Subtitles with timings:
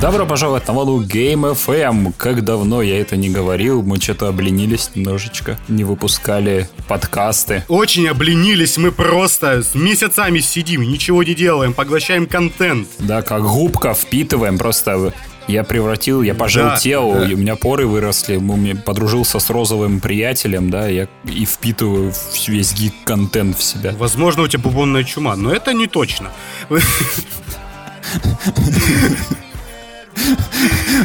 [0.00, 2.12] Добро пожаловать на волну Game FM.
[2.18, 7.64] Как давно я это не говорил, мы что-то обленились немножечко, не выпускали подкасты.
[7.68, 12.88] Очень обленились, мы просто с месяцами сидим, ничего не делаем, поглощаем контент.
[12.98, 15.14] Да, как губка впитываем, просто
[15.48, 17.32] я превратил, я пожелтел, да, да.
[17.32, 18.38] у меня поры выросли,
[18.84, 22.12] подружился с розовым приятелем, да, я и впитываю
[22.46, 23.94] весь гик-контент в себя.
[23.96, 26.32] Возможно, у тебя бубонная чума, но это не точно.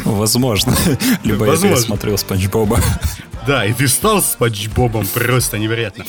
[0.04, 0.74] Возможно.
[1.24, 2.80] Либо я пересмотрел Спанч Боба.
[3.46, 6.04] Да, и ты стал Спанч Бобом, просто невероятно.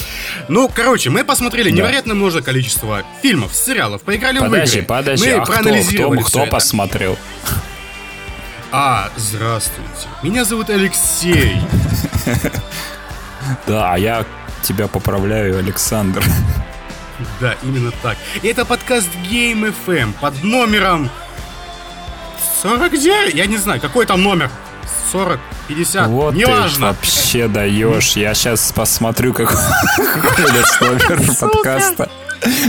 [0.50, 1.78] Ну, короче, мы посмотрели да.
[1.78, 4.88] невероятно множество количества фильмов, сериалов, поиграли подожди, в игры.
[4.88, 7.18] Подожди, мы а проанализировали кто, кто, кто посмотрел?
[8.72, 10.08] А, здравствуйте.
[10.22, 11.58] Меня зовут Алексей.
[13.68, 14.26] Да, а я
[14.64, 16.24] тебя поправляю, Александр.
[17.40, 18.18] Да, именно так.
[18.42, 21.10] И это подкаст Game FM под номером
[22.64, 23.36] 49?
[23.36, 24.50] Я не знаю, какой там номер?
[25.12, 26.88] 40, 50, вот неважно.
[26.88, 28.14] вообще даешь.
[28.16, 29.56] Я сейчас посмотрю, какой
[30.82, 32.10] номер подкаста.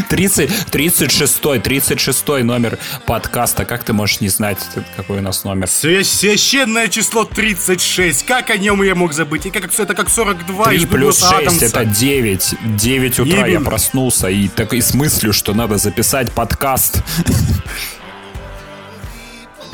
[0.08, 3.64] 30, 36, 36 номер подкаста.
[3.64, 4.58] Как ты можешь не знать,
[4.96, 5.68] какой у нас номер?
[5.68, 8.26] Священное число 36.
[8.26, 9.46] Как о нем я мог забыть?
[9.46, 11.66] И как все это как 42 3 плюс 6 Адамса.
[11.66, 12.54] это 9.
[12.76, 13.46] 9 утра Именно.
[13.46, 17.02] я проснулся и так и с мыслью, что надо записать подкаст.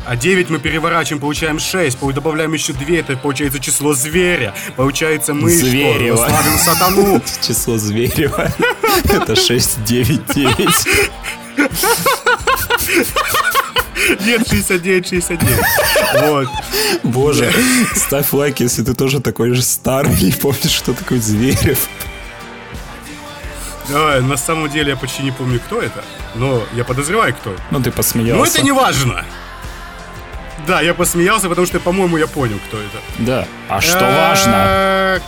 [0.06, 1.98] А 9 мы переворачиваем, получаем 6.
[2.14, 4.54] Добавляем еще 2, это получается число зверя.
[4.76, 6.16] Получается мы Зверева.
[6.16, 6.28] что?
[6.28, 7.22] Славим сатану.
[7.46, 8.50] Число Зверева.
[9.04, 10.68] Это 6, 9, 9.
[14.26, 15.58] Нет, 69, 69.
[16.22, 16.48] Вот.
[17.04, 17.52] Боже,
[17.94, 21.88] ставь лайк, если ты тоже такой же старый и помнишь, что такое Зверев.
[23.88, 26.04] Давай, на самом деле я почти не помню, кто это,
[26.36, 27.62] но я подозреваю, кто это.
[27.70, 28.38] Ну, ты посмеялся.
[28.38, 29.24] Но это не важно.
[30.66, 32.98] Да, я посмеялся, потому что, по-моему, я понял, кто это.
[33.18, 33.46] Да.
[33.68, 35.20] А что важно?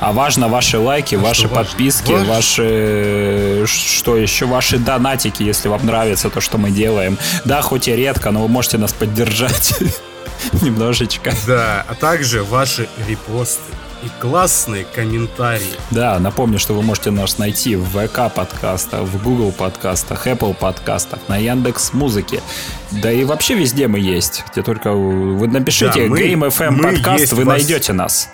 [0.00, 2.34] А важно ваши лайки, а ваши подписки, важно?
[2.34, 3.64] ваши...
[3.66, 4.46] Что еще?
[4.46, 7.18] Ваши донатики, если вам нравится то, что мы делаем.
[7.44, 9.74] Да, хоть и редко, но вы можете нас поддержать
[10.62, 11.32] немножечко.
[11.46, 15.74] Да, а также ваши репосты и классные комментарии.
[15.90, 21.20] Да, напомню, что вы можете нас найти в ВК подкастах, в Google подкастах, Apple подкастах,
[21.28, 22.42] на Яндекс Музыке.
[22.90, 24.44] Да и вообще везде мы есть.
[24.50, 27.58] Где только вы напишите да, мы, Game FM подкаст, вы вас...
[27.58, 28.30] найдете нас.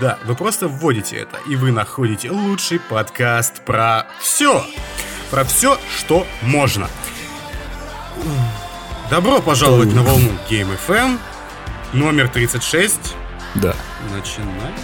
[0.00, 4.64] Да, вы просто вводите это, и вы находите лучший подкаст про все.
[5.30, 6.88] Про все, что можно.
[9.10, 11.18] Добро пожаловать на волну Game FM,
[11.92, 13.14] номер 36.
[13.54, 13.74] Да.
[14.10, 14.74] Начинаем?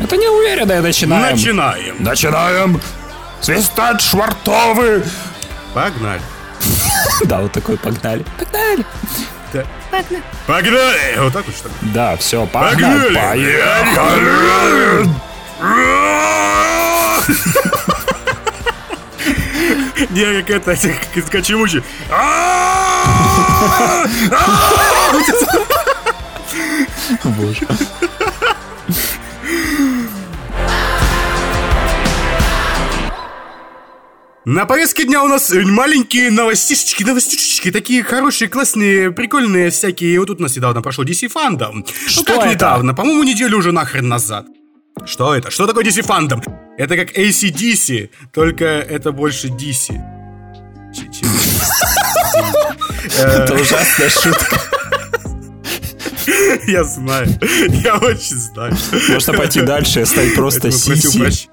[0.00, 1.36] Это не уверенно, начинаем.
[1.36, 1.96] Начинаем.
[1.98, 2.80] Начинаем.
[3.40, 5.04] Свистать швартовы.
[5.74, 6.22] Погнали.
[7.24, 8.24] Да, вот такой погнали.
[8.38, 8.84] Погнали.
[9.90, 10.22] Погнали.
[10.46, 11.18] Погнали.
[11.18, 11.74] Вот так вот что ли?
[11.92, 13.14] Да, все, погнали.
[13.14, 15.08] Поехали.
[20.10, 21.82] Не, как это, как из Качемучи.
[27.24, 27.66] Боже.
[34.44, 40.18] На повестке дня у нас маленькие новостишечки, новостишечки, такие хорошие, классные, прикольные всякие.
[40.18, 41.86] Вот тут у нас недавно прошел DC Fandom.
[42.08, 42.48] Что ну как это?
[42.48, 42.92] недавно?
[42.92, 44.46] По-моему, неделю уже нахрен назад.
[45.06, 45.52] Что это?
[45.52, 46.42] Что такое DC Fandom?
[46.76, 49.96] Это как ACDC, только это больше DC.
[53.18, 54.71] Это ужасная шутка.
[56.66, 57.28] Я знаю.
[57.68, 58.74] Я очень знаю.
[59.10, 61.48] Можно пойти дальше и стать просто Сиси.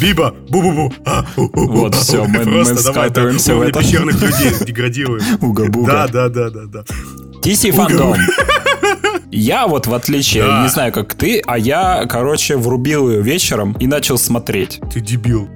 [0.00, 0.92] Биба, бу-бу-бу.
[1.04, 3.80] А, вот, все, мы, скатываемся в это.
[3.80, 5.22] пещерных людей деградируем.
[5.40, 5.92] Уга-буга.
[5.92, 6.84] Да, да, да, да, да.
[7.42, 8.16] DC фандом.
[9.30, 10.62] Я вот, в отличие, да.
[10.62, 14.80] не знаю, как ты, а я, короче, врубил ее вечером и начал смотреть.
[14.92, 15.48] Ты дебил.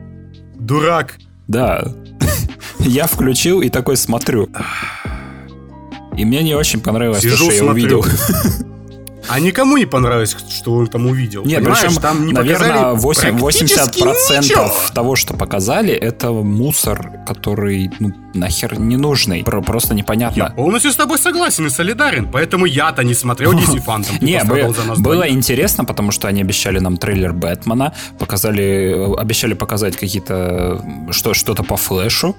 [0.54, 1.18] Дурак.
[1.46, 1.84] Да.
[2.78, 4.48] Я включил и такой смотрю.
[6.16, 7.88] И мне не очень понравилось Сижу, то, что смотрю.
[7.88, 8.04] я увидел.
[9.28, 11.44] А никому не понравилось, что он там увидел.
[11.44, 14.72] Нет, Понимаешь, причем, там не наверное, 8, 80% ничего.
[14.94, 19.42] того, что показали, это мусор, который ну, нахер не нужный.
[19.42, 20.44] Просто непонятно.
[20.44, 24.18] Я полностью с тобой согласен и солидарен, поэтому я-то не смотрел DC Phantom.
[24.20, 24.44] Не,
[25.00, 31.62] было интересно, потому что они обещали нам трейлер Бэтмена, показали, обещали показать какие-то что, что-то
[31.62, 32.36] по флешу.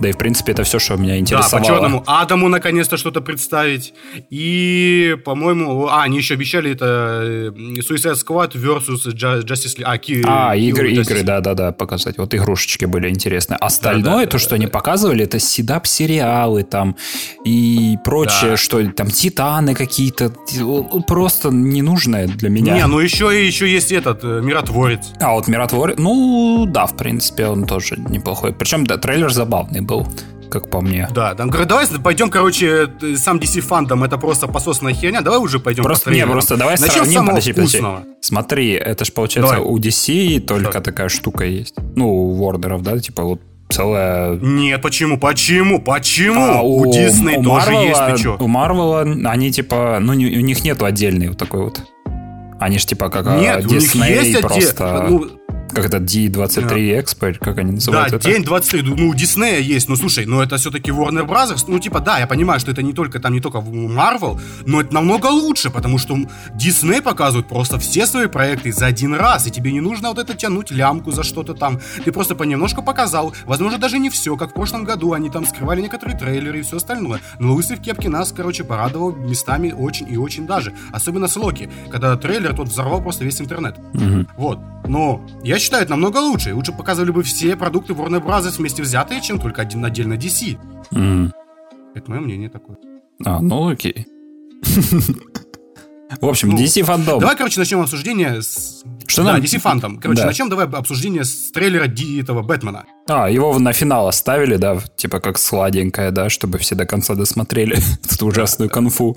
[0.00, 1.50] Да и, в принципе, это все, что меня интересовало.
[1.50, 3.94] Да, по черному Адаму наконец-то что-то представить.
[4.30, 7.50] И, по-моему, а, они еще обещали это э,
[7.80, 10.24] Suicide Squad versus Justice League.
[10.26, 12.18] А, а игры, игры, да-да-да, показать.
[12.18, 13.56] Вот игрушечки были интересные.
[13.58, 14.72] Остальное, да, да, то, да, что да, они да.
[14.72, 16.96] показывали, это седап-сериалы там
[17.44, 18.56] и прочее, да.
[18.56, 20.32] что там Титаны какие-то.
[21.06, 22.74] Просто ненужное для меня.
[22.74, 25.12] Не, ну еще, еще есть этот, э, Миротворец.
[25.20, 28.52] А, вот Миротворец, ну, да, в принципе, он тоже неплохой.
[28.52, 30.06] Причем, да, трейлер забавный был
[30.48, 31.08] как по мне.
[31.12, 35.58] Да, там говорят, давай пойдем, короче, сам DC фандом, это просто пососная херня, давай уже
[35.58, 37.82] пойдем просто, по Не, просто давай Начнем сравним, подожди, подожди.
[38.20, 39.68] Смотри, это ж получается давай.
[39.68, 40.80] у DC только Что?
[40.80, 41.74] такая штука есть.
[41.96, 44.36] Ну, у Вордеров, да, типа вот целая...
[44.36, 45.18] Нет, почему?
[45.18, 45.80] Почему?
[45.80, 46.40] Почему?
[46.40, 48.36] А, у, у Disney у тоже Marvel, есть, ты чё?
[48.38, 51.82] У Марвела они типа, ну, не, у них нету отдельной вот такой вот.
[52.58, 55.04] Они ж типа как Нет, Disney у них есть просто...
[55.04, 55.18] Отдел...
[55.18, 55.30] Ну,
[55.76, 57.02] как это, D23 yeah.
[57.02, 58.30] Expert, как они называют да, это?
[58.30, 62.00] день 23, ну, у Диснея есть, ну, слушай, но это все-таки Warner Brothers, ну, типа,
[62.00, 65.70] да, я понимаю, что это не только, там, не только Marvel, но это намного лучше,
[65.70, 66.16] потому что
[66.54, 70.34] Disney показывает просто все свои проекты за один раз, и тебе не нужно вот это
[70.34, 74.54] тянуть лямку за что-то там, ты просто понемножку показал, возможно, даже не все, как в
[74.54, 78.32] прошлом году, они там скрывали некоторые трейлеры и все остальное, но Лысый в кепке нас,
[78.32, 83.24] короче, порадовал местами очень и очень даже, особенно с Локи, когда трейлер тот взорвал просто
[83.24, 84.28] весь интернет, mm-hmm.
[84.38, 86.54] вот, но я считаю, это намного лучше.
[86.54, 88.50] Лучше показывали бы все продукты Warner Bros.
[88.56, 90.58] вместе взятые, чем только один отдельно DC.
[90.92, 91.30] Mm.
[91.94, 92.76] Это мое мнение такое.
[93.24, 94.06] А, ну окей.
[96.20, 97.18] В общем, ну, DC фандом.
[97.18, 98.84] Давай, короче, начнем обсуждение с...
[99.06, 99.42] Что да, нам?
[99.42, 99.98] DC фандом.
[99.98, 100.26] Короче, да.
[100.26, 102.84] начнем давай обсуждение с трейлера D этого Бэтмена.
[103.08, 107.78] А, его на финал оставили, да, типа как сладенькое, да, чтобы все до конца досмотрели
[108.12, 109.16] эту ужасную конфу.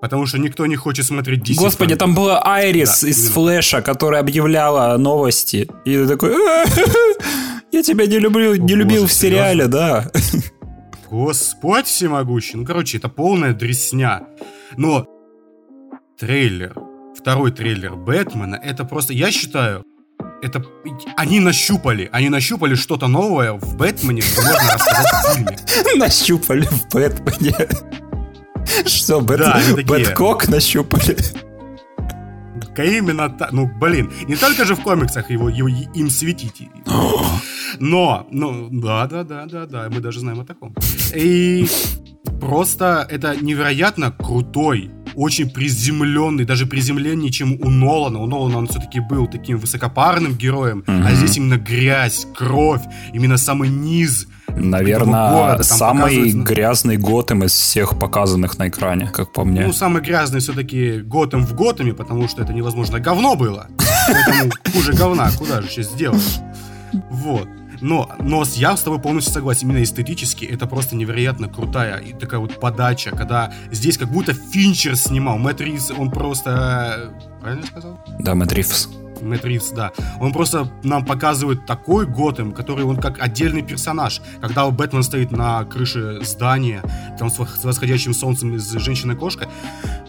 [0.00, 1.56] Потому что никто не хочет смотреть DC.
[1.56, 3.32] Господи, там была Айрис да, из именно.
[3.32, 5.68] Флэша, которая объявляла новости.
[5.84, 6.32] И ты такой,
[7.72, 9.68] я тебя не люблю, О, не любил боже, в сериале, серьезно?
[9.68, 10.10] да.
[11.10, 12.56] Господь всемогущий.
[12.56, 14.26] Ну, короче, это полная дресня.
[14.76, 15.06] Но
[16.18, 16.74] трейлер,
[17.16, 19.84] второй трейлер Бэтмена, это просто, я считаю,
[20.42, 20.64] это
[21.16, 25.58] они нащупали, они нащупали что-то новое в Бэтмене, что можно рассказать в фильме.
[25.96, 27.68] Нащупали в Бэтмене.
[28.84, 31.16] Что, Бэткок нащупали?
[32.78, 33.52] Именно так.
[33.52, 36.68] Ну, блин, не только же в комиксах его, его им светить.
[37.80, 40.74] Но, ну, да, да, да, да, да, мы даже знаем о таком.
[41.14, 41.66] И
[42.40, 48.20] просто это невероятно крутой очень приземленный, даже приземленнее, чем у Нолана.
[48.20, 51.02] У Нолана он все-таки был таким высокопарным героем, mm-hmm.
[51.06, 52.82] а здесь именно грязь, кровь,
[53.14, 54.28] именно самый низ.
[54.56, 59.66] Наверное, города, самый грязный Готэм из всех показанных на экране, как по мне.
[59.66, 63.68] Ну, самый грязный все-таки Готэм в Готэме, потому что это невозможно говно было.
[64.08, 66.38] Поэтому хуже говна, куда же сейчас сделаешь?
[67.10, 67.48] Вот.
[67.80, 69.68] Но, но я с тобой полностью согласен.
[69.68, 74.96] Именно эстетически это просто невероятно крутая и такая вот подача, когда здесь как будто Финчер
[74.96, 75.38] снимал.
[75.38, 77.12] Мэтт Ривз, он просто...
[77.40, 78.00] Правильно сказал?
[78.18, 78.88] Да, Мэтт Ривз.
[79.20, 79.92] Мэтт Ривз, да.
[80.20, 84.20] Он просто нам показывает такой Готэм, который он как отдельный персонаж.
[84.40, 86.82] Когда Бэтмен стоит на крыше здания,
[87.18, 89.48] там с восходящим солнцем из женщины-кошка,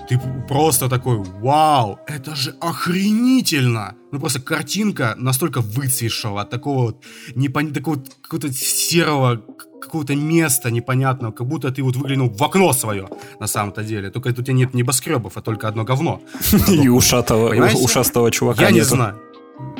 [0.07, 3.95] ты просто такой, вау, это же охренительно!
[4.11, 7.03] Ну просто картинка настолько выцветшего, такого вот,
[7.35, 7.73] непон...
[7.73, 9.43] такого какого-то серого
[9.81, 13.07] какого-то места непонятного, как будто ты вот выглянул в окно свое
[13.39, 14.09] на самом-то деле.
[14.09, 16.21] Только тут у тебя нет небоскребов, а только одно говно.
[16.67, 19.19] И ушатого, ушастого чувака Я не знаю.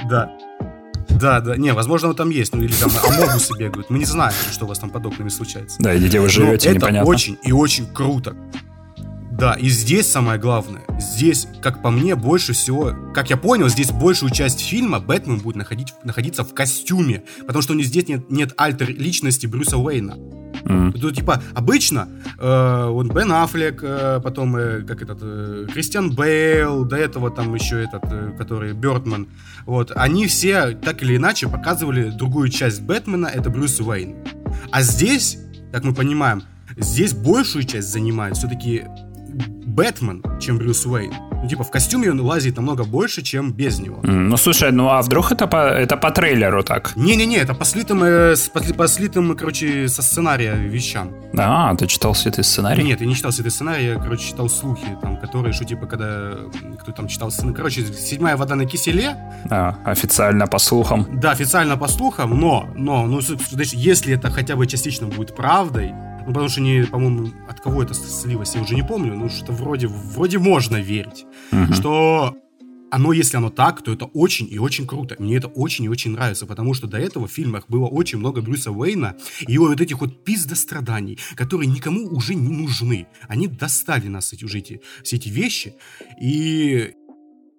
[0.10, 0.32] Да.
[1.10, 3.90] Да, да, не, возможно, там есть, ну или там амогусы бегают.
[3.90, 5.78] Мы не знаем, что у вас там под окнами случается.
[5.80, 6.98] Да, и где вы живете, непонятно.
[6.98, 8.36] Это очень и очень круто.
[9.38, 10.82] Да, и здесь самое главное.
[11.00, 15.58] Здесь, как по мне, больше всего, как я понял, здесь большую часть фильма Бэтмен будет
[15.58, 20.18] находить, находиться в костюме, потому что у него здесь нет, нет альтер личности Брюса Уэйна.
[20.64, 21.00] Mm.
[21.00, 26.84] Тут, типа, обычно э, он Бен Аффлек, э, потом, э, как этот, э, Кристиан Бейл,
[26.84, 29.28] до этого там еще этот, э, который Бёрдман,
[29.68, 34.16] вот, они все так или иначе показывали другую часть Бэтмена, это Брюс Уэйн.
[34.72, 35.38] А здесь,
[35.72, 36.42] как мы понимаем,
[36.76, 38.86] здесь большую часть занимает все-таки
[39.78, 41.14] Бэтмен, чем Брюс Уэйн.
[41.44, 43.98] Ну, типа, в костюме он лазит намного больше, чем без него.
[44.02, 46.96] Mm, ну, слушай, ну а вдруг это по, это по трейлеру так?
[46.96, 51.14] Не-не-не, это по слитым, э, по, по слитым, короче, со сценария вещам.
[51.38, 52.84] А, ты читал слитый сценарий?
[52.84, 56.32] Нет, я не читал слитый сценарий, я, короче, читал слухи, там, которые, что, типа, когда,
[56.82, 59.16] кто там читал сценарий, короче, седьмая вода на киселе.
[59.52, 61.06] А, официально по слухам.
[61.14, 65.94] Да, официально по слухам, но, но, ну, знаешь, если это хотя бы частично будет правдой,
[66.28, 69.54] ну, потому что, не, по-моему, от кого это слилось, я уже не помню, ну, что
[69.54, 71.74] вроде, вроде можно верить, угу.
[71.74, 72.36] что
[72.92, 75.16] оно, если оно так, то это очень и очень круто.
[75.20, 78.42] Мне это очень и очень нравится, потому что до этого в фильмах было очень много
[78.42, 79.16] Брюса Уэйна
[79.48, 83.08] и его вот этих вот пиздостраданий, которые никому уже не нужны.
[83.30, 85.76] Они достали нас, эти, уже эти, все эти вещи.
[86.22, 86.94] И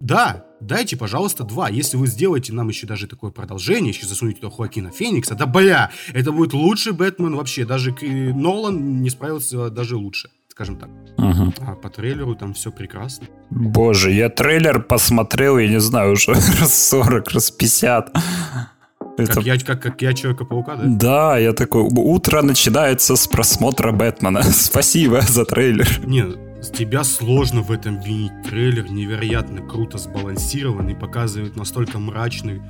[0.01, 1.69] да, дайте, пожалуйста, два.
[1.69, 5.91] Если вы сделаете нам еще даже такое продолжение, еще засунете туда Хуакина Феникса, да бля,
[6.13, 7.65] это будет лучший Бэтмен вообще.
[7.65, 10.89] Даже Нолан не справился даже лучше скажем так.
[11.19, 11.53] Угу.
[11.69, 13.29] А по трейлеру там все прекрасно.
[13.51, 18.11] Боже, я трейлер посмотрел, я не знаю, уже раз 40, раз 50.
[19.19, 19.33] Это...
[19.33, 20.83] Как, я, как, как я Человека-паука, да?
[20.87, 24.43] Да, я такой, утро начинается с просмотра Бэтмена.
[24.53, 25.89] Спасибо за трейлер.
[26.05, 26.25] Не,
[26.63, 28.33] с тебя сложно в этом винить.
[28.45, 32.61] Трейлер невероятно круто сбалансированный, показывает настолько мрачный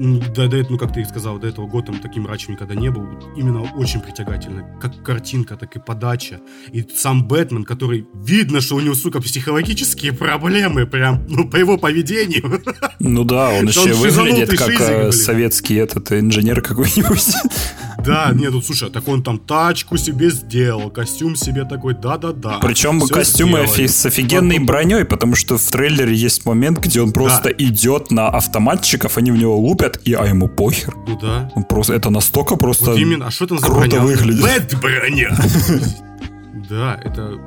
[0.00, 3.06] до этого, ну, как ты сказал, до этого Готэм таким мрачным никогда не был.
[3.36, 4.66] Именно очень притягательно.
[4.80, 6.40] Как картинка, так и подача.
[6.72, 11.76] И сам Бэтмен, который видно, что у него, сука, психологические проблемы, прям, ну, по его
[11.76, 12.62] поведению.
[12.98, 17.34] Ну да, он еще выглядит как э, советский этот инженер какой-нибудь.
[18.04, 22.58] Да, нет, ну слушай, так он там тачку себе сделал, костюм себе такой, да-да-да.
[22.60, 23.86] Причем костюмы сделали.
[23.86, 24.66] с офигенной Потом...
[24.66, 27.64] броней, потому что в трейлере есть момент, где он просто да.
[27.64, 30.94] идет на автоматчиков, они в него лупят, и а ему похер.
[31.06, 31.50] Ну да.
[31.54, 34.00] Он просто, это настолько просто вот именно, а что там за круто броня?
[34.02, 34.42] выглядит.
[34.42, 35.30] Бэт броня!
[36.68, 37.40] Да, это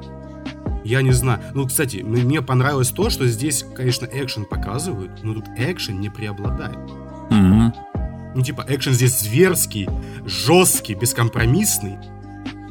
[0.83, 1.39] я не знаю.
[1.53, 6.77] Ну, кстати, мне понравилось то, что здесь, конечно, экшен показывают, но тут экшен не преобладает.
[7.29, 7.71] Mm-hmm.
[8.35, 9.87] Ну, типа, экшен здесь зверский,
[10.25, 11.97] жесткий, бескомпромиссный.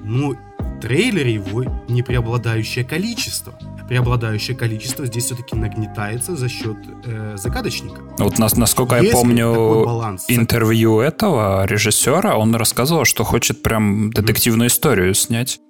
[0.02, 3.54] Но в трейлере его не преобладающее количество.
[3.88, 8.00] Преобладающее количество здесь все-таки нагнетается за счет э, загадочника.
[8.18, 14.10] Вот нас, насколько Если я помню баланс, интервью этого режиссера, он рассказывал, что хочет прям
[14.10, 15.60] детективную историю снять.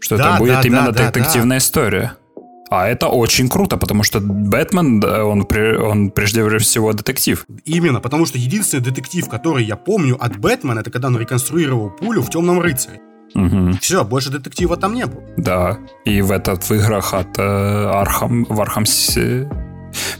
[0.00, 1.64] Что да, это будет да, именно да, детективная да.
[1.64, 2.16] история.
[2.70, 5.46] А это очень круто, потому что Бэтмен, он,
[5.82, 7.44] он прежде всего детектив.
[7.64, 12.22] Именно, потому что единственный детектив, который я помню от Бэтмена, это когда он реконструировал пулю
[12.22, 13.00] в «Темном рыцаре».
[13.34, 13.78] Угу.
[13.80, 15.22] Все, больше детектива там не было.
[15.36, 18.86] Да, и в этот в играх от э, Архам, в Архам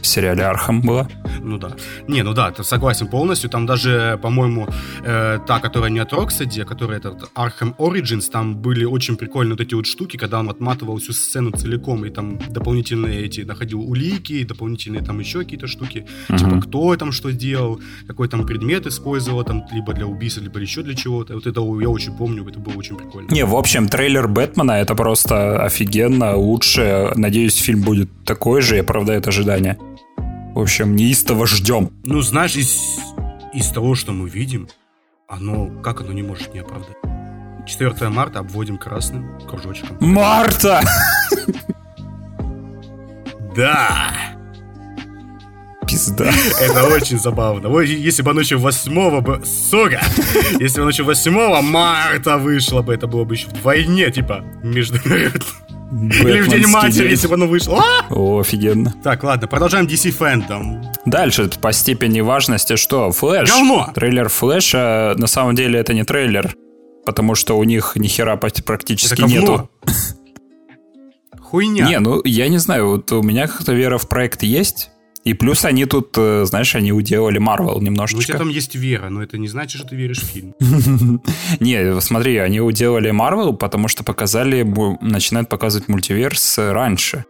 [0.01, 1.07] в сериале Архам была.
[1.41, 1.71] Ну да.
[2.07, 3.49] Не, ну да, согласен полностью.
[3.49, 4.67] Там даже, по-моему,
[5.03, 9.53] э, та, которая не от Rocksteady, а которая этот Arkham Origins, там были очень прикольные
[9.53, 13.81] вот эти вот штуки, когда он отматывал всю сцену целиком, и там дополнительные эти находил
[13.81, 16.37] улики, дополнительные там еще какие-то штуки, uh-huh.
[16.37, 20.83] типа кто там что делал, какой там предмет использовал, там либо для убийства, либо еще
[20.83, 21.35] для чего-то.
[21.35, 23.31] Вот это я очень помню, это было очень прикольно.
[23.31, 27.11] Не, в общем, трейлер Бэтмена это просто офигенно, лучше.
[27.15, 29.27] Надеюсь, фильм будет такой же и оправдает
[29.61, 29.77] ожидания.
[30.53, 31.91] В общем, неистово ждем.
[32.05, 32.99] Ну, знаешь, из,
[33.53, 34.67] из того, что мы видим,
[35.27, 36.97] оно, как оно не может не оправдать?
[37.65, 39.97] 4 марта обводим красным кружочком.
[39.99, 40.81] Марта!
[43.55, 44.11] Да!
[45.87, 46.31] Пизда.
[46.61, 47.79] Это очень забавно.
[47.81, 49.41] Если бы оно еще 8 бы...
[49.45, 50.01] Сука!
[50.59, 55.45] Если бы оно еще 8 марта вышло бы, это было бы еще вдвойне, типа, международно.
[55.91, 57.83] Или в День матери, если бы оно вышло.
[58.09, 58.93] О, офигенно.
[59.03, 60.81] Так, ладно, продолжаем DC фэндом.
[61.05, 63.11] Дальше по степени важности что?
[63.11, 63.49] Флэш.
[63.49, 63.91] Говно!
[63.93, 66.55] Трейлер Флэша, на самом деле это не трейлер,
[67.05, 69.69] потому что у них ни хера практически нету.
[71.39, 71.85] Хуйня.
[71.85, 74.89] Не, ну я не знаю, вот у меня как-то вера в проект есть,
[75.23, 78.17] и плюс они тут, э, знаешь, они уделали Марвел немножечко.
[78.17, 80.55] Ну, у тебя там есть вера, но это не значит, что ты веришь в фильм.
[81.59, 84.63] Не, смотри, они уделали Марвел, потому что показали,
[85.01, 87.25] начинают показывать мультиверс раньше.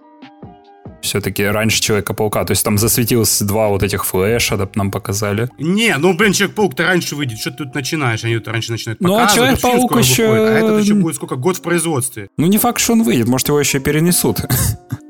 [1.01, 2.45] Все-таки раньше Человека-паука.
[2.45, 5.49] То есть там засветилось два вот этих флеша, нам показали.
[5.57, 7.39] Не, ну, блин, Человек-паук-то раньше выйдет.
[7.39, 8.23] Что ты тут начинаешь?
[8.23, 9.27] Они тут раньше начинают показывать.
[9.27, 10.25] Ну, а Человек-паук еще...
[10.31, 11.35] А это еще будет сколько?
[11.35, 12.29] Год в производстве.
[12.37, 13.27] Ну, не факт, что он выйдет.
[13.27, 14.41] Может, его еще перенесут.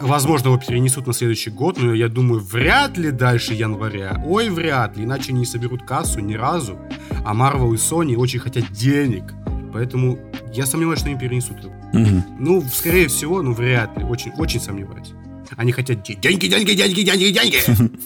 [0.00, 4.22] Возможно, его перенесут на следующий год, но я думаю, вряд ли дальше января.
[4.24, 6.78] Ой, вряд ли, иначе не соберут кассу ни разу.
[7.24, 9.24] А Marvel и Sony очень хотят денег.
[9.72, 10.18] Поэтому
[10.52, 11.72] я сомневаюсь, что они перенесут его.
[11.92, 12.24] Угу.
[12.38, 14.04] Ну, скорее всего, ну вряд ли.
[14.04, 15.12] Очень, очень сомневаюсь.
[15.56, 17.58] Они хотят деньги, деньги, деньги, деньги, деньги.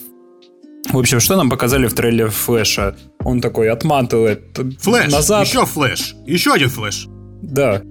[0.91, 2.95] В общем, что нам показали в трейлере Флэша?
[3.23, 5.47] Он такой отматывает Флэш, назад.
[5.47, 7.07] еще Флэш, еще один Флэш.
[7.41, 7.81] Да,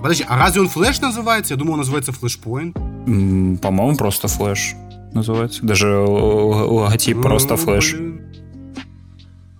[0.00, 1.52] а подожди, а разве он Flash называется?
[1.52, 2.74] Я думал, он называется Flashpoint.
[2.74, 4.74] Мм, по-моему, просто Flash
[5.12, 5.62] называется.
[5.62, 7.96] Даже логотип ну, просто флеш.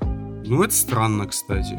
[0.00, 1.78] Ну, это странно, кстати.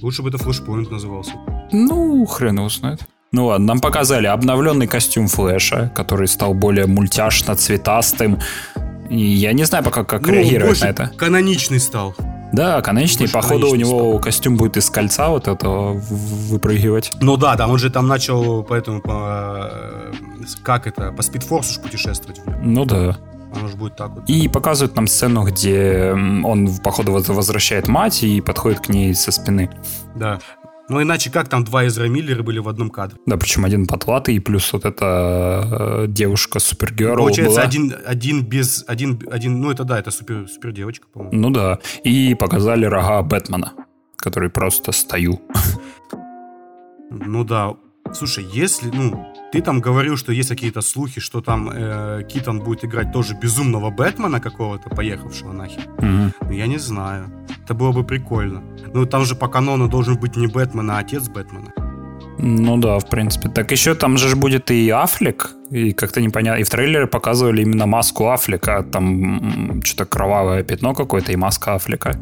[0.00, 1.32] Лучше бы это флешпоинт назывался.
[1.72, 3.06] Ну, хрен его знает.
[3.32, 8.40] Ну ладно, нам показали обновленный костюм Флэша, который стал более мультяшно-цветастым.
[9.10, 11.12] И я не знаю пока, как ну, реагировать на это.
[11.18, 12.16] каноничный стал.
[12.52, 13.28] Да, конечный.
[13.28, 14.20] Походу, у него стал.
[14.20, 17.12] костюм будет из кольца вот этого выпрыгивать.
[17.20, 19.70] Ну да, да, он же там начал поэтому по
[20.62, 22.40] как это, по спидфорсу путешествовать.
[22.62, 23.16] Ну да.
[23.54, 24.28] Оно же будет так вот.
[24.28, 29.70] И показывают нам сцену, где он, походу, возвращает мать и подходит к ней со спины.
[30.14, 30.38] Да.
[30.88, 33.18] Ну, иначе как там два Эзра Миллера были в одном кадре?
[33.26, 37.66] Да, причем один потлатый, и плюс вот эта э, девушка супергерл Получается, была.
[37.68, 38.84] один, один без...
[38.86, 41.36] Один, один, ну, это да, это супер, супер девочка, по-моему.
[41.36, 41.80] Ну да.
[42.04, 43.72] И показали рога Бэтмена,
[44.16, 45.40] который просто стою.
[47.08, 47.74] Ну да.
[48.12, 52.84] Слушай, если, ну, ты там говорил, что есть какие-то слухи, что там э, Китон будет
[52.84, 55.88] играть тоже безумного Бэтмена какого-то, поехавшего нахер.
[55.98, 56.32] Угу.
[56.42, 57.24] Ну, я не знаю.
[57.64, 58.62] Это было бы прикольно.
[58.94, 61.72] Ну, там же по канону должен быть не Бэтмен, а отец Бэтмена.
[62.38, 63.48] Ну да, в принципе.
[63.48, 66.60] Так еще там же будет и Аффлек, и как-то непонятно.
[66.60, 68.82] И в трейлере показывали именно маску Аффлека.
[68.82, 72.20] Там что-то кровавое пятно какое-то, и маска Аффлека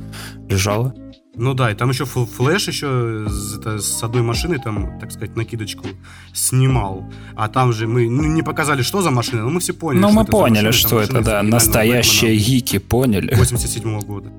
[0.48, 0.94] лежала.
[1.36, 5.36] Ну да, и там еще флэш еще с, это, с одной машины, там, так сказать,
[5.36, 5.86] накидочку
[6.32, 7.10] снимал.
[7.34, 10.00] А там же мы ну, не показали, что за машина, но мы все поняли.
[10.00, 11.42] Ну, мы поняли, машина, что это, да.
[11.42, 13.34] Настоящие гики, поняли.
[13.34, 14.32] 87 -го года.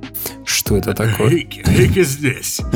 [0.46, 1.30] Что это такое?
[1.30, 2.62] Гики, гики здесь.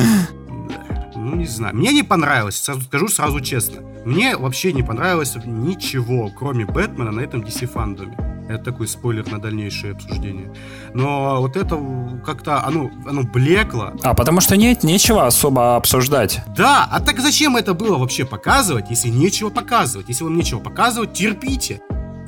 [1.21, 1.75] Ну, не знаю.
[1.75, 3.81] Мне не понравилось, сразу, скажу сразу честно.
[4.05, 8.38] Мне вообще не понравилось ничего, кроме Бэтмена на этом DC FanDome.
[8.49, 10.51] Это такой спойлер на дальнейшее обсуждение.
[10.95, 11.79] Но вот это
[12.25, 13.93] как-то, оно, оно блекло.
[14.01, 16.41] А, потому что нет, нечего особо обсуждать.
[16.57, 20.09] Да, а так зачем это было вообще показывать, если нечего показывать?
[20.09, 21.79] Если вам нечего показывать, терпите.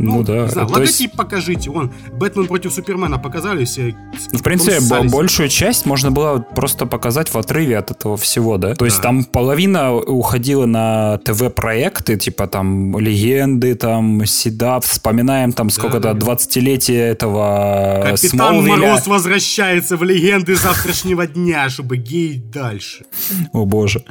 [0.02, 0.48] Ну, ну да.
[0.48, 1.16] знаю, логотип есть...
[1.16, 1.70] покажите.
[1.70, 3.96] Он Бэтмен против Супермена показали все.
[4.32, 4.80] Ну, в принципе,
[5.10, 8.70] большую часть можно было просто показать в отрыве от этого всего, да?
[8.74, 8.86] То да.
[8.86, 16.34] есть там половина уходила на ТВ-проекты, типа там легенды, там Седа, вспоминаем там сколько-то, да,
[16.34, 18.78] 20-летие этого Капитан Смолвиля.
[18.78, 23.06] Мороз возвращается в легенды завтрашнего дня, чтобы гей дальше.
[23.54, 24.04] О боже.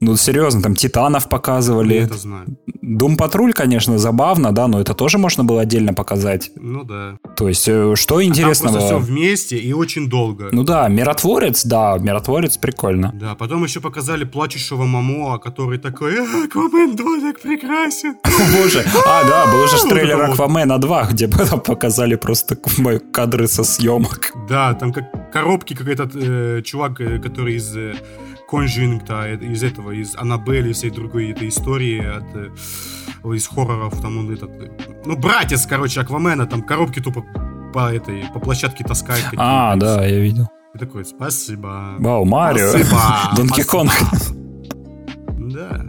[0.00, 1.94] Ну, серьезно, там Титанов показывали.
[1.94, 2.46] Я это знаю.
[2.82, 6.50] Дум Патруль, конечно, забавно, да, но это тоже можно было отдельно показать.
[6.56, 7.18] Ну да.
[7.36, 8.76] То есть, э, что интересного?
[8.76, 10.50] А там все вместе и очень долго.
[10.52, 13.12] Ну да, Миротворец, да, Миротворец прикольно.
[13.14, 18.16] Да, потом еще показали плачущего Мамоа, который такой, «А, Аквамен 2 так прекрасен.
[18.62, 22.56] Боже, а, да, был же трейлер Аквамена 2, где показали просто
[23.12, 24.32] кадры со съемок.
[24.48, 27.74] Да, там как коробки какой-то э, чувак, э, который из
[28.46, 33.46] э, Conjuring, да, из этого, из Аннабель и всей другой этой истории от, э, из
[33.46, 34.50] хорроров, там он этот,
[35.04, 37.24] ну, братец, короче, Аквамена, там коробки тупо
[37.72, 39.24] по этой, по площадке таскает.
[39.36, 40.48] А, да, я видел.
[40.74, 41.94] И такой, спасибо.
[41.98, 42.68] Вау, Марио.
[42.68, 43.00] Спасибо.
[43.36, 43.92] Донки Конг.
[45.38, 45.86] Да.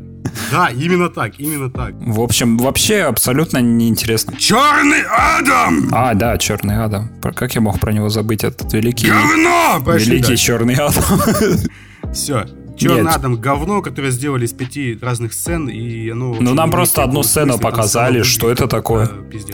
[0.51, 1.93] Да, именно так, именно так.
[1.99, 4.37] В общем, вообще абсолютно неинтересно.
[4.37, 5.89] Черный Адам!
[5.91, 7.09] А, да, Черный Адам.
[7.21, 9.07] Как я мог про него забыть, этот великий...
[9.07, 9.79] Говно!
[9.93, 11.03] Великий Черный Адам.
[12.17, 12.45] Все.
[12.75, 16.35] Черный Адам говно, которое сделали из пяти разных сцен, и оно...
[16.39, 19.09] Ну, нам просто одну сцену показали, что это такое.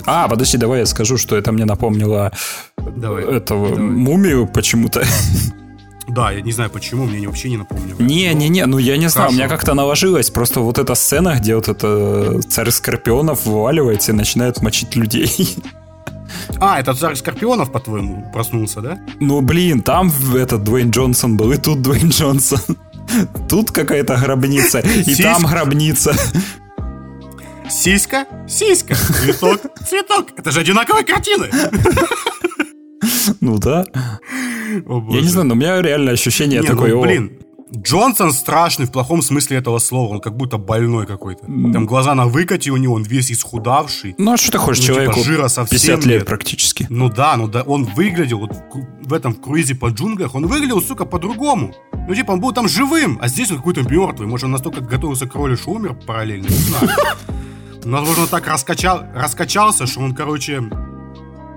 [0.06, 2.32] А, подожди, давай я скажу, что это мне напомнило
[2.78, 3.84] давай, этого давай.
[3.84, 5.04] мумию почему-то.
[6.06, 7.98] Да, я не знаю почему, мне вообще не напомнило.
[7.98, 10.30] Не, не, не, ну я не знаю, у меня как-то наложилось.
[10.30, 15.32] Просто вот эта сцена, где вот это царь Скорпионов вываливается и начинает мочить людей.
[16.60, 19.00] А, это царь Скорпионов, по-твоему, проснулся, да?
[19.20, 22.60] Ну, блин, там этот Дуэйн Джонсон был, и тут Дуэйн Джонсон.
[23.50, 26.16] Тут какая-то гробница, и там гробница.
[27.70, 30.28] Сиська, сиська, цветок, цветок.
[30.38, 31.50] Это же одинаковые картины.
[33.42, 33.86] Ну да.
[33.94, 36.94] Я не знаю, но у меня реально ощущение не, такое.
[36.94, 37.32] Ну, блин,
[37.76, 40.14] Джонсон страшный в плохом смысле этого слова.
[40.14, 41.46] Он как будто больной какой-то.
[41.46, 44.16] Там глаза на выкате у него, он весь исхудавший.
[44.18, 46.28] Ну, а что ты хочешь, ну, человеку типа, жира совсем 50 лет нет.
[46.28, 46.88] практически.
[46.90, 48.52] Ну да, ну да, он выглядел вот
[49.02, 51.74] в этом в круизе по джунглях, он выглядел, сука, по-другому.
[52.08, 54.28] Ну, типа, он был там живым, а здесь он какой-то мертвый.
[54.28, 56.90] Может, он настолько готовился к роли, что умер параллельно, не знаю.
[57.84, 60.64] Возможно, так раскачал, раскачался, что он, короче,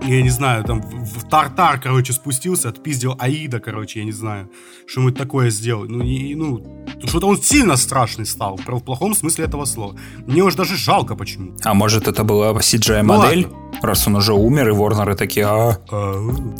[0.02, 4.50] я не знаю, там в, в Тартар, короче, спустился, отпиздил Аида, короче, я не знаю,
[4.86, 5.84] что ему такое сделал.
[5.88, 9.96] Ну, и, ну, что-то он сильно страшный стал, в плохом смысле этого слова.
[10.26, 11.56] Мне уже даже жалко почему.
[11.64, 13.48] А может, это была CGI-модель?
[13.50, 15.76] Ну, раз он уже умер, и Ворнеры такие, а,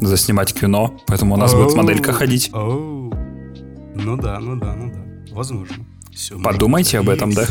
[0.01, 2.51] заснимать кино, поэтому у нас будет моделька ходить.
[2.53, 5.85] Ну да, ну да, ну да, возможно.
[6.17, 7.47] Все, Подумайте об этом, да?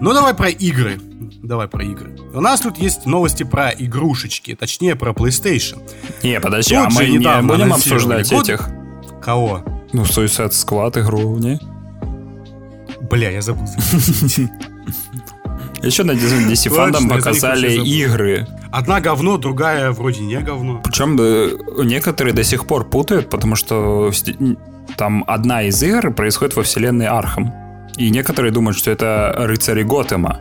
[0.00, 0.98] Ну, давай про игры.
[1.42, 2.16] Давай про игры.
[2.32, 5.78] У нас тут есть новости про игрушечки, точнее про PlayStation.
[6.22, 8.48] Не, подожди, тут а мы не будем обсуждать год...
[8.48, 8.70] этих?
[9.22, 9.62] Кого?
[9.92, 11.60] Ну, Suicide Squad игру, не?
[13.10, 13.66] Бля, я забыл.
[15.82, 18.46] Еще на DC FanDome показали игры.
[18.72, 20.80] Одна говно, другая вроде не говно.
[20.82, 21.16] Причем
[21.86, 24.10] некоторые до сих пор путают, потому что
[24.96, 27.61] там одна из игр происходит во вселенной Архам.
[27.96, 30.40] И некоторые думают, что это рыцари Готэма.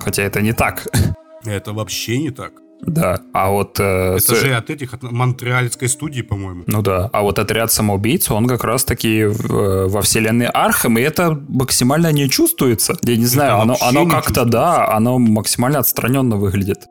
[0.00, 0.86] Хотя это не так.
[1.46, 2.52] Это вообще не так.
[2.82, 3.80] Да, а вот...
[3.80, 4.40] Э, это с...
[4.40, 6.64] же от этих, от монреальской студии, по-моему.
[6.66, 11.38] Ну да, а вот отряд самоубийц, он как раз-таки в, во вселенной Архам, и это
[11.48, 12.96] максимально не чувствуется.
[13.02, 16.86] Я не знаю, это оно, оно как-то, да, оно максимально отстраненно выглядит.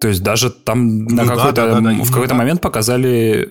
[0.00, 3.48] То есть даже там ну, на какой-то, да, да, да, в какой-то момент показали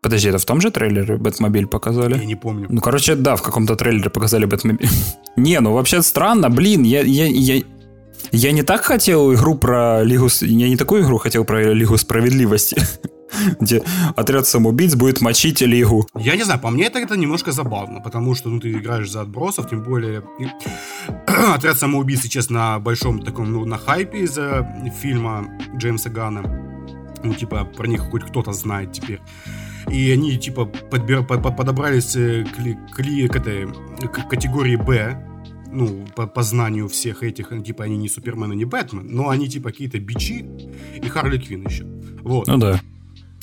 [0.00, 2.16] Подожди, это в том же трейлере Бэтмобиль показали?
[2.16, 2.66] Я не помню.
[2.68, 4.88] Ну, короче, да, в каком-то трейлере показали Бэтмобиль.
[5.36, 7.62] не, ну вообще странно, блин, я, я, я,
[8.30, 10.28] я не так хотел игру про Лигу...
[10.40, 12.80] Я не такую игру хотел про Лигу Справедливости,
[13.60, 13.82] где
[14.14, 16.06] отряд самоубийц будет мочить Лигу.
[16.16, 19.22] Я не знаю, по мне это, это немножко забавно, потому что ну, ты играешь за
[19.22, 20.22] отбросов, тем более
[21.26, 24.64] отряд самоубийц сейчас на большом таком, ну, на хайпе из-за
[25.00, 26.42] фильма Джеймса Гана.
[27.24, 29.20] Ну, типа, про них хоть кто-то знает теперь
[29.90, 35.24] и они типа подбир, под, подобрались к, к, к этой к категории Б,
[35.70, 39.28] ну, по, по знанию всех этих, ну, типа, они не Супермен и не Бэтмен, но
[39.28, 40.46] они, типа, какие-то бичи
[41.02, 41.84] и Харли Квин еще.
[42.22, 42.46] Вот.
[42.46, 42.80] Ну да.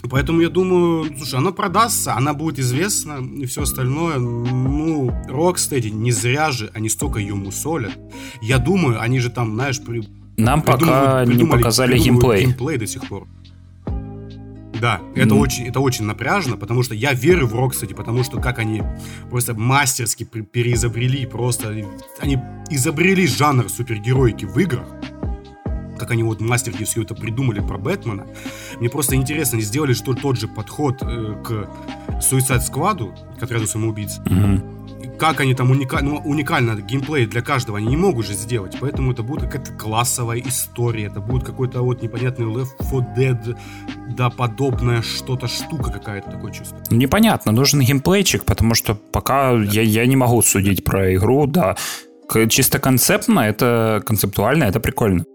[0.10, 4.20] Поэтому я думаю, слушай, она продастся, она будет известна и все остальное.
[4.20, 7.98] Ну, Rocksteady, не зря же они столько ее мусолят.
[8.42, 10.08] Я думаю, они же там, знаешь, при...
[10.38, 12.46] Нам пока не показали геймплей.
[12.46, 13.28] геймплей до сих пор.
[14.80, 15.40] Да, это, mm.
[15.40, 18.84] очень, это очень напряжно, потому что я верю в Rocksteady, потому что как они
[19.30, 21.70] просто мастерски переизобрели, просто
[22.20, 22.38] они
[22.70, 24.88] изобрели жанр супергероики в играх,
[25.98, 28.28] как они вот мастерски все это придумали про Бэтмена.
[28.80, 31.70] Мне просто интересно, они сделали что тот же подход э, к
[32.22, 34.20] Suicide Squad, к отряду самоубийц.
[34.26, 34.75] Mm-hmm
[35.18, 39.12] как они там уникально, ну, уникально геймплей для каждого они не могут же сделать, поэтому
[39.12, 43.58] это будет какая-то классовая история, это будет какой-то вот непонятный Left 4 Dead,
[44.16, 46.78] да, подобная что-то, штука какая-то, такое чувство.
[46.90, 49.64] Непонятно, нужен геймплейчик, потому что пока да.
[49.64, 51.76] я, я не могу судить про игру, да,
[52.50, 55.26] чисто концептно, это концептуально, это прикольно.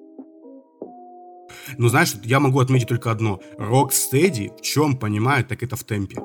[1.78, 3.40] Ну, знаешь, я могу отметить только одно.
[3.58, 6.16] Rocksteady в чем понимают, так это в темпе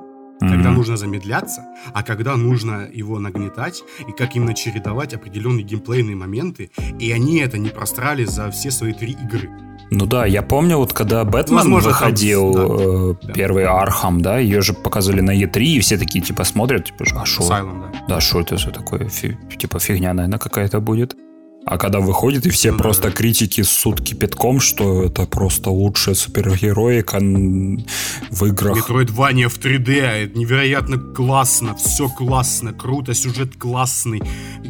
[0.42, 0.50] mm-hmm.
[0.50, 6.72] когда нужно замедляться, а когда нужно его нагнетать, и как именно чередовать определенные геймплейные моменты,
[7.00, 9.50] и они это не просрали за все свои три игры.
[9.92, 13.30] Ну да, я помню, вот когда Бэтмен Возможно, выходил, там, да.
[13.30, 17.06] э, первый Архам, да, ее же показывали на E3, и все такие, типа, смотрят, типа,
[17.16, 17.48] а что?
[17.48, 17.66] да.
[18.08, 19.08] Да, что это все такое?
[19.08, 21.16] Фи, типа, фигня, наверное, какая-то будет.
[21.66, 27.18] А когда выходит, и все ну, просто критики ссут кипятком, что это просто лучшая супергероика
[27.18, 28.78] в играх.
[28.78, 34.22] Метроидвания в 3D, это невероятно классно, все классно, круто, сюжет классный,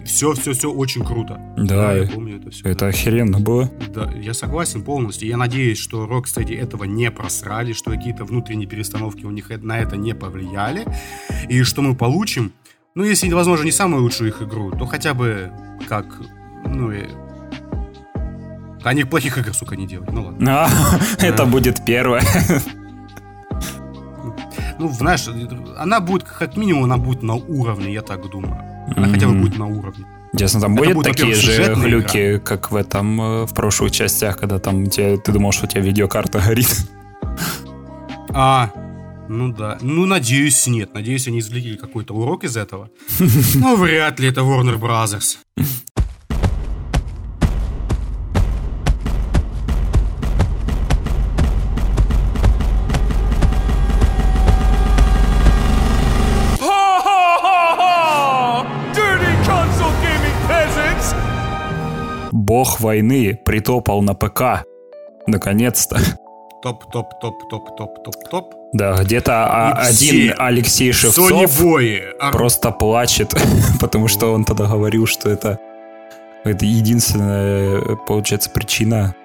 [0.05, 1.38] все-все-все очень круто.
[1.58, 2.69] Да, да я помню это все.
[2.69, 2.88] Это да.
[2.88, 3.69] охеренно было.
[3.93, 5.27] Да, я согласен полностью.
[5.27, 9.97] Я надеюсь, что Rocksteady этого не просрали, что какие-то внутренние перестановки у них на это
[9.97, 10.86] не повлияли,
[11.49, 12.53] и что мы получим
[12.95, 15.51] ну, если, возможно, не самую лучшую их игру, то хотя бы
[15.89, 16.05] как
[16.65, 17.06] ну и...
[18.84, 20.12] Они плохих игр, сука, не делают.
[20.12, 20.65] Ну ладно.
[20.65, 20.69] А,
[21.19, 22.21] это будет первое.
[24.78, 25.28] Ну, знаешь,
[25.78, 28.62] она будет, как минимум, она будет на уровне, я так думаю.
[28.95, 30.06] Она хотя бы будет на уровне.
[30.34, 32.39] Ясно, там будет, будет такие же глюки, игра.
[32.39, 35.82] как в этом, э, в прошлых частях, когда там тебе, ты думал, что у тебя
[35.82, 36.67] видеокарта горит.
[38.34, 38.69] А,
[39.30, 39.78] ну да.
[39.82, 40.93] Ну, надеюсь, нет.
[40.93, 42.89] Надеюсь, они извлекли какой-то урок из этого.
[43.56, 45.38] Но вряд ли это Warner Brothers.
[62.65, 64.65] Бог войны притопал на ПК.
[65.28, 65.99] Наконец-то.
[66.63, 68.54] Топ, топ, топ, топ, топ, топ, топ.
[68.73, 71.62] Да, где-то один Алексей Шевцов
[72.32, 73.36] просто плачет,
[73.80, 75.60] потому что он тогда говорил, что это,
[76.43, 79.15] это единственная, получается, причина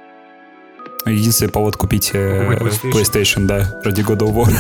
[1.07, 2.93] Единственный повод купить э, PlayStation.
[2.93, 4.53] PlayStation, да, ради God of War.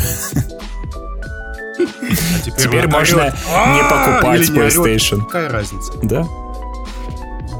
[1.78, 5.26] А теперь, теперь можно не покупать PlayStation.
[5.26, 5.92] Какая разница?
[6.02, 6.26] Да?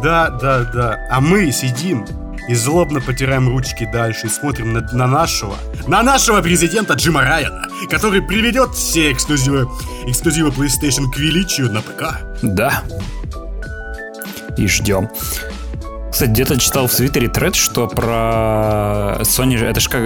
[0.03, 0.99] Да, да, да.
[1.11, 2.07] А мы сидим
[2.49, 7.67] и злобно потираем ручки дальше и смотрим на, на нашего, на нашего президента Джима Райана,
[7.89, 9.69] который приведет все эксклюзивы,
[10.07, 12.21] эксклюзивы PlayStation к величию на ПК.
[12.43, 12.83] Да.
[14.57, 15.09] И ждем.
[16.11, 19.65] Кстати, где-то читал в Твиттере тред, что про Sony...
[19.65, 20.03] Это же как...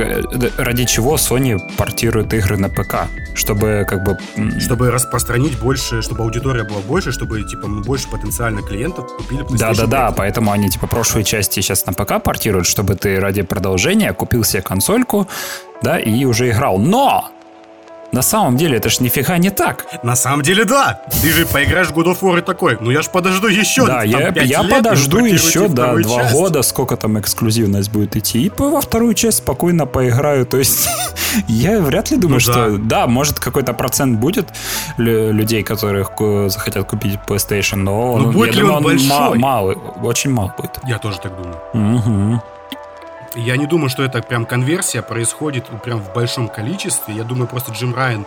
[0.58, 3.08] Ради чего Sony портирует игры на ПК?
[3.34, 4.18] Чтобы как бы...
[4.60, 10.52] Чтобы распространить больше, чтобы аудитория была больше, чтобы типа больше потенциальных клиентов купили Да-да-да, поэтому
[10.52, 15.26] они типа прошлые части сейчас на ПК портируют, чтобы ты ради продолжения купил себе консольку,
[15.82, 16.78] да, и уже играл.
[16.78, 17.30] Но!
[18.14, 19.86] На самом деле, это ж нифига не так.
[20.04, 21.00] На самом деле, да.
[21.20, 23.84] Ты же поиграешь в God of War и такой, ну я ж подожду еще.
[23.86, 26.32] Да, я, я лет, подожду еще, да, два часть.
[26.32, 30.46] года, сколько там эксклюзивность будет идти, и во вторую часть спокойно поиграю.
[30.46, 30.88] То есть
[31.48, 32.70] я вряд ли думаю, ну, что...
[32.70, 33.00] Да.
[33.00, 34.46] да, может, какой-то процент будет
[34.96, 36.12] людей, которых
[36.46, 39.38] захотят купить PlayStation, но ну, будет я ли думаю, он, большой?
[39.38, 39.72] Мало,
[40.02, 40.78] очень мало будет.
[40.86, 41.58] Я тоже так думаю.
[41.74, 42.42] Угу.
[43.36, 47.14] Я не думаю, что это прям конверсия происходит прям в большом количестве.
[47.14, 48.26] Я думаю, просто Джим Райан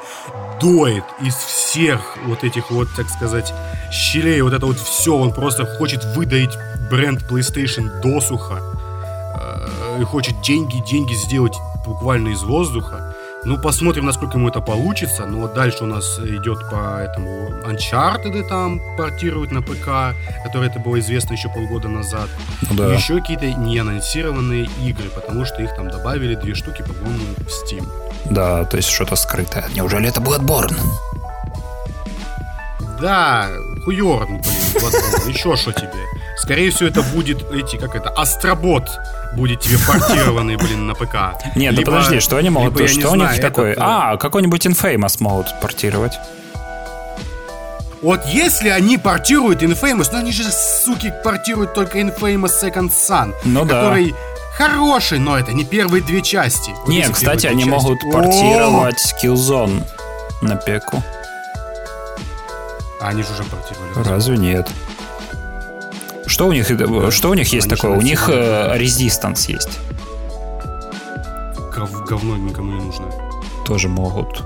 [0.60, 3.54] доет из всех вот этих вот, так сказать,
[3.92, 5.16] щелей, вот это вот все.
[5.16, 6.58] Он просто хочет выдать
[6.92, 8.62] бренд PlayStation досуха.
[9.40, 13.07] Э, и хочет деньги, деньги сделать буквально из воздуха.
[13.48, 15.26] Ну, посмотрим, насколько ему это получится.
[15.26, 20.80] Но вот дальше у нас идет по этому Uncharted там портируют на ПК, которое это
[20.80, 22.28] было известно еще полгода назад.
[22.70, 22.94] Ну да.
[22.94, 27.88] И еще какие-то неанонсированные игры, потому что их там добавили две штуки, по-моему, в Steam.
[28.30, 29.64] Да, то есть что-то скрытое.
[29.74, 30.76] Неужели это Bloodborne?
[33.00, 33.48] Да,
[33.86, 34.42] хуёрн, блин,
[34.74, 35.30] Bloodborne.
[35.30, 36.17] Еще что тебе?
[36.38, 38.90] Скорее всего, это будет эти, как это, Астробот
[39.34, 41.34] будет тебе портированный, блин, на ПК.
[41.56, 43.76] Нет, да подожди, что они могут, либо, что у них такое?
[43.80, 46.14] А, какой-нибудь Infamous могут портировать.
[48.02, 53.64] Вот если они портируют Infamous, ну они же, суки, портируют только Infamous Second Son, ну,
[53.64, 54.18] который да.
[54.54, 56.72] хороший, но это не первые две части.
[56.82, 57.70] Вот Нет, кстати, они части.
[57.70, 59.84] могут портировать Killzone
[60.42, 61.02] на пеку.
[63.02, 64.08] А они же уже портировали.
[64.08, 64.70] Разве нет?
[66.38, 66.68] Что у них,
[67.12, 67.98] что у них есть такое?
[67.98, 69.80] У них э, Resistance есть.
[72.08, 73.06] Говно никому не нужно.
[73.66, 74.44] Тоже могут.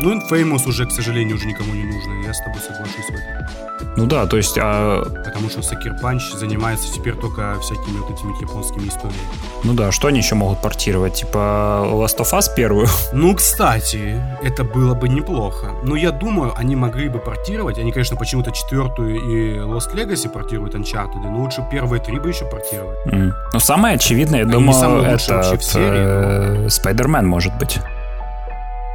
[0.00, 2.24] Ну, Infamous уже, к сожалению, уже никому не нужно.
[2.24, 3.79] Я с тобой соглашусь в этом.
[3.96, 4.56] Ну да, то есть...
[4.60, 5.02] А...
[5.24, 9.18] Потому что Сакир Панч занимается теперь только всякими вот этими японскими историями.
[9.64, 11.14] Ну да, что они еще могут портировать?
[11.14, 12.86] Типа Last of Us первую?
[13.12, 15.72] Ну, кстати, это было бы неплохо.
[15.82, 17.78] Но я думаю, они могли бы портировать.
[17.78, 22.44] Они, конечно, почему-то четвертую и Lost Legacy портируют Uncharted, но лучше первые три бы еще
[22.44, 22.96] портировать.
[23.06, 23.32] Mm.
[23.52, 27.78] Ну, самое очевидное, я они думаю, это э, Spider-Man может быть.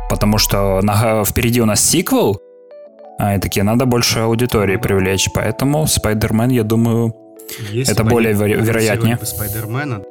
[0.10, 2.40] Потому что на, впереди у нас сиквел,
[3.18, 5.30] а, и такие, надо больше аудитории привлечь.
[5.34, 7.16] Поэтому Спайдермен, я думаю,
[7.72, 9.16] Если это более веро- вероятнее.
[9.16, 10.02] Бы Спайдермена,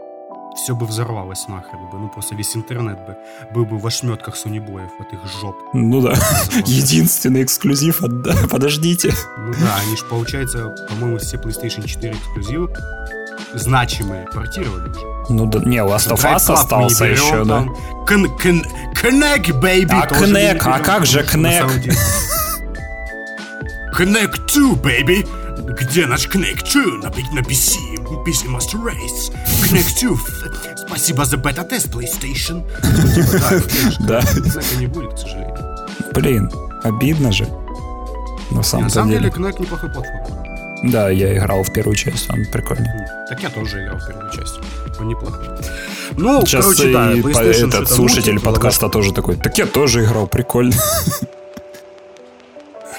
[0.57, 1.99] все бы взорвалось нахрен бы.
[1.99, 3.17] Ну, просто весь интернет бы
[3.55, 5.57] был бы в ошметках сонибоев от их жоп.
[5.75, 6.15] Ну да.
[6.67, 8.03] Единственный эксклюзив.
[8.03, 8.51] От...
[8.51, 9.13] Подождите.
[9.39, 12.73] Ну да, они же, получается, по-моему, все PlayStation 4 эксклюзивы
[13.55, 15.01] значимые портировали уже.
[15.29, 17.67] Ну да, не, Last of Us остался еще, да.
[18.07, 19.91] Connect, baby!
[19.91, 21.93] А Connect, а как же Connect?
[23.97, 25.25] Connect 2, baby!
[25.79, 27.77] Где наш Connect 2 на, на PC?
[28.27, 29.33] PC Master Race.
[29.63, 30.87] Connect 2.
[30.89, 32.65] Спасибо за бета-тест, PlayStation.
[34.09, 34.21] Да.
[34.21, 35.57] Знака не будет, к сожалению.
[36.13, 36.51] Блин,
[36.83, 37.47] обидно же.
[38.51, 40.45] На самом, на самом деле, Connect неплохой платформа.
[40.83, 42.91] Да, я играл в первую часть, он прикольный.
[43.29, 44.59] Так я тоже играл в первую часть.
[44.99, 45.57] Он неплохо.
[46.17, 50.75] Ну, Сейчас короче, да, и этот слушатель подкаста тоже такой, так я тоже играл, прикольно.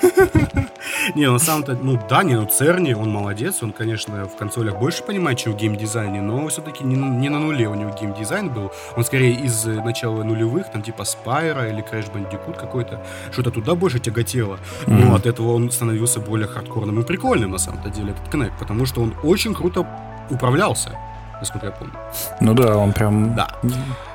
[1.14, 5.04] Не, на самом-то, ну да, не, ну Церни, он молодец, он, конечно, в консолях больше
[5.04, 8.72] понимает, чем в геймдизайне, но все-таки не, не на нуле у него геймдизайн был.
[8.96, 14.00] Он скорее из начала нулевых, там типа Спайра или Crash Bandicoot какой-то, что-то туда больше
[14.00, 14.58] тяготело.
[14.86, 15.06] Mm-hmm.
[15.06, 18.86] Но от этого он становился более хардкорным и прикольным, на самом-то деле, этот Connect, потому
[18.86, 19.86] что он очень круто
[20.30, 20.98] управлялся,
[21.40, 21.94] насколько я помню.
[22.42, 23.48] Ну да, он прям да.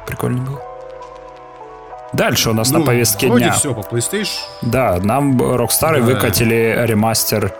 [0.06, 0.69] прикольный был.
[2.12, 3.52] Дальше у нас ну, на повестке вроде дня.
[3.54, 4.38] все по PlayStation.
[4.62, 6.00] Да, нам Rockstar да.
[6.00, 7.52] выкатили ремастер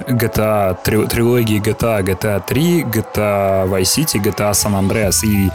[0.00, 5.50] GTA, три, трилогии GTA, GTA 3, GTA Vice City, GTA San Andreas, и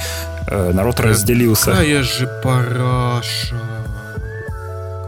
[0.48, 1.72] э, народ Какая разделился.
[1.72, 3.56] Какая же параша.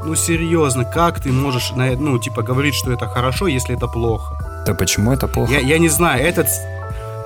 [0.04, 4.64] Ну, серьезно, как ты можешь, ну, типа, говорить, что это хорошо, если это плохо?
[4.66, 5.52] Да почему это плохо?
[5.52, 6.48] Я, я не знаю, этот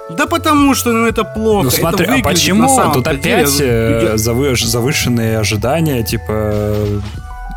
[0.09, 1.65] да потому что ну, это плохо.
[1.65, 2.93] Ну смотри, это а почему?
[2.93, 6.53] Тут опять деле, завыш, завышенные ожидания, типа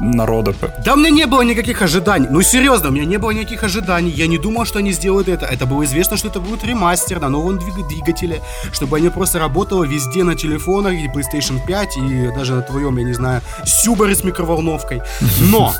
[0.00, 0.54] народа.
[0.84, 2.28] Да у меня не было никаких ожиданий.
[2.30, 4.10] Ну серьезно, у меня не было никаких ожиданий.
[4.10, 5.46] Я не думал, что они сделают это.
[5.46, 10.24] Это было известно, что это будет ремастер на новом двигателе, чтобы они просто работало везде
[10.24, 15.02] на телефонах и PlayStation 5 и даже на твоем, я не знаю, Сюбере с микроволновкой.
[15.40, 15.72] Но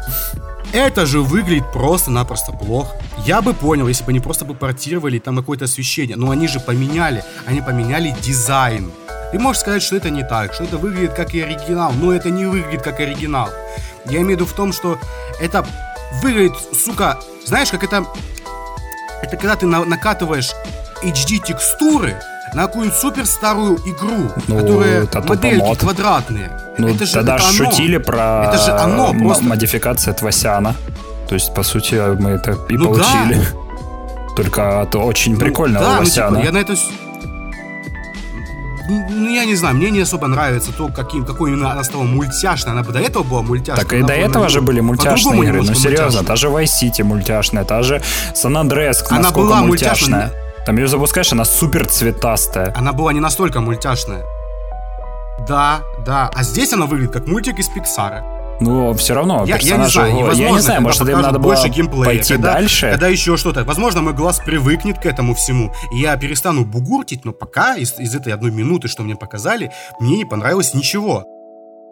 [0.72, 2.96] это же выглядит просто-напросто плохо.
[3.24, 6.16] Я бы понял, если бы они просто бы портировали там какое-то освещение.
[6.16, 7.24] Но они же поменяли.
[7.46, 8.92] Они поменяли дизайн.
[9.33, 12.31] Ты можешь сказать, что это не так, что это выглядит как и оригинал, но это
[12.31, 13.50] не выглядит как оригинал.
[14.07, 14.98] Я имею в виду в том, что
[15.40, 15.66] это
[16.22, 18.07] выглядит, сука, знаешь, как это...
[19.22, 20.52] Это когда ты на накатываешь
[21.02, 22.20] HD текстуры
[22.57, 25.79] на какую-нибудь супер старую игру, ну, которая это модельки мод.
[25.79, 26.51] квадратные.
[26.79, 29.45] Ну, это же, тогда это шутили про это же оно просто...
[29.45, 30.75] модификация Твасяна.
[31.29, 33.35] То есть, по сути, мы это и ну, получили.
[33.35, 34.35] Да.
[34.37, 36.31] Только от очень ну, прикольного да, Васяна.
[36.31, 36.75] Ну, типа, я на это
[38.88, 42.73] ну, я не знаю, мне не особо нравится то, каким, какой именно она стала мультяшной.
[42.73, 43.85] Она бы до этого была мультяшной.
[43.85, 45.62] Так и до этого же были мультяшные игры.
[45.62, 48.01] Ну, серьезно, та же Vice City мультяшная, та же
[48.35, 50.33] San Andreas, Она была мультяшная.
[50.66, 52.74] Там ее запускаешь, она супер цветастая.
[52.76, 54.24] Она была не настолько мультяшная.
[55.46, 56.29] Да, да.
[56.35, 58.24] А здесь она выглядит как мультик из Пиксара.
[58.59, 61.52] Ну, все равно, я, я не знаю, его, я не знаю может, им надо было
[61.52, 62.90] больше геймплея, пойти когда, дальше.
[62.90, 63.64] Когда еще что-то.
[63.64, 68.14] Возможно, мой глаз привыкнет к этому всему, и я перестану бугуртить, но пока из, из
[68.14, 71.26] этой одной минуты, что мне показали, мне не понравилось ничего.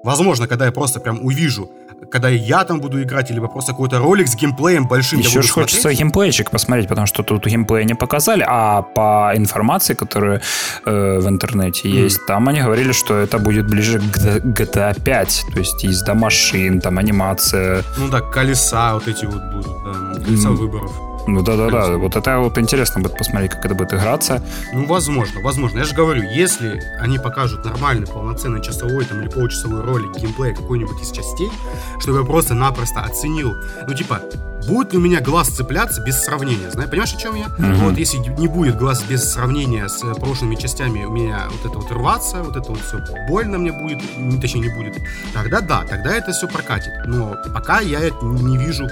[0.03, 1.71] Возможно, когда я просто прям увижу,
[2.11, 5.21] когда я там буду играть, либо просто какой-то ролик с геймплеем большим.
[5.21, 6.01] Еще ж хочется смотреть.
[6.01, 10.41] геймплейчик посмотреть, потому что тут геймплея не показали, а по информации, которая
[10.85, 12.05] э, в интернете mm.
[12.05, 16.81] есть, там они говорили, что это будет ближе к GTA 5, то есть езда машин,
[16.81, 17.83] там анимация.
[17.99, 20.55] Ну да, колеса вот эти вот будут, да, колеса mm.
[20.55, 21.14] выборов.
[21.27, 24.43] Ну да-да-да, вот это вот интересно будет посмотреть, как это будет играться.
[24.73, 25.79] Ну, возможно, возможно.
[25.79, 31.01] Я же говорю, если они покажут нормальный, полноценный часовой там или получасовой ролик геймплея какой-нибудь
[31.01, 31.51] из частей,
[32.01, 33.55] чтобы я просто-напросто оценил,
[33.87, 34.21] ну типа,
[34.67, 37.47] будет ли у меня глаз цепляться без сравнения, знаешь, понимаешь, о чем я?
[37.47, 37.75] Mm-hmm.
[37.77, 41.91] Вот если не будет глаз без сравнения с прошлыми частями у меня вот это вот
[41.91, 44.01] рваться, вот это вот все больно мне будет,
[44.41, 44.97] точнее не будет,
[45.33, 46.93] тогда да, тогда это все прокатит.
[47.07, 48.89] Но пока я не вижу,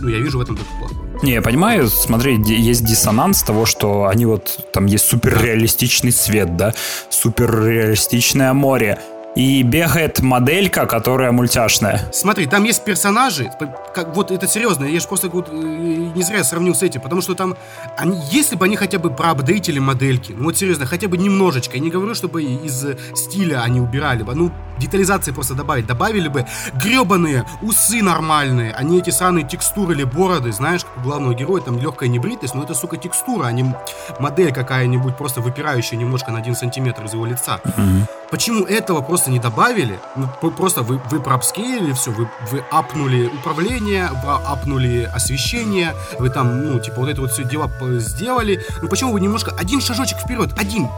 [0.00, 1.05] ну я вижу в этом только плохое.
[1.22, 6.74] Не, я понимаю, смотри, есть диссонанс того, что они вот, там есть суперреалистичный свет, да,
[7.08, 8.98] суперреалистичное море,
[9.36, 12.10] и бегает моделька, которая мультяшная.
[12.12, 13.50] Смотри, там есть персонажи,
[13.94, 17.20] как, вот это серьезно, я же просто вот, э, не зря сравнил с этим, потому
[17.20, 17.56] что там,
[17.98, 21.82] они, если бы они хотя бы проапдейтили модельки, ну вот серьезно, хотя бы немножечко, я
[21.82, 27.44] не говорю, чтобы из стиля они убирали бы, ну детализации просто добавить, добавили бы гребаные
[27.60, 31.78] усы нормальные, а не эти сраные текстуры или бороды, знаешь, как у главного героя, там
[31.78, 33.74] легкая небритость, но это, сука, текстура, а не
[34.18, 37.60] модель какая-нибудь, просто выпирающая немножко на один сантиметр из его лица.
[37.64, 38.02] Mm-hmm.
[38.30, 39.98] Почему этого просто не добавили?
[40.16, 44.10] Ну, просто вы, вы проапскейлили все, вы, вы апнули управление,
[44.46, 48.60] апнули освещение, вы там, ну, типа, вот это вот все дела сделали.
[48.82, 50.88] Ну, почему вы немножко, один шажочек вперед, один,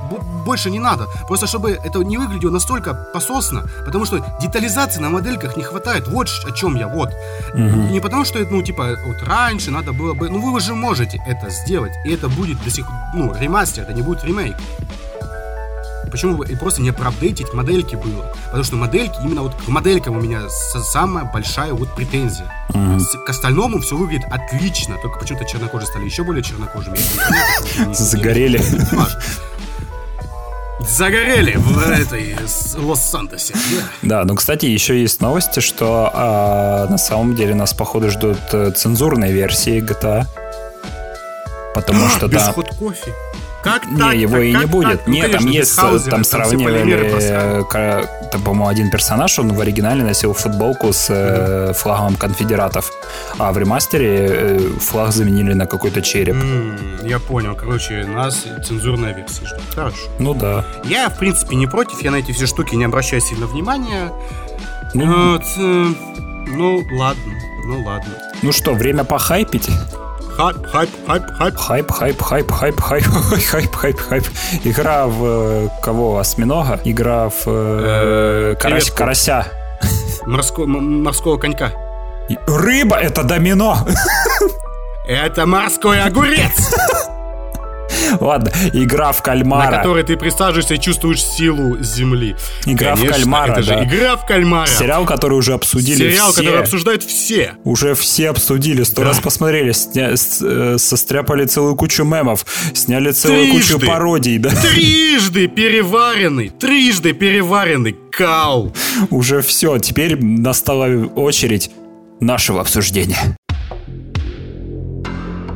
[0.45, 1.07] больше не надо.
[1.27, 6.09] Просто чтобы это не выглядело настолько пососно, потому что детализации на модельках не хватает.
[6.09, 7.11] Вот о чем я, вот.
[7.53, 7.93] Угу.
[7.93, 11.51] Не потому что, ну, типа, вот раньше надо было бы, ну, вы уже можете это
[11.51, 14.57] сделать, и это будет до сих ну, ремастер, это не будет ремейк.
[16.09, 18.33] Почему бы просто не проапдейтить модельки было?
[18.47, 22.53] Потому что модельки, именно вот к моделькам у меня самая большая вот претензия.
[22.71, 23.25] Mm-hmm.
[23.27, 26.99] К остальному все выглядит отлично, только почему-то чернокожие стали еще более чернокожими.
[27.92, 28.62] Загорели.
[30.81, 32.37] Загорели в этой
[32.77, 33.55] Лос-Сантосе.
[34.03, 38.71] Да, ну, кстати, еще есть новости, что а, на самом деле нас, походу, ждут э,
[38.71, 40.27] цензурные версии GTA.
[41.75, 42.53] Потому что да.
[42.57, 43.14] Без кофе.
[43.62, 44.14] Как не, так?
[44.14, 44.99] его так, и не как, будет.
[44.99, 45.07] Так?
[45.07, 47.64] Ну, Нет, конечно, там есть, Хаузера, там сравнивали,
[48.31, 51.73] там, по-моему, один персонаж, он в оригинале носил футболку с mm-hmm.
[51.75, 52.92] флагом конфедератов,
[53.38, 56.37] а в ремастере э, флаг заменили на какой-то череп.
[56.37, 59.62] Mm, я понял, короче, нас цензурная версия ждет.
[59.75, 59.97] Хорошо.
[60.18, 60.64] Ну да.
[60.85, 64.12] Я, в принципе, не против, я на эти все штуки не обращаю сильно внимания.
[64.94, 65.87] Ну, вот, э,
[66.49, 67.33] ну ладно,
[67.64, 68.12] ну ладно.
[68.42, 69.68] Ну что, время похайпить?
[70.38, 71.90] Хайп, хайп, хайп, хайп.
[71.90, 74.24] Хайп, хайп, хайп, хайп, хайп, хайп, хайп, хайп.
[74.64, 76.18] Игра в э, кого?
[76.18, 76.81] Осьминога?
[76.85, 79.46] Игра в э, карась, карася.
[80.27, 81.72] Морского, морского конька.
[82.46, 83.79] Рыба— это домино.
[85.09, 86.72] Это морской огурец.
[88.21, 89.71] Ладно, игра в кальмара.
[89.71, 92.37] На которой ты присаживаешься и чувствуешь силу земли.
[92.66, 93.79] Игра Конечно, в кальмара, это да.
[93.79, 94.66] же игра в кальмара.
[94.66, 96.42] Сериал, который уже обсудили Сериал, все.
[96.42, 97.55] который обсуждают все.
[97.64, 99.09] Уже все обсудили, сто да.
[99.09, 100.11] раз посмотрели, сня...
[100.40, 104.51] Э, состряпали целую кучу мемов, сняли целую трижды, кучу пародий, да.
[104.75, 108.75] Трижды переваренный, трижды переваренный кал.
[109.11, 111.71] Уже все, теперь настала очередь
[112.21, 113.37] нашего обсуждения.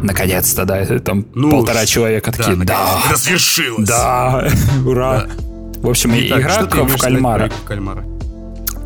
[0.02, 3.00] Наконец-то, да, там ну, полтора человека такие, да.
[3.16, 3.88] Свершилось.
[3.88, 4.48] Да,
[4.86, 5.26] ура.
[5.26, 5.28] Да.
[5.82, 7.50] В общем, Итак, игра в кальмара.
[7.66, 8.04] кальмара.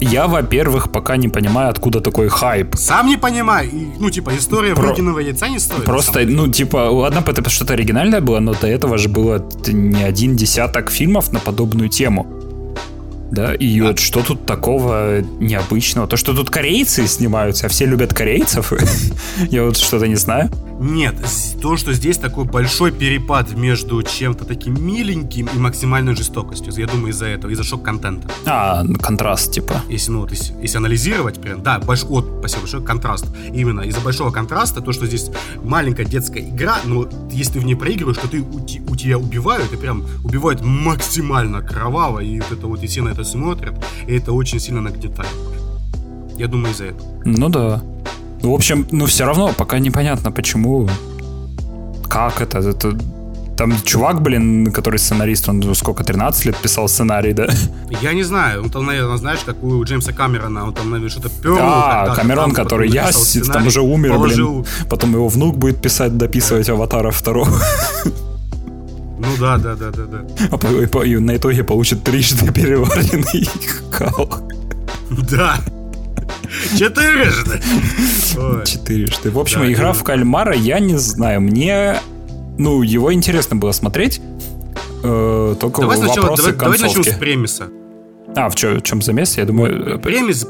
[0.01, 2.75] Я, во-первых, пока не понимаю, откуда такой хайп.
[2.77, 3.71] Сам не понимаю.
[3.99, 4.89] Ну, типа, история Про...
[4.89, 5.85] врединого яйца не стоит.
[5.85, 10.37] Просто, ну, типа, ладно, это что-то оригинальное было, но до этого же было не один
[10.37, 12.27] десяток фильмов на подобную тему.
[13.31, 13.89] Да, и да.
[13.89, 16.07] вот что тут такого необычного?
[16.07, 18.73] То, что тут корейцы снимаются, а все любят корейцев,
[19.51, 20.51] я вот что-то не знаю.
[20.79, 21.15] Нет,
[21.63, 26.73] то, что здесь такой большой перепад между чем-то таким миленьким и максимальной жестокостью.
[26.77, 28.29] Я думаю, из-за этого, из-за шок-контента.
[28.45, 29.83] А, контраст, типа.
[29.89, 33.27] Если, ну, вот, если, если анализировать, прям, да, больш, вот, спасибо большое, контраст.
[33.53, 35.31] Именно из-за большого контраста, то, что здесь
[35.63, 39.73] маленькая детская игра, но если ты в ней проигрываешь, то ты, у, у тебя убивают,
[39.73, 43.75] и прям убивают максимально кроваво, и вот это вот, и все на это смотрят,
[44.07, 45.31] и это очень сильно нагнетает.
[46.37, 47.23] Я думаю, из-за этого.
[47.25, 47.83] Ну да.
[48.43, 50.89] Ну, в общем, ну все равно пока непонятно, почему,
[52.09, 52.97] как это, это
[53.57, 57.49] там чувак, блин, который сценарист, он сколько, 13 лет писал сценарий, да?
[58.03, 61.31] Я не знаю, он там, наверное, знаешь, как у Джеймса Камерона, он там, наверное, что-то
[61.31, 61.59] пернул.
[61.63, 63.11] А, Камерон, там, который я,
[63.53, 64.53] там уже умер, положил...
[64.53, 64.67] блин.
[64.91, 67.59] Потом его внук будет писать, дописывать Аватара второго.
[69.19, 70.19] Ну да, да, да, да, да.
[70.51, 73.49] А по, по, и на итоге получит трижды переваренный
[73.91, 74.29] кал.
[75.31, 75.57] Да.
[76.79, 77.61] Четырежды.
[78.65, 79.31] Четырежды.
[79.31, 81.41] В общем, да, игра в кальмара, я не знаю.
[81.41, 82.01] Мне,
[82.59, 84.21] ну, его интересно было смотреть.
[85.03, 87.69] Э, только давай сначала, давай, давай начнем с премиса.
[88.35, 89.39] А, в, чё, в чем замес?
[89.39, 89.97] Я думаю...
[89.97, 90.47] Э, Премис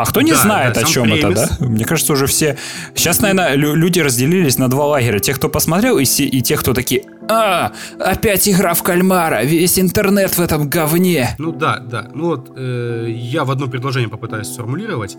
[0.00, 1.38] а кто не да, знает, да, о чем премис.
[1.38, 1.66] это, да?
[1.66, 2.56] Мне кажется, уже все...
[2.94, 5.18] Сейчас, наверное, люди разделились на два лагеря.
[5.18, 7.04] Те, кто посмотрел, и, и те, кто такие...
[7.30, 11.36] А, опять игра в кальмара, весь интернет в этом говне.
[11.38, 12.08] Ну да, да.
[12.12, 15.16] Ну вот, э, я в одно предложение попытаюсь сформулировать.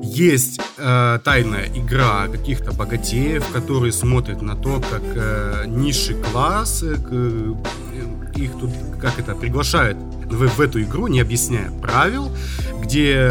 [0.00, 6.96] Есть э, тайная игра каких-то богатеев, которые смотрят на то, как э, низший класс, э,
[7.10, 7.54] э
[8.36, 8.70] их тут,
[9.02, 12.30] как это, приглашают в, в эту игру, не объясняя правил,
[12.80, 13.30] где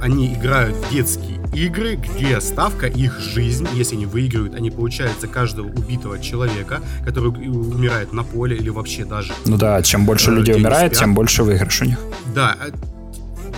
[0.00, 3.68] они играют в детские игры, где ставка их жизнь.
[3.74, 9.04] Если они выигрывают, они получают за каждого убитого человека, который умирает на поле или вообще
[9.04, 9.32] даже.
[9.44, 11.98] Ну да, чем больше э, людей умирает, тем больше выигрыш у них.
[12.34, 12.56] Да,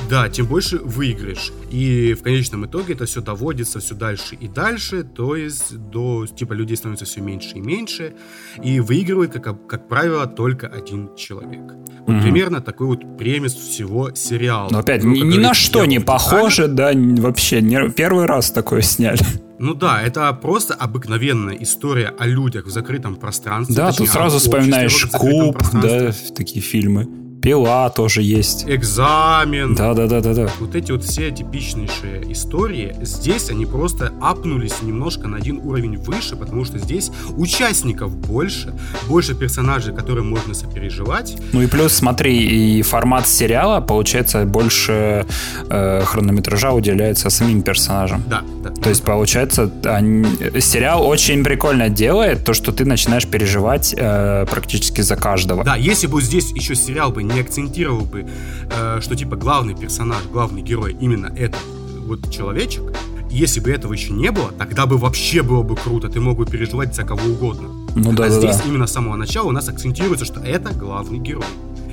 [0.09, 1.53] да, тем больше выиграешь.
[1.71, 6.53] И в конечном итоге это все доводится все дальше и дальше, то есть до, типа,
[6.53, 8.15] людей становится все меньше и меньше,
[8.63, 11.63] и выигрывает, как, как правило, только один человек.
[12.07, 12.23] Вот mm-hmm.
[12.23, 14.69] примерно такой вот премис всего сериала.
[14.71, 18.83] Но опять, ну, ни, ни на что не похоже, да, вообще, не, первый раз такое
[18.83, 19.25] сняли.
[19.59, 23.77] Ну да, это просто обыкновенная история о людях в закрытом пространстве.
[23.77, 27.24] Да, тут сразу вспоминаешь Куб, да, такие фильмы.
[27.45, 28.65] Пила тоже есть.
[28.67, 29.75] Экзамен.
[29.75, 30.49] Да, да, да, да, да.
[30.61, 36.37] Вот эти вот все типичнейшие истории, здесь они просто апнулись немножко на один уровень выше,
[36.37, 38.73] потому что здесь участников больше,
[39.09, 41.37] больше персонажей, которые можно сопереживать.
[41.53, 45.27] Ну и плюс, смотри, и формат сериала, получается, больше
[45.69, 48.25] э, хронометража уделяется самим персонажам.
[48.27, 48.71] Да, да.
[48.71, 50.25] То есть, получается, они,
[50.61, 55.63] сериал очень прикольно делает то, что ты начинаешь переживать э, практически за каждого.
[55.63, 58.26] Да, если бы здесь еще сериал бы не не акцентировал бы,
[58.70, 61.61] э, что типа главный персонаж, главный герой именно этот
[62.07, 62.82] вот человечек,
[63.30, 66.47] если бы этого еще не было, тогда бы вообще было бы круто, ты мог бы
[66.47, 67.68] переживать за кого угодно.
[67.97, 68.62] Ну да, а да, здесь да.
[68.68, 71.45] именно с самого начала у нас акцентируется, что это главный герой.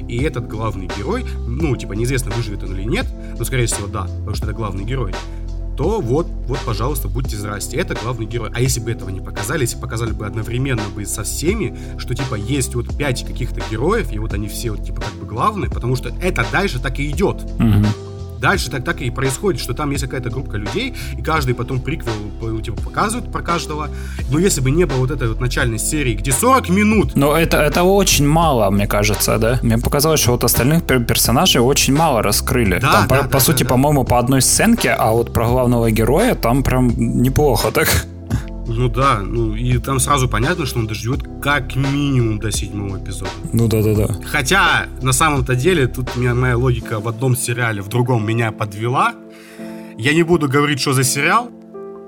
[0.07, 3.07] И этот главный герой, ну, типа, неизвестно, выживет он или нет,
[3.39, 5.13] но, скорее всего, да, потому что это главный герой
[5.81, 7.75] то вот, вот, пожалуйста, будьте здрасте.
[7.77, 8.51] Это главный герой.
[8.53, 12.35] А если бы этого не показали, если показали бы одновременно бы со всеми, что типа
[12.35, 15.95] есть вот пять каких-то героев, и вот они все вот типа как бы главные, потому
[15.95, 17.41] что это дальше так и идет.
[17.57, 18.10] Угу.
[18.41, 22.59] Дальше так, так и происходит, что там есть какая-то группа людей, и каждый потом приквел
[22.61, 23.89] типа, показывают про каждого.
[24.31, 27.15] Но если бы не было вот этой вот начальной серии, где 40 минут...
[27.15, 29.59] Но это, это очень мало, мне кажется, да?
[29.61, 32.79] Мне показалось, что вот остальных персонажей очень мало раскрыли.
[32.79, 33.69] Да, там, да, по, да, по да, сути, да.
[33.69, 38.07] по-моему, по одной сценке, а вот про главного героя там прям неплохо так.
[38.73, 43.31] Ну да, ну и там сразу понятно, что он доживет как минимум до седьмого эпизода.
[43.53, 44.15] Ну да, да, да.
[44.25, 49.13] Хотя, на самом-то деле, тут меня, моя логика в одном сериале, в другом меня подвела.
[49.97, 51.51] Я не буду говорить, что за сериал.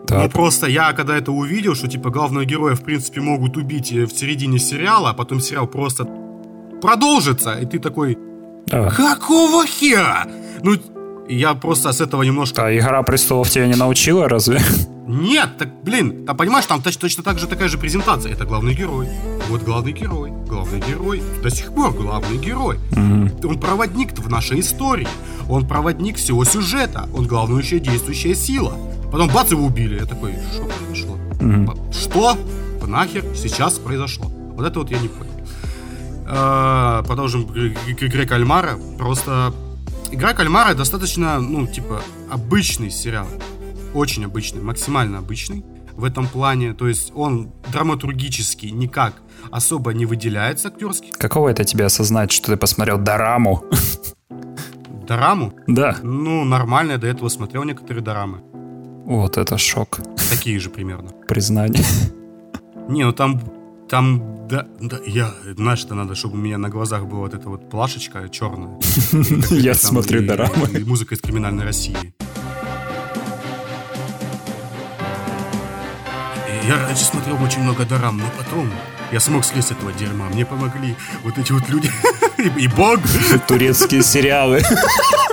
[0.07, 0.23] Так.
[0.23, 4.05] Но просто я, когда это увидел, что типа главного героя, в принципе, могут убить э,
[4.05, 6.07] в середине сериала, а потом сериал просто
[6.81, 8.17] продолжится, и ты такой,
[8.69, 8.89] а.
[8.89, 10.27] какого хера?
[10.61, 10.75] Ну,
[11.27, 12.65] я просто с этого немножко...
[12.65, 14.61] А «Игра престолов» тебя не научила, разве?
[15.07, 18.31] Нет, так, блин, а понимаешь, там точно, точно так же такая же презентация.
[18.31, 19.07] Это главный герой.
[19.49, 20.31] Вот главный герой.
[20.47, 21.21] Главный герой.
[21.41, 22.77] До сих пор главный герой.
[22.91, 23.45] Mm-hmm.
[23.45, 25.07] Он проводник в нашей истории.
[25.49, 27.09] Он проводник всего сюжета.
[27.13, 28.77] Он главнейшая действующая сила.
[29.11, 29.99] Потом бац, его убили.
[29.99, 31.17] Я такой, что произошло?
[31.39, 31.93] Mm-hmm.
[31.93, 32.37] Что
[32.87, 34.31] нахер сейчас произошло?
[34.55, 35.31] Вот это вот я не понял.
[36.25, 38.77] А, продолжим к игре кальмара.
[38.97, 39.53] Просто
[40.13, 41.99] Игра кальмара достаточно, ну, типа,
[42.29, 43.25] обычный сериал.
[43.95, 46.73] Очень обычный, максимально обычный в этом плане.
[46.73, 49.15] То есть он драматургически никак
[49.49, 51.09] особо не выделяется актерски.
[51.17, 53.63] Каково это тебе осознать, что ты посмотрел Дораму?
[55.07, 55.53] Дораму?
[55.65, 55.97] Да.
[56.03, 58.41] Ну, нормально, я до этого смотрел некоторые дорамы.
[59.05, 59.99] Вот это шок.
[60.29, 61.09] Такие же примерно.
[61.27, 61.83] Признание.
[62.87, 63.41] Не, ну там,
[63.93, 67.47] там, да, да, я, знаешь, это надо, чтобы у меня на глазах была вот эта
[67.47, 68.79] вот плашечка черная.
[69.51, 70.67] Я смотрю дорамы.
[70.83, 71.95] Музыка из криминальной России.
[76.67, 78.67] Я раньше смотрел очень много дорам, но потом
[79.11, 80.27] я смог слезть с этого дерьма.
[80.29, 81.91] Мне помогли вот эти вот люди.
[82.57, 82.99] И бог.
[83.47, 84.63] Турецкие сериалы.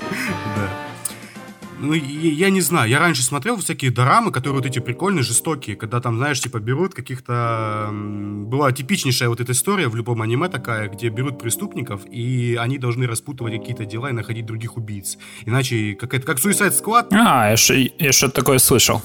[1.82, 6.00] Ну, я не знаю, я раньше смотрел всякие дорамы, которые вот эти прикольные, жестокие, когда
[6.00, 7.88] там, знаешь, типа берут каких-то...
[7.90, 13.06] Была типичнейшая вот эта история в любом аниме такая, где берут преступников, и они должны
[13.06, 15.16] распутывать какие-то дела и находить других убийц.
[15.46, 17.08] Иначе, как это, как Suicide Squad.
[17.12, 19.00] А, я, я что-то такое слышал.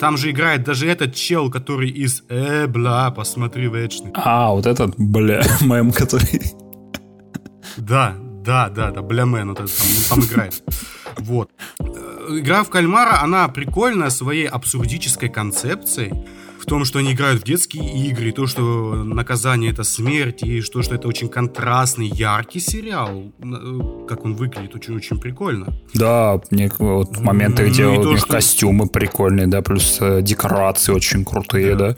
[0.00, 4.10] Там же играет даже этот чел, который из «Э, бля, посмотри вечный».
[4.14, 6.42] А, вот этот, бля, мем, который...
[7.76, 10.62] Да, да, да, да, бля, мэн, вот этот там, там играет.
[11.18, 11.50] Вот.
[11.80, 16.12] Э, игра в кальмара, она прикольная своей абсурдической концепцией,
[16.60, 20.60] в том, что они играют в детские игры, и то, что наказание это смерть, и
[20.60, 25.72] то, что это очень контрастный, яркий сериал, э, как он выглядит, очень-очень прикольно.
[25.94, 28.32] Да, мне вот моменты, где ну, у них что...
[28.32, 31.90] костюмы прикольные, да, плюс э, декорации очень крутые, да.
[31.90, 31.96] да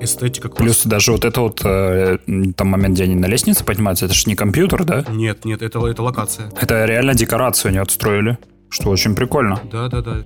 [0.00, 0.58] эстетика класс.
[0.62, 2.18] Плюс даже вот это вот э,
[2.56, 5.04] там момент, где они на лестнице поднимаются, это же не компьютер, да?
[5.08, 6.50] Нет, нет, это, это локация.
[6.60, 8.38] Это реально декорацию они отстроили,
[8.70, 9.60] что очень прикольно.
[9.70, 10.24] Да, да, да.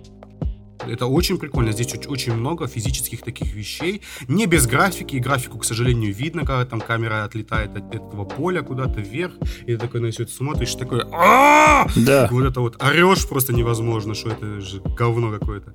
[0.86, 1.72] Это очень прикольно.
[1.72, 4.02] Здесь очень много физических таких вещей.
[4.28, 5.16] Не без графики.
[5.16, 9.34] И графику, к сожалению, видно, когда там камера отлетает от этого поля куда-то вверх.
[9.66, 12.28] И ты такой на все это смотришь, такой Да.
[12.30, 15.72] Вот это вот орешь просто невозможно, что это же говно какое-то,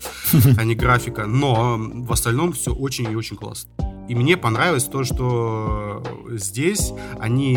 [0.57, 1.25] а не графика.
[1.25, 3.71] Но в остальном все очень и очень классно.
[4.07, 7.55] И мне понравилось то, что здесь они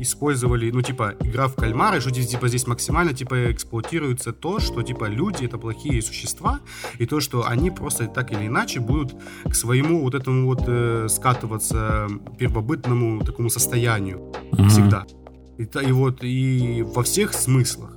[0.00, 5.04] использовали, ну, типа, игра в кальмары, что, типа, здесь максимально, типа, эксплуатируется то, что, типа,
[5.04, 6.58] люди— это плохие существа,
[6.98, 9.14] и то, что они просто так или иначе будут
[9.44, 12.08] к своему вот этому вот э, скатываться
[12.38, 14.68] первобытному такому состоянию mm-hmm.
[14.68, 15.06] всегда.
[15.58, 17.96] И, и вот и во всех смыслах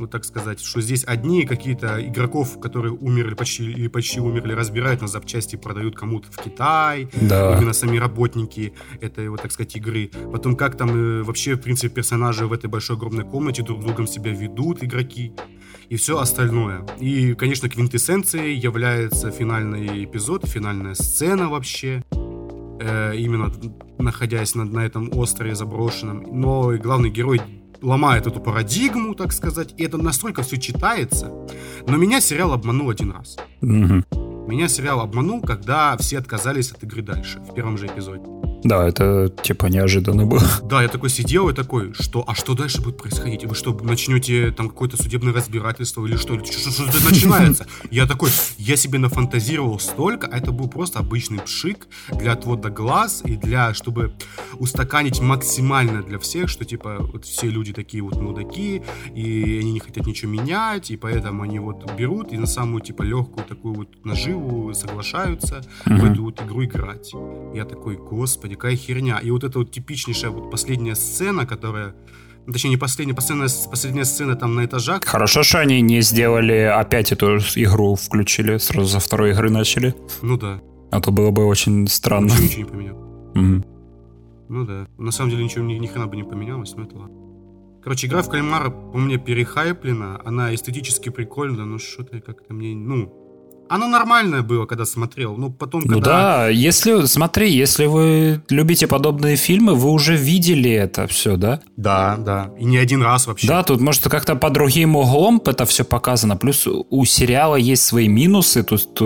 [0.00, 5.02] вот так сказать, что здесь одни какие-то игроков, которые умерли почти или почти умерли, разбирают
[5.02, 7.08] на запчасти продают кому-то в Китай.
[7.20, 7.56] Да.
[7.56, 10.10] Именно сами работники этой, вот так сказать, игры.
[10.32, 14.06] Потом как там э, вообще, в принципе, персонажи в этой большой огромной комнате друг другом
[14.06, 15.32] себя ведут, игроки
[15.90, 16.86] и все остальное.
[17.00, 22.04] И, конечно, квинтэссенцией является финальный эпизод, финальная сцена вообще,
[22.80, 23.52] э, именно
[23.98, 26.24] находясь на, на этом острове заброшенном.
[26.30, 27.40] Но и главный герой
[27.82, 31.32] ломает эту парадигму, так сказать, и это настолько все читается.
[31.88, 33.36] Но меня сериал обманул один раз.
[33.60, 34.46] Угу.
[34.48, 38.49] Меня сериал обманул, когда все отказались от игры дальше, в первом же эпизоде.
[38.64, 40.42] Да, это типа неожиданно было.
[40.62, 43.44] Да, я такой сидел и такой, что, а что дальше будет происходить?
[43.44, 46.38] Вы что, начнете там какое-то судебное разбирательство или что?
[46.44, 47.66] Что, что, что начинается?
[47.90, 53.22] Я такой, я себе нафантазировал столько, а это был просто обычный пшик для отвода глаз
[53.24, 54.14] и для, чтобы
[54.58, 58.82] устаканить максимально для всех, что типа вот все люди такие вот мудаки,
[59.14, 63.02] и они не хотят ничего менять, и поэтому они вот берут и на самую типа
[63.02, 66.00] легкую такую вот наживу соглашаются mm-hmm.
[66.00, 67.12] в эту вот игру играть.
[67.54, 69.18] Я такой, господи, господи, какая херня.
[69.18, 71.94] И вот эта вот типичнейшая вот последняя сцена, которая
[72.46, 75.04] ну, точнее, не последняя, последняя, последняя сцена там на этажах.
[75.04, 79.94] Хорошо, что они не сделали опять эту игру, включили, сразу за второй игры начали.
[80.22, 80.60] Ну да.
[80.90, 82.32] А то было бы очень странно.
[82.32, 82.96] Ничего, ничего не поменял.
[83.34, 83.64] Угу.
[84.48, 84.86] Ну да.
[84.98, 87.16] На самом деле ничего ни, ни хрена бы не поменялось, но это ладно.
[87.84, 93.12] Короче, игра в кальмара по мне перехайплена, она эстетически прикольная, но что-то как-то мне, ну,
[93.70, 95.36] оно нормальное было, когда смотрел.
[95.36, 95.94] Ну, потом, когда...
[95.94, 101.60] Ну да, если, смотри, если вы любите подобные фильмы, вы уже видели это все, да?
[101.76, 102.50] Да, да.
[102.58, 103.46] И не один раз вообще.
[103.46, 106.36] Да, тут, может, как-то по другим углом это все показано.
[106.36, 109.00] Плюс у сериала есть свои минусы, тут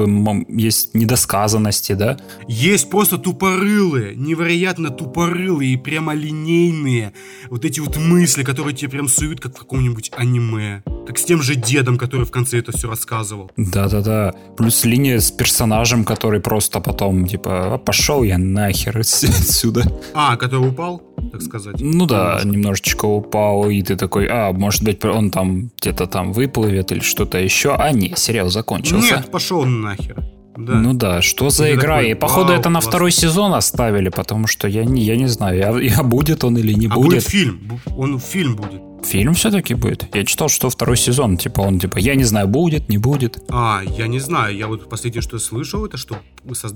[0.49, 2.17] есть недосказанности, да?
[2.49, 7.13] Есть просто тупорылые, невероятно тупорылые и прямолинейные
[7.51, 10.83] вот эти вот мысли, которые тебе прям суют, как в каком-нибудь аниме.
[11.07, 13.51] Как с тем же дедом, который в конце это все рассказывал.
[13.59, 14.33] Да-да-да.
[14.57, 19.83] Плюс линия с персонажем, который просто потом, типа, «А, пошел я нахер отсюда.
[20.15, 21.03] А, который упал,
[21.33, 21.77] так сказать?
[21.81, 26.93] Ну да, немножечко упал, и ты такой, а, может быть, он там где-то там выплывет
[26.93, 27.75] или что-то еще.
[27.75, 29.17] А, не, сериал закончился.
[29.17, 30.23] Нет, пошел нахер.
[30.57, 30.75] Да.
[30.75, 31.97] Ну да, что за и игра?
[31.97, 32.91] Такой, и походу вау, это на классно.
[32.91, 36.73] второй сезон оставили, потому что я не, я не знаю, я, я будет он или
[36.73, 37.07] не а будет.
[37.07, 38.81] будет фильм, он фильм будет.
[39.05, 40.09] Фильм все-таки будет?
[40.15, 43.43] Я читал, что второй сезон, типа он, типа, я не знаю, будет, не будет.
[43.51, 46.17] А, я не знаю, я вот последнее, что слышал, это что,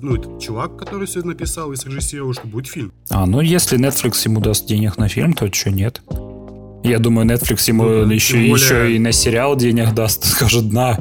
[0.02, 2.92] ну, этот чувак, который все написал и срежиссировал, что будет фильм.
[3.10, 6.02] А, ну, если Netflix ему даст денег на фильм, то что нет?
[6.84, 8.52] Я думаю, Netflix ему ну, еще, более...
[8.52, 10.98] еще и на сериал денег даст, скажет, на,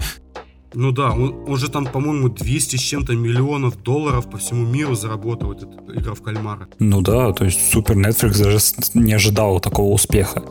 [0.73, 4.95] Ну да, он, он же там, по-моему, 200 с чем-то миллионов долларов по всему миру
[4.95, 6.67] заработал, этот игра в кальмара.
[6.79, 8.59] Ну да, то есть супер Netflix даже
[8.93, 10.43] не ожидал такого успеха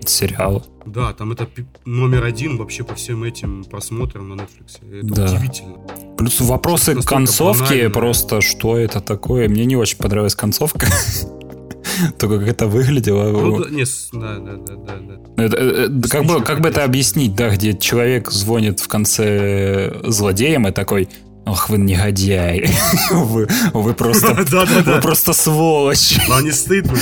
[0.00, 0.62] от сериала.
[0.86, 1.46] Да, там это
[1.84, 4.80] номер один вообще по всем этим просмотрам на Netflix.
[4.92, 5.24] Это да.
[5.26, 5.76] удивительно.
[6.16, 7.90] Плюс вопросы к концовке, банально.
[7.90, 9.48] просто что это такое.
[9.48, 10.86] Мне не очень понравилась концовка.
[12.18, 13.32] Только как это выглядело.
[13.32, 15.16] Да, не, да, да, да, да.
[15.36, 15.44] да.
[15.44, 20.68] Это, это, как, бы, как бы это объяснить, да, где человек звонит в конце злодеям
[20.68, 21.08] и такой,
[21.50, 22.70] Ох, вы негодяй.
[23.10, 24.34] вы, вы просто,
[24.84, 26.16] вы просто сволочь.
[26.28, 26.96] Вам не стыдно?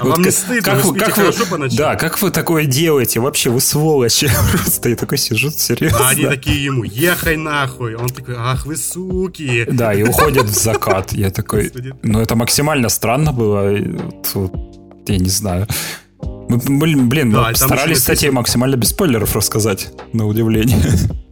[0.00, 0.62] А вам не стыдно?
[0.62, 3.20] Как, вы, как вы, да, как вы такое делаете?
[3.20, 4.30] Вообще, вы сволочи.
[4.52, 5.98] Просто я такой сижу, серьезно.
[6.06, 7.96] А они такие ему, ехай нахуй.
[7.96, 9.66] Он такой, ах вы суки.
[9.70, 11.12] Да, и уходят в закат.
[11.12, 11.70] Я такой,
[12.02, 13.76] ну это максимально странно было.
[15.06, 15.66] Я не знаю.
[16.22, 20.80] Мы, блин, блин да, мы старались, кстати, максимально без спойлеров рассказать, на удивление.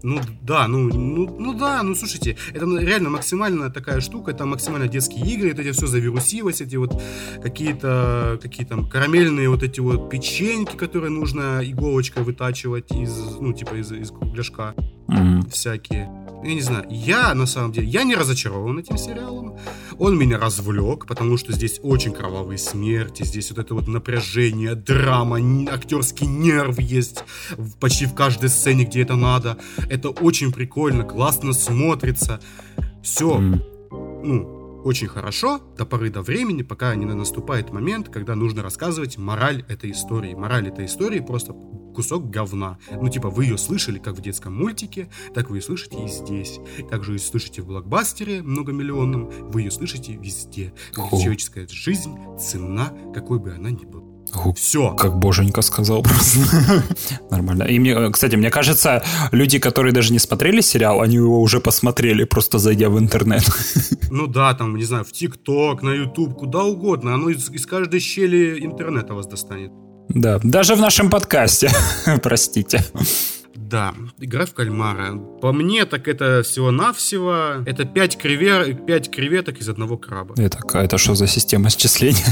[0.03, 4.89] Ну да, ну, ну, ну да, ну слушайте, это реально максимально такая штука, это максимально
[4.89, 7.01] детские игры, это все завирусилось, эти вот
[7.43, 13.75] какие-то, какие там карамельные вот эти вот печеньки, которые нужно иголочкой вытачивать из, ну типа
[13.75, 14.75] из, из кругляшка,
[15.09, 15.51] mm-hmm.
[15.51, 16.09] всякие
[16.43, 19.59] я не знаю, я на самом деле, я не разочарован этим сериалом.
[19.99, 25.39] Он меня развлек, потому что здесь очень кровавые смерти, здесь вот это вот напряжение, драма,
[25.73, 27.25] актерский нерв есть
[27.81, 29.59] почти в каждой сцене, где это надо.
[29.89, 32.41] Это очень прикольно, классно смотрится.
[33.03, 34.23] Все, mm.
[34.25, 39.65] ну, очень хорошо до поры до времени, пока не наступает момент, когда нужно рассказывать мораль
[39.69, 40.35] этой истории.
[40.35, 41.53] Мораль этой истории просто
[41.95, 42.79] кусок говна.
[42.91, 46.61] Ну, типа, вы ее слышали как в детском мультике, так вы ее слышите и здесь.
[46.91, 50.73] Также ее слышите в блокбастере многомиллионном, вы ее слышите везде.
[50.95, 54.08] Человеческая жизнь, цена, какой бы она ни была.
[54.57, 54.95] Все.
[54.95, 56.39] Как боженька сказал просто.
[57.31, 57.65] Нормально.
[57.65, 59.03] И мне, кстати, мне кажется,
[59.33, 63.45] люди, которые даже не смотрели сериал, они его уже посмотрели, просто зайдя в интернет.
[64.11, 67.13] Ну да, там, не знаю, в ТикТок, на Ютуб, куда угодно.
[67.13, 69.71] Оно из, из каждой щели интернета вас достанет.
[70.09, 71.71] Да, даже в нашем подкасте,
[72.23, 72.83] простите.
[73.69, 75.15] Да, игра в кальмара.
[75.43, 77.63] По мне, так это всего-навсего.
[77.67, 78.75] Это 5, кривер...
[78.75, 80.35] 5 креветок из одного краба.
[80.39, 82.25] Это, это что за система счисления?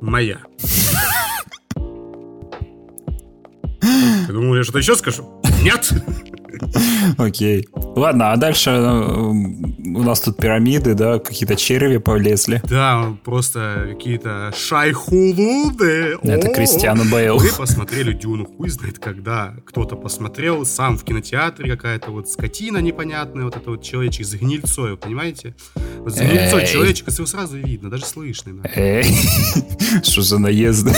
[0.00, 0.40] Моя.
[3.80, 5.42] Ты думал, я что-то еще скажу?
[5.62, 5.92] Нет!
[7.18, 7.68] Окей.
[7.74, 12.62] Ладно, а дальше э, у нас тут пирамиды, да, какие-то черви полезли.
[12.68, 16.18] Да, просто какие-то шайхулуды.
[16.22, 17.38] Это Кристиану Бейл.
[17.38, 19.54] Вы посмотрели Дюну, хуй знает когда.
[19.66, 24.96] Кто-то посмотрел, сам в кинотеатре какая-то вот скотина непонятная, вот это вот человечек с гнильцой,
[24.96, 25.54] понимаете?
[25.98, 28.62] Вот с гнильцой человечек, его сразу видно, даже слышно.
[30.02, 30.92] Что за наезды?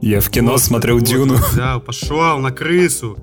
[0.00, 1.36] Я в кино смотрел Дюну.
[1.56, 3.18] Да, пошел на крысу.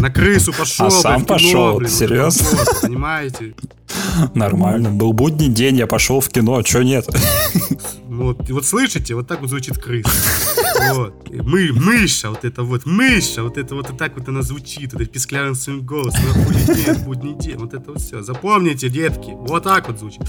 [0.00, 0.86] На крысу пошел.
[0.86, 2.46] А сам пошел, блин, серьезно?
[2.82, 3.54] понимаете?
[4.34, 4.90] Нормально.
[4.90, 7.06] Был будний день, я пошел в кино, а что нет?
[8.12, 10.10] Вот, вот слышите, вот так вот звучит крыса.
[10.92, 11.30] Вот.
[11.30, 15.06] Мы, мыша, вот это вот, мыша, вот это вот и так вот она звучит, это
[15.06, 16.20] писклявым своим голосом,
[16.68, 18.20] нет, будний день, вот это вот все.
[18.22, 20.22] Запомните, детки, вот так вот звучит.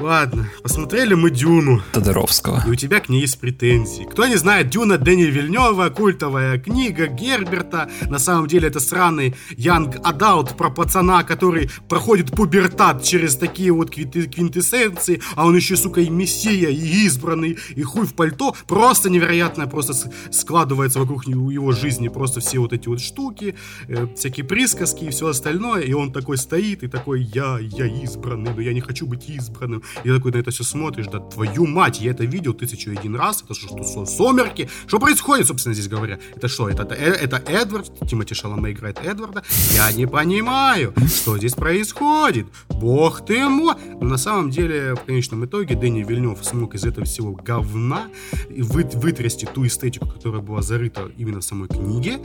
[0.00, 1.80] Ладно, посмотрели мы Дюну.
[1.92, 2.64] Тодоровского.
[2.66, 4.02] И у тебя к ней есть претензии.
[4.10, 7.88] Кто не знает, Дюна Дэни Вильнева, культовая книга Герберта.
[8.10, 13.90] На самом деле это сраный Янг Адалт про пацана, который проходит пубертат через такие вот
[13.90, 18.54] квинтэссенции, а он еще, сука, и мессия, и избранный, и хуй в пальто.
[18.66, 19.94] Просто невероятно просто
[20.30, 23.54] складывается вокруг его жизни просто все вот эти вот штуки,
[23.88, 25.82] э, всякие присказки и все остальное.
[25.82, 29.82] И он такой стоит и такой, я, я избранный, но я не хочу быть избранным.
[30.04, 33.42] И такой на это все смотришь, да твою мать, я это видел тысячу один раз,
[33.42, 34.68] это что, что сомерки?
[34.86, 36.18] Что происходит, собственно, здесь говоря?
[36.36, 39.42] Это что, это, это, это Эдвард, Тимати Шаломе играет Эдварда?
[39.74, 42.46] Я не понимаю, что здесь происходит.
[42.68, 43.74] Бог ты мой!
[44.00, 48.08] Но на самом деле, в конечном итоге, Дэнни Вильнев смог из этого всего говна
[48.48, 52.20] вы, вытрясти ту эстетику, которая была зарыта именно в самой книге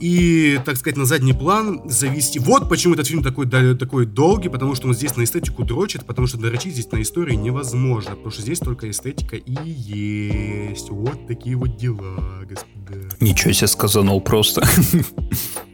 [0.00, 2.38] и, так сказать, на задний план завести.
[2.38, 3.46] Вот почему этот фильм такой,
[3.76, 7.34] такой долгий, потому что он здесь на эстетику дрочит, потому что дрочить здесь на истории
[7.34, 10.90] невозможно, потому что здесь только эстетика и есть.
[10.90, 13.08] Вот такие вот дела, господа.
[13.20, 14.66] Ничего себе сказанул просто.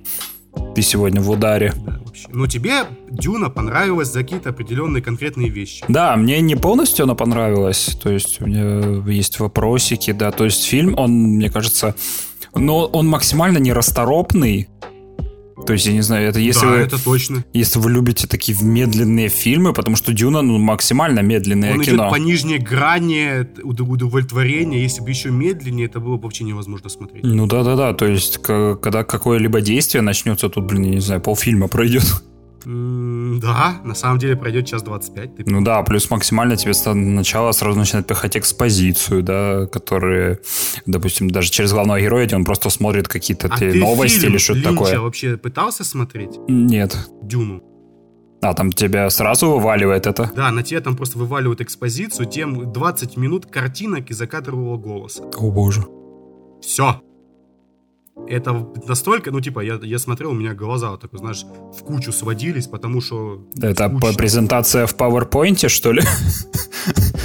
[0.75, 1.73] Ты сегодня в ударе.
[1.77, 2.27] Да, вообще.
[2.31, 5.85] Но тебе Дюна понравилась за какие-то определенные конкретные вещи.
[5.89, 7.97] Да, мне не полностью она понравилась.
[8.03, 10.31] То есть у меня есть вопросики, да.
[10.31, 11.95] То есть фильм, он, мне кажется,
[12.55, 14.69] но он максимально нерасторопный.
[15.67, 16.77] То есть, я не знаю, это если да, вы...
[16.77, 17.45] это точно.
[17.53, 22.05] Если вы любите такие медленные фильмы, потому что Дюна, ну, максимально медленное Он кино.
[22.05, 24.83] идет по нижней грани удовлетворения.
[24.83, 27.25] Если бы еще медленнее, это было бы вообще невозможно смотреть.
[27.25, 32.23] Ну да-да-да, то есть, когда какое-либо действие начнется, тут, блин, я не знаю, полфильма пройдет.
[32.65, 35.37] Да, на самом деле пройдет час 25.
[35.37, 35.45] Ты...
[35.47, 40.41] Ну да, плюс максимально тебе сначала сразу начинает пихать экспозицию, да, которые,
[40.87, 44.99] допустим, даже через главного героя, он просто смотрит какие-то а новости или что-то такое.
[44.99, 46.39] А вообще пытался смотреть?
[46.49, 46.97] Нет.
[47.23, 47.63] Дюну.
[48.43, 50.31] А, там тебя сразу вываливает это?
[50.35, 55.25] Да, на тебя там просто вываливают экспозицию, тем 20 минут картинок и закадрового голоса.
[55.37, 55.85] О боже.
[56.63, 57.03] Все
[58.29, 62.13] это настолько, ну, типа, я, я смотрел, у меня глаза вот так, знаешь, в кучу
[62.13, 63.47] сводились, потому что...
[63.61, 64.13] Это скучно.
[64.15, 66.03] презентация в PowerPoint, что ли?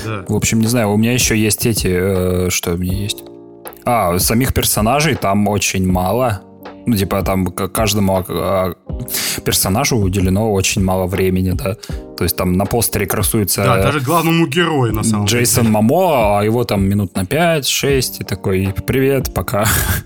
[0.05, 0.25] Да.
[0.27, 1.87] В общем, не знаю, у меня еще есть эти...
[1.87, 3.23] Э, что у меня есть?
[3.85, 6.41] А, самих персонажей там очень мало.
[6.87, 8.73] Ну, типа, там каждому а,
[9.43, 11.75] персонажу уделено очень мало времени, да.
[12.17, 13.63] То есть там на постере красуется...
[13.63, 15.73] Да, даже главному герою, на самом Джейсон деле.
[15.73, 19.65] Мамо, а его там минут на 5-6, и такой, привет, пока.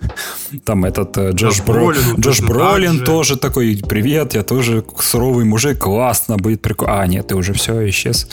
[0.65, 1.73] Там этот э, Джош, Бро...
[1.73, 7.01] Бролин, Джош Бролин тоже такой, привет, я тоже суровый мужик, классно, будет прикольно.
[7.01, 8.27] А, нет, ты уже все, исчез.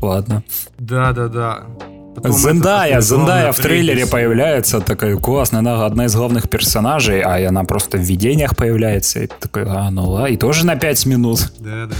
[0.00, 0.42] Ладно.
[0.78, 1.66] Да-да-да.
[2.14, 7.48] Потом Зендая, это, Зендая в трейлере появляется, такая классная, она одна из главных персонажей, а
[7.48, 11.52] она просто в видениях появляется, и такой, а, ну ла, и тоже на 5 минут.
[11.58, 11.94] Да, да.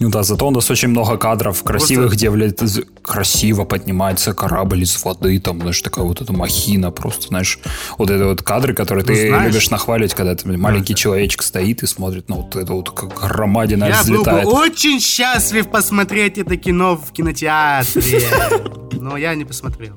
[0.00, 2.66] Ну да, зато у нас очень много кадров красивых, просто...
[2.66, 7.58] где красиво поднимается корабль из воды, там, знаешь, такая вот эта махина просто, знаешь,
[7.98, 9.52] вот это вот кадры, которые ну, ты знаешь...
[9.52, 13.14] любишь нахвалить, когда ты, маленький да, человечек стоит и смотрит на вот это вот как
[13.14, 14.46] громадина Я взлетает.
[14.46, 18.22] был бы очень счастлив посмотреть это кино в кинотеатре,
[18.92, 19.94] но я не посмотрел.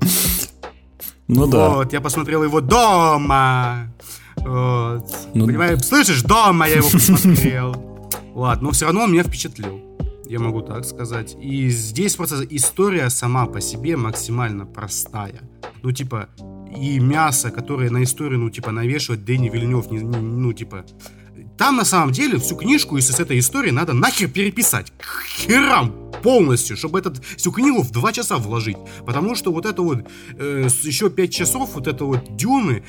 [1.29, 1.69] Ну да.
[1.69, 3.89] Вот, я посмотрел его дома.
[4.35, 5.09] Вот.
[5.33, 8.11] Ну, Понимаешь, слышишь, дома я его посмотрел.
[8.35, 9.92] Ладно, но все равно он меня впечатлил
[10.33, 11.37] я могу так сказать.
[11.39, 15.41] И здесь просто история сама по себе максимально простая.
[15.83, 16.27] Ну, типа,
[16.75, 20.85] и мясо, которое на историю, ну, типа, навешивает Дэнни Вильнев, не, не, ну, типа...
[21.57, 24.91] Там, на самом деле, всю книжку из, этой истории надо нахер переписать.
[24.97, 28.77] К херам полностью, чтобы этот, всю книгу в два часа вложить.
[29.05, 29.99] Потому что вот это вот,
[30.39, 32.83] э, еще пять часов вот это вот Дюны,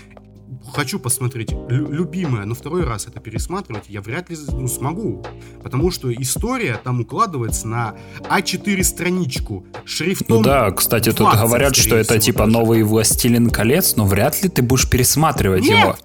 [0.72, 5.24] хочу посмотреть любимое, но второй раз это пересматривать я вряд ли ну, смогу.
[5.62, 7.94] Потому что история там укладывается на
[8.28, 10.38] А4 страничку шрифтом.
[10.38, 12.52] Ну да, кстати, 20, тут говорят, что это типа даже.
[12.52, 15.78] новый «Властелин колец», но вряд ли ты будешь пересматривать Нет.
[15.78, 15.96] его.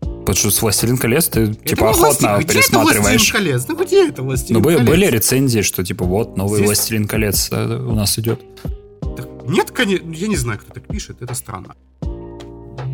[0.00, 2.48] Потому что с «Властелин колец» ты это типа охотно властелин.
[2.48, 3.32] пересматриваешь.
[3.32, 3.68] Где это «Властелин колец»?
[3.68, 4.88] Ну где это «Властелин ну, колец»?
[4.88, 6.66] были рецензии, что типа вот новый Здесь...
[6.66, 8.40] «Властелин колец» у нас идет.
[9.16, 11.74] Так, нет, конечно, я не знаю, кто так пишет, это странно.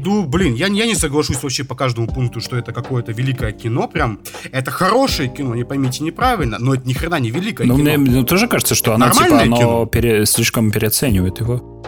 [0.04, 3.88] Ну, блин, я, я не соглашусь вообще по каждому пункту, что это какое-то великое кино.
[3.88, 4.20] Прям,
[4.52, 7.96] это хорошее кино, не поймите неправильно, но это ни хрена не великое ну, кино.
[7.96, 11.82] Мне ну, тоже кажется, что оно, типа, оно пере, слишком переоценивает его.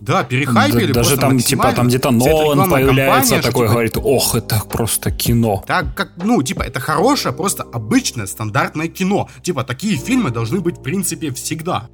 [0.00, 4.34] Да, перехайпили да, Даже там, типа, там где-то Нолан появляется, компания, такой типа, говорит, ох,
[4.34, 5.62] это просто кино.
[5.66, 9.28] Так, как, ну, типа, это хорошее, просто обычное, стандартное кино.
[9.42, 11.88] Типа, такие фильмы должны быть, в принципе, всегда.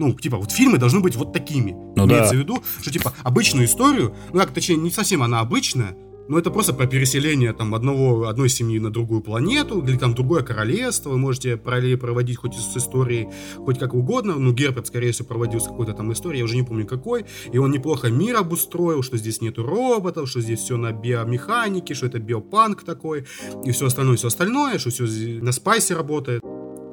[0.00, 1.72] Ну, типа, вот фильмы должны быть вот такими.
[1.94, 2.36] Ну, Имеется да.
[2.36, 5.94] в виду, что, типа, обычную историю, ну, как, точнее, не совсем она обычная,
[6.26, 10.42] но это просто про переселение там одного, одной семьи на другую планету, или там другое
[10.42, 15.28] королевство, вы можете параллели проводить хоть с историей, хоть как угодно, ну, Герберт, скорее всего,
[15.28, 19.02] проводил с какой-то там историей, я уже не помню какой, и он неплохо мир обустроил,
[19.02, 23.26] что здесь нету роботов, что здесь все на биомеханике, что это биопанк такой,
[23.66, 25.04] и все остальное, все остальное, что все
[25.42, 26.42] на спайсе работает.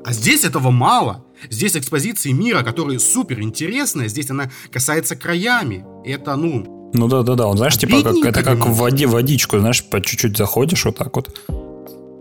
[0.08, 1.26] А здесь этого мало.
[1.50, 5.84] Здесь экспозиции мира, которая супер интересная, здесь она касается краями.
[6.06, 6.92] Это, ну...
[6.94, 10.86] Ну да-да-да, он, знаешь, типа, как, это как в воде водичку, знаешь, по чуть-чуть заходишь
[10.86, 11.38] вот так вот.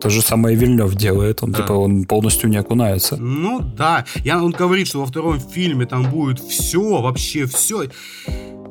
[0.00, 1.62] То же самое Вильнев делает, он да.
[1.62, 3.16] типа он полностью не окунается.
[3.18, 7.84] Ну да, я, он говорит, что во втором фильме там будет все, вообще все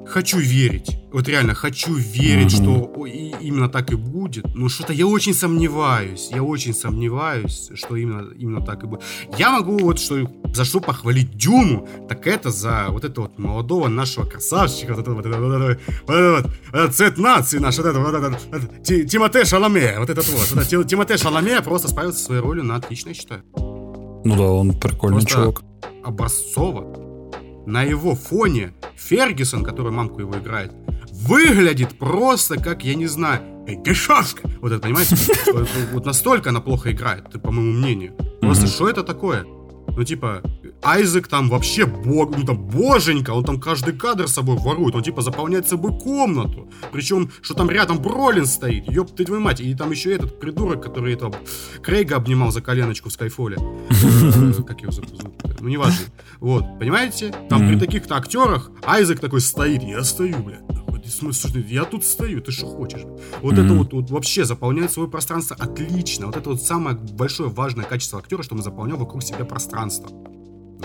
[0.08, 0.98] хочу верить.
[1.12, 2.94] Вот реально хочу верить, mm-hmm.
[2.96, 4.54] что именно так и будет.
[4.56, 6.30] Но что-то я очень сомневаюсь.
[6.32, 9.02] Я очень сомневаюсь, что именно, именно так и будет.
[9.38, 13.88] Я могу вот что за что похвалить Дюну, так это за вот этого вот молодого
[13.88, 17.86] нашего красавчика, вот этого вот, это, вот, это, вот, это, вот, цвет нации наш, вот
[17.86, 22.20] это, вот это, вот, Тимоте Шаломе, вот этот вот, вот это, Тимоте Шаломе просто справился
[22.20, 23.44] со своей ролью на отлично, я считаю.
[23.54, 25.64] Ну да, он прикольный просто чувак.
[26.04, 27.05] Образцово
[27.66, 30.72] на его фоне Фергюсон, который мамку его играет,
[31.12, 33.42] выглядит просто как, я не знаю,
[33.84, 34.50] дешевка!
[34.62, 35.16] Вот это, понимаете?
[35.94, 38.14] Вот настолько она плохо играет, по моему мнению.
[38.42, 39.44] Просто что это такое?
[39.44, 40.42] Ну, типа,
[40.84, 45.04] Айзек там вообще бог, ну там боженька, он там каждый кадр с собой ворует, он
[45.04, 46.70] типа заполняет собой комнату.
[46.92, 50.84] Причем, что там рядом Бролин стоит, ёб ты твою мать, и там еще этот придурок,
[50.84, 51.36] который этого
[51.82, 53.58] Крейга обнимал за коленочку в Скайфоле.
[53.58, 55.12] Э, как его зовут?
[55.60, 56.06] Ну, неважно.
[56.40, 57.34] Вот, понимаете?
[57.50, 60.62] Там при таких-то актерах Айзек такой стоит, я стою, блядь.
[61.08, 63.04] Слушай, я тут стою, ты что хочешь?
[63.42, 63.66] Вот mm-hmm.
[63.66, 66.26] это вот, вот вообще заполняет свое пространство отлично.
[66.26, 70.10] Вот это вот самое большое важное качество актера, что он заполнял вокруг себя пространство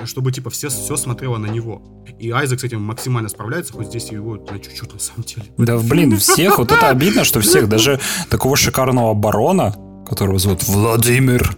[0.06, 1.82] чтобы, типа, все, все смотрело на него.
[2.18, 5.44] И Айзек с этим максимально справляется, хоть здесь его на чуть-чуть, на самом деле.
[5.58, 9.74] Да, блин, всех, вот это обидно, что всех, даже такого шикарного барона,
[10.08, 11.56] которого зовут Владимир,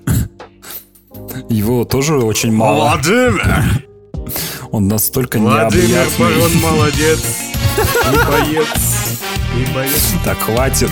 [1.48, 2.90] его тоже очень мало.
[2.90, 3.88] Владимир!
[4.70, 6.26] Он настолько Владимир необъятный.
[6.26, 7.20] Барон молодец,
[8.10, 8.68] не боец,
[9.56, 10.14] не боец.
[10.24, 10.90] Так, хватит.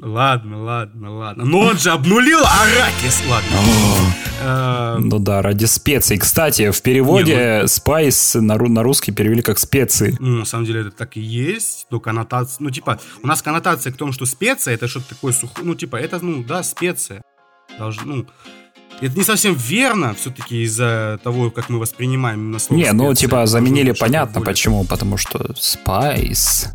[0.00, 1.44] Ладно, ладно, ладно.
[1.44, 3.50] Но он же обнулил Аракис, ладно.
[4.40, 5.08] Эм.
[5.08, 6.18] Ну да, ради специй.
[6.18, 10.16] Кстати, в переводе спайс на, на русский перевели как специи.
[10.20, 12.62] Ну, на самом деле это так и есть, но коннотация...
[12.62, 15.66] Ну, типа, у нас коннотация к тому, что специя это что-то такое сухое...
[15.66, 17.20] Ну, типа, это, ну, да, специя.
[17.76, 18.26] Должно, ну,
[19.00, 23.46] это не совсем верно, все-таки из-за того, как мы воспринимаем на слово Не, ну, типа,
[23.46, 24.84] заменили, понятно, почему.
[24.84, 26.68] Потому что спайс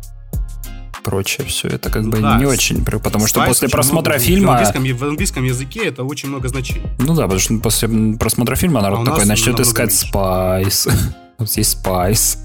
[1.04, 4.46] прочее, все это как ну, бы да, не очень, потому что после просмотра много, фильма...
[4.46, 6.88] В английском, в английском языке это очень много значений.
[6.98, 7.88] Ну да, потому что после
[8.18, 10.88] просмотра фильма народ а такой начнет искать спайс.
[11.36, 12.38] Вот здесь спайс.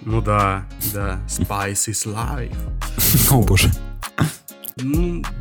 [0.00, 1.20] Ну да, да.
[1.28, 2.52] Spice is life.
[3.30, 3.70] О боже.
[4.76, 5.22] Ну...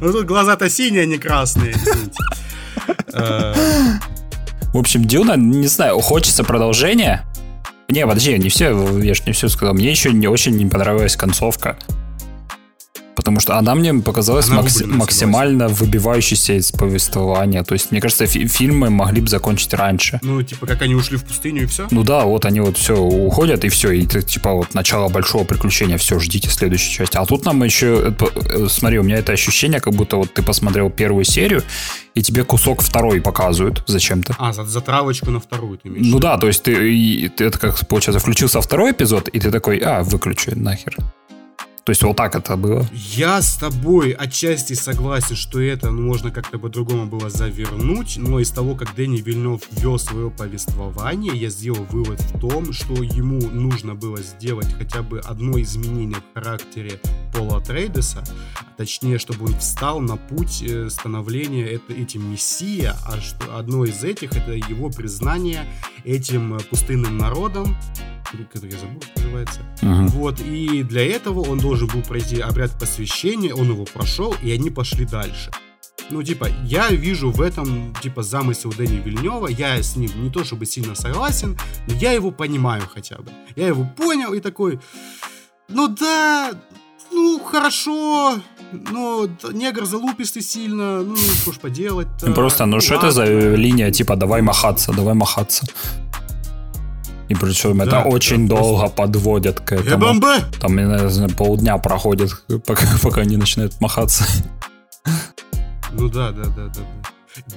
[0.00, 1.74] Ну тут глаза-то синие, а не красные.
[3.12, 7.26] В общем, Дюна, не знаю, хочется продолжения.
[7.88, 9.74] Не, подожди, не все, я же не все сказал.
[9.74, 11.76] Мне еще не очень не понравилась концовка.
[13.16, 17.64] Потому что она мне показалась макс- максимально выбивающейся из повествования.
[17.64, 20.20] То есть, мне кажется, фи- фильмы могли бы закончить раньше.
[20.22, 21.88] Ну, типа, как они ушли в пустыню и все?
[21.90, 23.90] Ну да, вот они вот все уходят и все.
[23.90, 27.16] И типа вот начало большого приключения, все, ждите следующую часть.
[27.16, 30.90] А тут нам еще, э, смотри, у меня это ощущение, как будто вот ты посмотрел
[30.90, 31.62] первую серию,
[32.14, 34.36] и тебе кусок второй показывают зачем-то.
[34.38, 36.06] А, за, за травочку на вторую ты имеешь?
[36.06, 39.78] Ну да, то есть ты, ты это как получается, включился второй эпизод, и ты такой,
[39.78, 40.96] а, выключи нахер.
[41.86, 42.84] То есть вот так это было.
[42.92, 48.50] Я с тобой отчасти согласен, что это ну, можно как-то по-другому было завернуть, но из
[48.50, 53.94] того, как Дэнни Вильнев ввел свое повествование, я сделал вывод в том, что ему нужно
[53.94, 57.00] было сделать хотя бы одно изменение в характере
[57.32, 58.24] Пола Трейдеса,
[58.76, 64.32] точнее, чтобы он встал на путь э, становления этим мессия, а что одно из этих
[64.32, 65.64] это его признание
[66.02, 67.76] этим э, пустынным народом,
[68.52, 69.60] который я забыл, называется.
[69.82, 70.06] Uh-huh.
[70.08, 74.70] Вот, и для этого он должен был пройти обряд посвящения, он его прошел, и они
[74.70, 75.50] пошли дальше.
[76.10, 80.44] Ну, типа, я вижу в этом, типа, замысел Дэни Вильнева, я с ним не то
[80.44, 81.58] чтобы сильно согласен,
[81.88, 83.30] но я его понимаю хотя бы.
[83.56, 84.78] Я его понял и такой,
[85.68, 86.52] ну да,
[87.10, 88.38] ну, хорошо,
[88.72, 94.16] но негр залупистый сильно, ну, что ж поделать Просто, ну, что это за линия, типа,
[94.16, 95.66] давай махаться, давай махаться.
[97.28, 98.96] И причем да, это очень да, долго просто...
[98.96, 100.20] подводят к этому.
[100.60, 102.30] Там, я знаю, полдня проходит,
[102.66, 104.24] пока, пока они начинают махаться.
[105.92, 107.10] Ну да, да, да, да.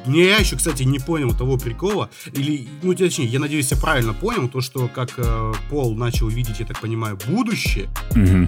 [0.06, 4.14] Не, я еще, кстати, не понял того прикола, или, ну, точнее, я надеюсь, я правильно
[4.14, 8.48] понял, то, что как э, Пол начал видеть, я так понимаю, будущее, угу.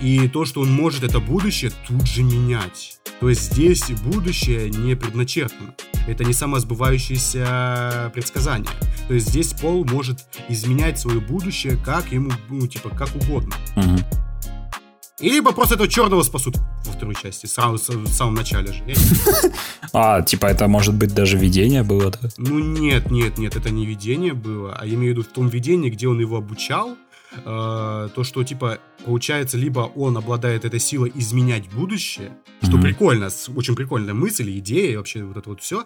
[0.00, 3.00] и то, что он может это будущее тут же менять.
[3.20, 5.74] То есть здесь будущее не предначертано.
[6.06, 8.70] Это не самосбывающееся предсказание.
[9.08, 13.54] То есть здесь Пол может изменять свое будущее как ему, ну, типа, как угодно.
[13.76, 14.29] Угу.
[15.20, 18.82] Либо просто этого черного спасут во второй части, самом, в самом начале же.
[19.92, 22.28] А, типа это может быть даже видение было, да?
[22.36, 25.48] Ну нет, нет, нет, это не видение было, а я имею в виду в том
[25.48, 26.96] видении, где он его обучал,
[27.34, 32.82] э, то, что, типа, получается, либо он обладает этой силой изменять будущее, что mm-hmm.
[32.82, 35.84] прикольно, очень прикольная мысль, идея, вообще вот это вот все,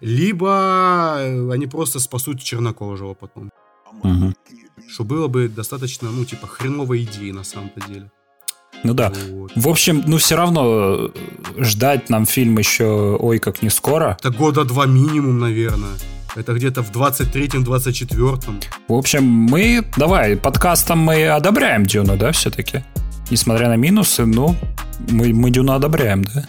[0.00, 1.16] либо
[1.52, 3.50] они просто спасут чернокожего потом.
[4.04, 4.34] Mm-hmm.
[4.88, 8.10] Что было бы достаточно, ну, типа, хреновой идеей на самом-то деле.
[8.82, 9.12] Ну да.
[9.30, 9.52] Вот.
[9.54, 11.08] В общем, ну все равно э,
[11.58, 14.16] ждать нам фильм еще ой как не скоро.
[14.18, 15.92] Это года два минимум, наверное.
[16.34, 18.60] Это где-то в 23-м, 24-м.
[18.88, 22.82] В общем, мы, давай, подкастом мы одобряем Дюну, да, все-таки?
[23.30, 24.56] Несмотря на минусы, ну,
[25.10, 26.46] мы, мы Дюну одобряем, да?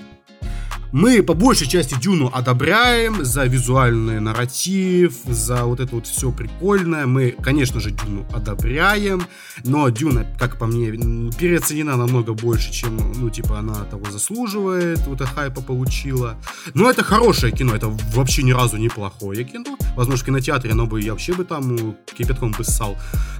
[0.93, 7.07] Мы по большей части Дюну одобряем за визуальный нарратив, за вот это вот все прикольное.
[7.07, 9.23] Мы, конечно же, Дюну одобряем,
[9.63, 15.19] но Дюна, как по мне, переоценена намного больше, чем, ну, типа, она того заслуживает, вот
[15.21, 16.35] это хайпа получила.
[16.75, 19.75] Но это хорошее кино, это вообще ни разу не плохое кино.
[19.95, 22.95] Возможно, в кинотеатре оно бы, я вообще бы там кипятком бы ссал.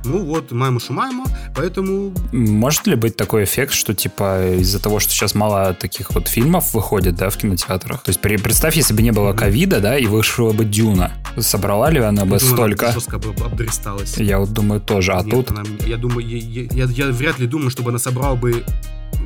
[0.05, 1.25] Ну вот, майму шумайму,
[1.55, 2.15] поэтому...
[2.31, 6.73] Может ли быть такой эффект, что, типа, из-за того, что сейчас мало таких вот фильмов
[6.73, 8.03] выходит, да, в кинотеатрах.
[8.03, 11.11] То есть представь, если бы не было ковида, да, и вышла бы Дюна.
[11.37, 12.85] Собрала ли она бы думаю, столько?
[12.87, 14.17] Она жестко бы обдристалась.
[14.17, 15.13] Я вот думаю тоже.
[15.13, 15.51] А Нет, тут...
[15.51, 18.63] Она, я думаю, я, я, я вряд ли думаю, чтобы она собрала бы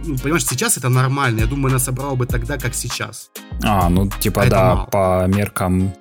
[0.05, 1.41] ну, понимаешь, сейчас это нормально.
[1.41, 3.29] Я думаю, она собрала бы тогда, как сейчас.
[3.63, 5.93] А, ну, типа, а да, по меркам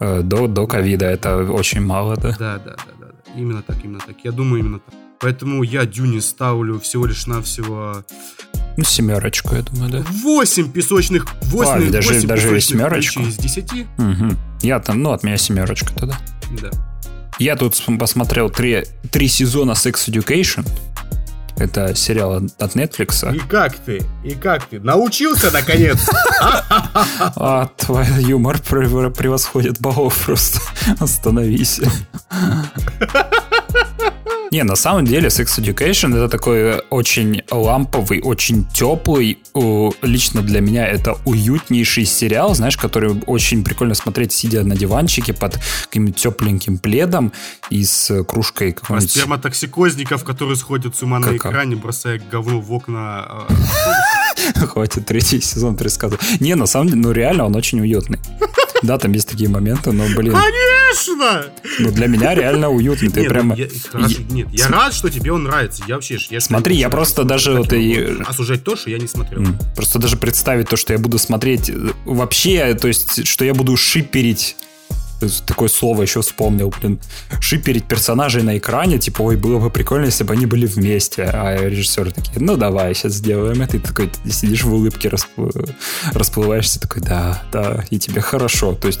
[0.00, 2.34] э, до, до ковида это очень мало, да?
[2.38, 3.40] Да, да, да, да.
[3.40, 4.16] Именно так, именно так.
[4.24, 4.94] Я думаю, именно так.
[5.20, 8.04] Поэтому я Дюне ставлю всего лишь навсего
[8.78, 10.04] ну, семерочку, я думаю, да.
[10.22, 11.26] Восемь песочных...
[11.42, 13.22] Восемь, а, даже, 8 даже семерочку?
[13.22, 13.88] из десяти.
[13.98, 14.36] Угу.
[14.62, 16.16] Я там, ну, от меня семерочка тогда.
[16.62, 16.70] Да.
[17.40, 20.64] Я тут посмотрел три, три сезона Sex Education.
[21.56, 23.34] Это сериал от Netflix.
[23.34, 24.00] И как ты?
[24.24, 24.78] И как ты?
[24.78, 26.08] Научился, наконец?
[26.40, 30.60] А, твой юмор превосходит богов просто.
[31.00, 31.80] Остановись.
[34.50, 39.38] Не, на самом деле Sex Education это такой очень ламповый, очень теплый,
[40.02, 45.58] лично для меня это уютнейший сериал, знаешь, который очень прикольно смотреть, сидя на диванчике под
[45.84, 47.32] каким-нибудь тепленьким пледом
[47.70, 49.10] и с кружкой какой-нибудь...
[49.10, 53.46] Сперматоксикозников, которые сходят с ума на экране, бросая говно в окна а,
[54.54, 56.40] Хватит третий сезон пересказывать.
[56.40, 58.18] Не, на самом деле, ну реально он очень уютный.
[58.82, 60.32] Да, там есть такие моменты, но, блин...
[60.32, 61.46] Конечно!
[61.80, 63.10] Ну, для меня реально уютный.
[63.10, 63.56] Ты нет, прямо...
[63.56, 64.74] Я, хорошо, нет, я См...
[64.74, 65.82] рад, что тебе он нравится.
[65.88, 66.16] Я вообще...
[66.30, 67.54] Я Смотри, я просто даже...
[67.54, 68.18] Вот и...
[68.24, 69.44] Осуждать то, что я не смотрел.
[69.74, 71.74] Просто даже представить то, что я буду смотреть э,
[72.04, 74.56] вообще, то есть, что я буду шиперить
[75.46, 77.00] такое слово еще вспомнил, блин,
[77.40, 81.56] шиперить персонажей на экране, типа, ой, было бы прикольно, если бы они были вместе, а
[81.68, 85.74] режиссеры такие, ну давай, сейчас сделаем это, и ты такой сидишь в улыбке, расп-
[86.12, 89.00] расплываешься, такой, да, да, и тебе хорошо, то есть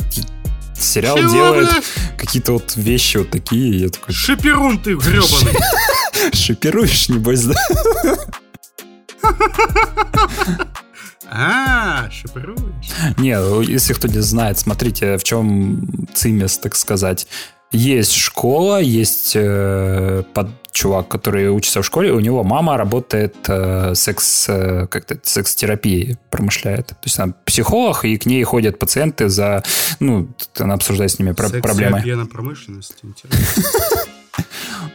[0.78, 1.68] сериал Чего, делает
[2.16, 4.14] какие-то вот вещи вот такие, я такой...
[4.14, 5.58] Шиперун ты гребаный!
[6.32, 7.54] Шиперуешь, небось, да?
[11.30, 12.90] А, шифруешь?
[13.18, 13.36] Не,
[13.70, 17.26] если кто не знает, смотрите, в чем цимес, так сказать.
[17.70, 23.94] Есть школа, есть э, под, чувак, который учится в школе, у него мама работает э,
[23.94, 26.86] секс, э, как-то секс-терапией промышляет.
[26.86, 29.64] То есть она психолог, и к ней ходят пациенты за,
[30.00, 32.00] ну, она обсуждает с ними про- проблемы.
[32.16, 33.62] На промышленности, интересно.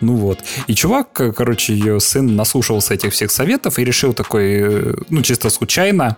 [0.03, 0.39] Ну вот.
[0.67, 5.49] И чувак, короче, ее сын наслушался этих всех советов и решил такой, э, ну, чисто
[5.49, 6.17] случайно,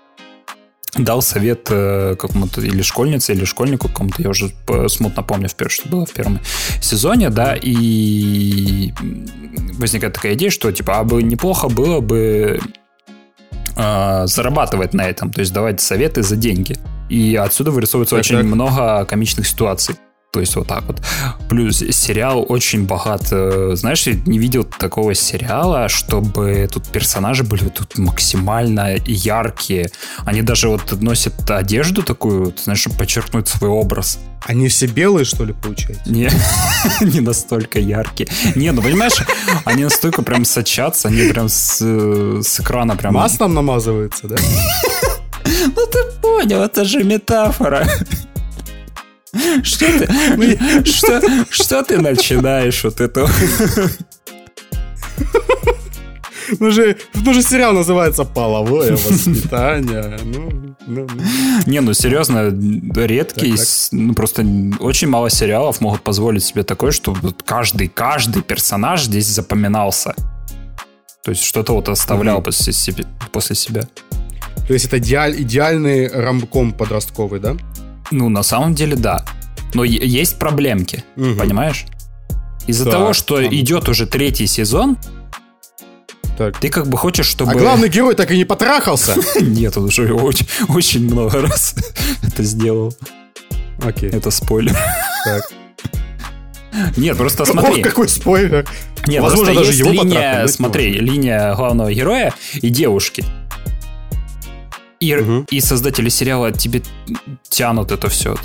[0.97, 4.51] дал совет э, какому-то или школьнице, или школьнику какому-то, я уже
[4.87, 6.39] смутно помню, что было в первом
[6.81, 8.91] сезоне, да, и
[9.73, 12.59] возникает такая идея, что, типа, а бы неплохо было бы
[13.75, 16.77] э, зарабатывать на этом, то есть давать советы за деньги.
[17.09, 18.45] И отсюда вырисовывается так, очень так.
[18.45, 19.95] много комичных ситуаций.
[20.35, 21.01] То есть вот так вот.
[21.47, 23.29] Плюс сериал очень богат.
[23.31, 29.89] Э, знаешь, я не видел такого сериала, чтобы тут персонажи были тут максимально яркие.
[30.25, 34.19] Они даже вот носят одежду такую, знаешь, чтобы подчеркнуть свой образ.
[34.45, 36.11] Они все белые, что ли, получается?
[36.11, 36.29] Не,
[36.99, 38.27] не настолько яркие.
[38.55, 39.23] Не, ну понимаешь,
[39.63, 43.13] они настолько прям сочатся, они прям с, с экрана прям...
[43.13, 44.35] Маслом намазываются, да?
[45.45, 47.87] Ну ты понял, это же метафора.
[49.63, 53.27] Что ты, что, что ты начинаешь вот это?
[56.59, 60.19] Ну же, ну же сериал называется «Половое воспитание».
[60.23, 61.23] Ну, ну, ну.
[61.65, 62.49] Не, ну серьезно,
[62.95, 63.67] редкий, так, так.
[63.91, 64.45] ну просто
[64.79, 70.13] очень мало сериалов могут позволить себе такое, что каждый, каждый персонаж здесь запоминался.
[71.23, 72.43] То есть что-то вот оставлял mm-hmm.
[72.43, 73.87] после, себе, после себя.
[74.67, 77.55] То есть это идеаль, идеальный рамком подростковый, да?
[78.11, 79.25] Ну, на самом деле, да.
[79.73, 81.35] Но есть проблемки, угу.
[81.35, 81.85] понимаешь?
[82.67, 83.53] Из-за так, того, что там...
[83.53, 84.97] идет уже третий сезон,
[86.37, 86.59] так.
[86.59, 87.51] Ты как бы хочешь, чтобы...
[87.51, 89.15] А главный герой так и не потрахался?
[89.41, 91.75] Нет, он уже очень, очень много раз
[92.23, 92.93] это сделал.
[93.81, 94.09] Окей.
[94.09, 94.77] Это спойлер.
[95.23, 95.43] Так.
[96.97, 97.81] Нет, просто смотри.
[97.81, 98.67] Ох, какой спойлер.
[99.07, 103.23] Нет, Возможно, даже есть его линия, смотри, линия главного героя и девушки.
[105.05, 105.45] И, угу.
[105.51, 106.81] и создатели сериала тебе
[107.47, 108.35] тянут это все.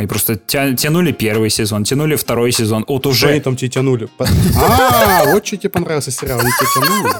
[0.00, 2.86] Они просто тя- тянули первый сезон, тянули второй сезон.
[2.88, 3.18] Вот уже...
[3.18, 4.08] Что они там тебе тянули?
[4.56, 7.14] А, вот что тебе понравился сериал, они тебе тянули.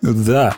[0.00, 0.54] Да.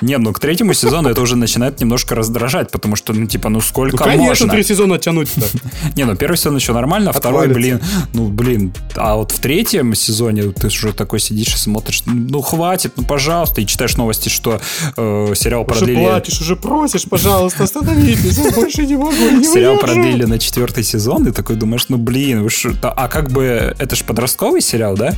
[0.00, 3.60] Не, ну к третьему сезону это уже начинает немножко раздражать, потому что, ну, типа, ну
[3.60, 5.46] сколько ну, конечно, три сезона тянуть-то.
[5.96, 7.80] Не, ну первый сезон еще нормально, а второй, блин,
[8.12, 12.92] ну, блин, а вот в третьем сезоне ты уже такой сидишь и смотришь, ну, хватит,
[12.96, 14.60] ну, пожалуйста, и читаешь новости, что
[14.96, 15.98] э, сериал продлили...
[15.98, 20.84] Уже платишь, уже просишь, пожалуйста, остановитесь, я больше не могу, не Сериал продлили на четвертый
[20.84, 22.72] сезон, и такой думаешь, ну, блин, вы что...
[22.82, 25.14] А как бы, это же подростковый сериал, да?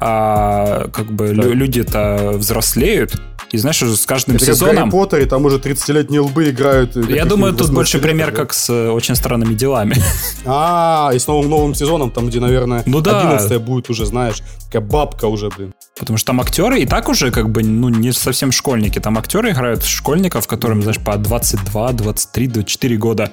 [0.00, 3.20] А как бы люди-то взрослеют,
[3.50, 4.74] и знаешь, уже с каждым это сезоном...
[4.74, 6.96] Как Гарри Поттере, там уже 30-летние лбы играют.
[7.08, 9.96] Я думаю, тут больше пример, как с э, «Очень странными делами».
[10.50, 13.20] А, и с новым новым сезоном, там, где, наверное, ну, да.
[13.20, 15.74] 11 будет уже, знаешь, такая бабка уже, блин.
[15.98, 18.98] Потому что там актеры и так уже как бы, ну, не совсем школьники.
[18.98, 23.30] Там актеры играют школьников, которым, знаешь, по 22, 23, 24 года.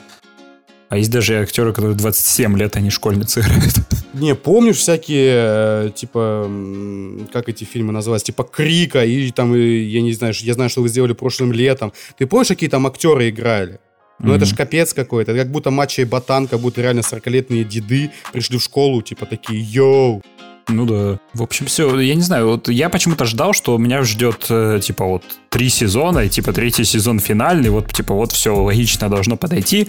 [0.89, 3.73] А есть даже актеры, которые 27 лет, они школьницы играют.
[4.13, 6.49] Не, помнишь всякие, э, типа,
[7.33, 10.89] как эти фильмы называются, типа Крика, и там, я не знаю, я знаю, что вы
[10.89, 11.91] сделали прошлым летом.
[12.17, 13.79] Ты помнишь, какие там актеры играли?
[14.19, 14.37] Ну, mm-hmm.
[14.37, 15.31] это ж капец какой-то.
[15.31, 19.25] Это как будто матча и ботан, как будто реально 40-летние деды пришли в школу, типа
[19.25, 20.21] такие, йоу,
[20.67, 21.19] ну да.
[21.33, 21.99] В общем, все.
[21.99, 26.19] Я не знаю, вот я почему-то ждал, что меня ждет, э, типа, вот три сезона,
[26.19, 29.87] и типа третий сезон финальный, вот, типа, вот все логично должно подойти.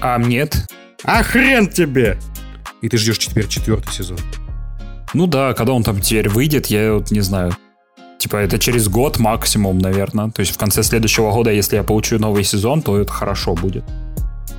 [0.00, 0.66] А нет.
[1.04, 2.18] А хрен тебе!
[2.80, 4.18] И ты ждешь теперь четвертый сезон.
[5.12, 7.56] Ну да, когда он там теперь выйдет, я вот не знаю.
[8.18, 10.30] Типа это через год максимум, наверное.
[10.30, 13.84] То есть в конце следующего года, если я получу новый сезон, то это хорошо будет.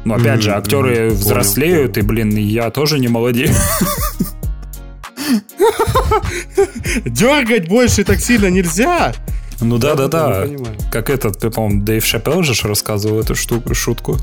[0.04, 3.54] Но опять mm-hmm, же, актеры mm-hmm, взрослеют, понял, и, блин, я тоже не молодею.
[7.06, 9.14] Дергать больше так сильно нельзя.
[9.60, 10.48] Ну да, да, да.
[10.92, 14.18] Как этот, по-моему, Дэйв Шапел же рассказывал эту штуку, шутку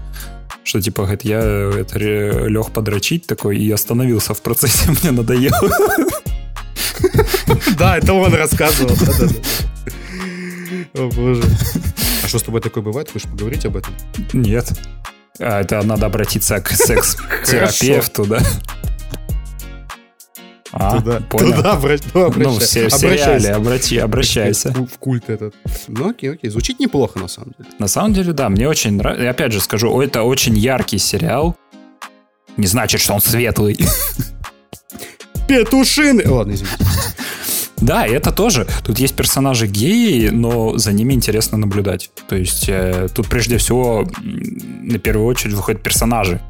[0.64, 5.70] что типа, говорит, я это, лег подрочить такой и остановился в процессе, мне надоело.
[7.78, 8.96] Да, это он рассказывал.
[10.94, 11.42] О боже.
[12.22, 13.11] А что с тобой такое бывает?
[13.11, 13.94] Хочешь поговорить об этом?
[14.32, 14.72] Нет.
[15.38, 18.40] А, это надо обратиться к секс-терапевту, да?
[20.73, 21.55] А, туда, понял.
[21.55, 22.81] Туда обращ, ну, обращайся.
[22.81, 24.71] Ну, в, в сериале обрати, обращайся.
[24.71, 25.55] В, в культ этот.
[25.89, 26.51] Ну, окей, окей.
[26.51, 27.71] Звучит неплохо, на самом деле.
[27.79, 28.49] На самом деле, да.
[28.49, 29.31] Мне очень нравится.
[29.31, 31.57] Опять же скажу, это очень яркий сериал.
[32.57, 33.79] Не значит, что он светлый.
[35.49, 36.29] Петушины!
[36.29, 36.77] Ладно, извините.
[37.81, 38.66] Да, и это тоже.
[38.85, 42.11] Тут есть персонажи геи, но за ними интересно наблюдать.
[42.29, 46.41] То есть э, тут прежде всего на первую очередь выходят персонажи.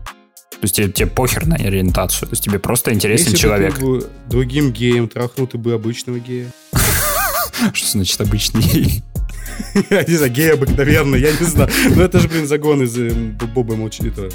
[0.60, 2.28] То есть тебе, тебе похер на ориентацию.
[2.28, 3.78] То есть тебе просто интересен Если человек.
[3.78, 6.50] Бы другим геем трахнул, ты бы обычного гея.
[7.72, 9.04] Что значит обычный гей?
[9.90, 11.70] Я не знаю, гей обыкновенный, я не знаю.
[11.94, 13.10] Но это же, блин, загон из э,
[13.54, 14.30] Боба молчаливого.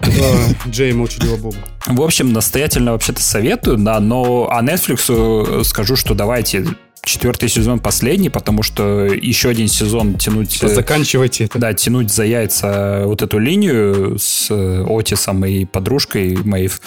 [0.00, 1.58] А, Джей молчаливого Боба.
[1.86, 6.66] В общем, настоятельно вообще-то советую, да, но а Netflix скажу, что давайте
[7.06, 10.62] четвертый сезон последний, потому что еще один сезон тянуть...
[10.62, 11.58] Э, заканчивайте это.
[11.58, 16.80] Да, тянуть за яйца вот эту линию с э, Отисом и подружкой Мэйв,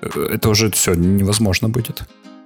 [0.00, 2.02] э, это уже все невозможно будет.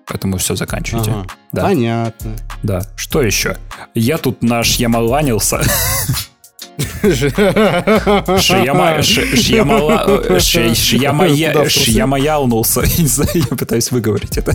[0.06, 1.12] Поэтому все заканчивайте.
[1.12, 1.62] Ага, да.
[1.62, 2.36] Понятно.
[2.62, 2.82] Да.
[2.96, 3.56] Что еще?
[3.94, 5.62] Я тут наш Ямаланился.
[11.68, 12.80] Шьямаяунулся.
[12.98, 14.54] Не знаю, я пытаюсь выговорить это.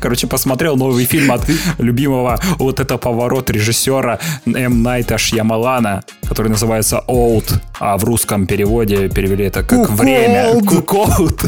[0.00, 4.82] Короче, посмотрел новый фильм от любимого вот это поворот режиссера М.
[4.82, 10.60] Найта Шьямалана, который называется Old, а в русском переводе перевели это как время.
[10.66, 11.44] Куколд.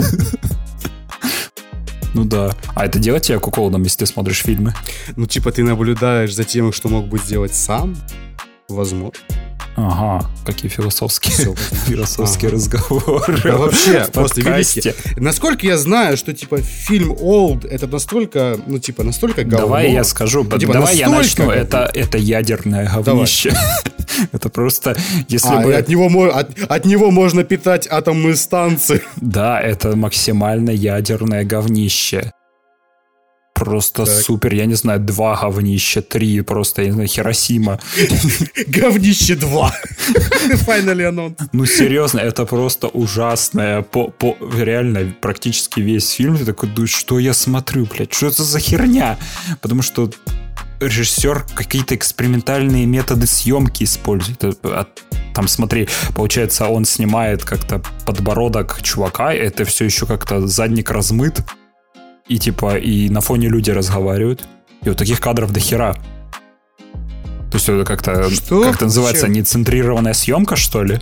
[2.15, 2.51] Ну да.
[2.75, 4.75] А это делать тебя куколдом, если ты смотришь фильмы?
[5.17, 7.97] Ну, типа, ты наблюдаешь за тем, что мог бы сделать сам?
[8.69, 9.13] Возможно.
[9.77, 11.55] Ага, какие философские,
[11.87, 12.57] философские ага.
[12.57, 13.41] разговоры.
[13.43, 19.05] Да вообще, просто видите, насколько я знаю, что типа фильм Old это настолько, ну типа
[19.05, 19.67] настолько говно.
[19.67, 21.51] Давай я скажу, ну, типа, давай я начну.
[21.51, 23.55] Это, это ядерное говнище.
[24.33, 24.97] это просто,
[25.29, 25.75] если а, бы...
[25.75, 29.03] От него, от, от него можно питать атомные станции.
[29.17, 32.33] Да, это максимально ядерное говнище
[33.61, 34.15] просто так.
[34.23, 37.79] супер, я не знаю, два говнища, три, просто, я не знаю, Хиросима.
[38.67, 39.75] Говнище два.
[40.67, 41.37] Finally анонс.
[41.53, 43.83] Ну, серьезно, это просто ужасное.
[43.83, 48.45] По, по, реально, практически весь фильм ты такой думаешь, что я смотрю, блядь, что это
[48.45, 49.19] за херня?
[49.61, 50.11] Потому что
[50.81, 54.43] режиссер какие-то экспериментальные методы съемки использует.
[54.43, 54.85] Э,
[55.35, 61.43] там, смотри, получается, он снимает как-то подбородок чувака, это все еще как-то задник размыт,
[62.31, 64.47] и типа, и на фоне люди разговаривают.
[64.85, 65.95] И вот таких кадров до хера.
[67.51, 68.31] То есть это как-то,
[68.63, 71.01] как это называется, нецентрированная съемка, что ли?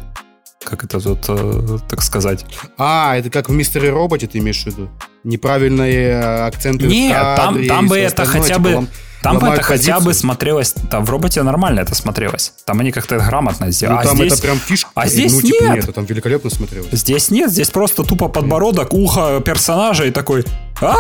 [0.65, 2.45] как это тут, э, так сказать.
[2.77, 4.91] А, это как в Мистере Роботе ты имеешь в виду?
[5.25, 8.87] Неправильные э, акценты Нет, в кадре там, там бы это хотя типа, бы...
[9.23, 9.95] Там бы это позицию.
[9.95, 12.53] хотя бы смотрелось, там в роботе нормально это смотрелось.
[12.65, 13.97] Там они как-то грамотно сделали.
[13.97, 14.33] Ну, а там здесь...
[14.33, 14.91] это прям фишка.
[14.95, 15.87] А здесь ну, типа, нет.
[15.87, 15.95] нет.
[15.95, 16.91] Там великолепно смотрелось.
[16.93, 20.45] Здесь нет, здесь просто тупо подбородок, ухо персонажа и такой,
[20.81, 20.97] а?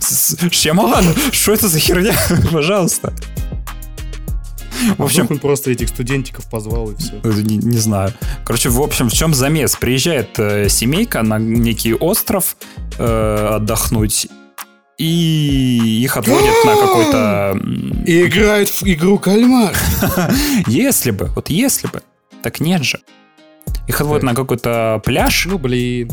[0.50, 2.14] Шьямалан, что это за херня?
[2.52, 3.12] Пожалуйста.
[4.98, 7.20] В общем, он просто этих студентиков позвал и все.
[7.22, 8.12] Не, не знаю.
[8.44, 9.76] Короче, в общем, в чем замес?
[9.76, 12.56] Приезжает э, семейка на некий остров
[12.98, 14.28] э, отдохнуть,
[14.98, 17.60] и их отводят на какой-то...
[18.06, 19.74] И играют в игру кальмар.
[20.66, 22.02] Если бы, вот если бы.
[22.42, 23.00] Так нет же.
[23.88, 25.46] Их отводят на какой-то пляж.
[25.46, 26.10] Ну, блин.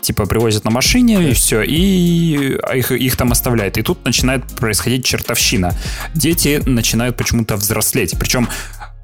[0.00, 3.78] Типа привозят на машине и все, и их, их там оставляют.
[3.78, 5.74] И тут начинает происходить чертовщина.
[6.14, 8.14] Дети начинают почему-то взрослеть.
[8.18, 8.48] Причем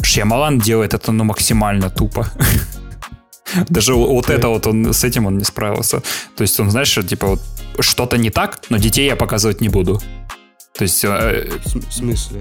[0.03, 2.29] Шьямалан делает это ну максимально тупо.
[3.69, 6.03] Даже вот это вот он с этим он не справился.
[6.37, 7.43] То есть он, знаешь, типа вот
[7.81, 10.01] что-то не так, но детей я показывать не буду.
[10.77, 11.05] То есть...
[11.05, 12.41] Э, в смысле?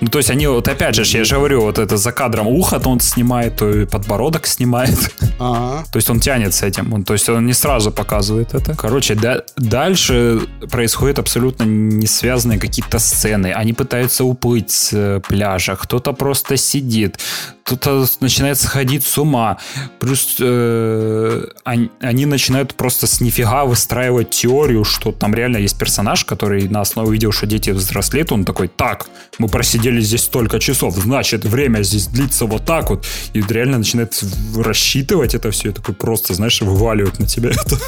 [0.00, 2.78] Ну, то есть они, вот опять же, я же говорю, вот это за кадром ухо
[2.78, 4.98] то он снимает, то и подбородок снимает.
[5.42, 5.84] Ага.
[5.90, 6.92] То есть он тянет с этим.
[6.92, 8.74] Он, то есть он не сразу показывает это.
[8.76, 13.50] Короче, да, дальше происходят абсолютно не связанные какие-то сцены.
[13.54, 15.76] Они пытаются уплыть с э, пляжа.
[15.76, 17.18] Кто-то просто сидит.
[17.64, 19.56] Кто-то начинает сходить с ума.
[19.98, 26.26] Плюс э, они, они начинают просто с нифига выстраивать теорию, что там реально есть персонаж,
[26.26, 28.30] который на основе увидел, что дети взрослеют.
[28.30, 29.06] Он такой, так,
[29.38, 33.06] мы просидели сидели здесь столько часов, значит, время здесь длится вот так вот.
[33.32, 34.22] И реально начинает
[34.54, 37.78] рассчитывать это все, и такой просто, знаешь, вываливает на тебя это.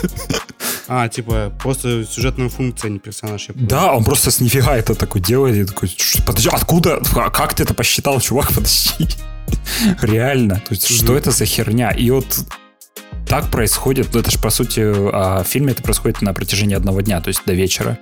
[0.89, 3.48] А, типа, просто сюжетная функция, а не персонаж.
[3.55, 5.94] Да, он просто с нифига это такой делает, и такой,
[6.27, 7.01] подожди, откуда?
[7.14, 9.09] А как ты это посчитал, чувак, подожди.
[10.01, 10.56] Реально.
[10.56, 11.90] То есть, что это за херня?
[11.90, 12.27] И вот
[13.27, 17.02] так происходит, ну, это же, по сути, а в фильме это происходит на протяжении одного
[17.02, 17.98] дня, то есть до вечера.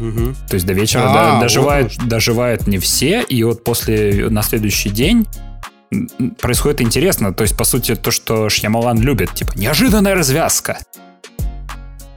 [0.00, 0.34] Угу.
[0.48, 4.90] То есть до вечера а, доживают, вот доживают не все, и вот после, на следующий
[4.90, 5.26] день
[6.40, 7.32] происходит интересно.
[7.32, 10.78] То есть, по сути, то, что Шьямалан любит, типа, неожиданная развязка.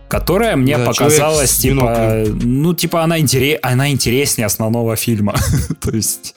[0.08, 5.36] Которая мне да, показалась, типа, ну, типа, она, интерес, она интереснее основного фильма.
[5.82, 6.36] то есть...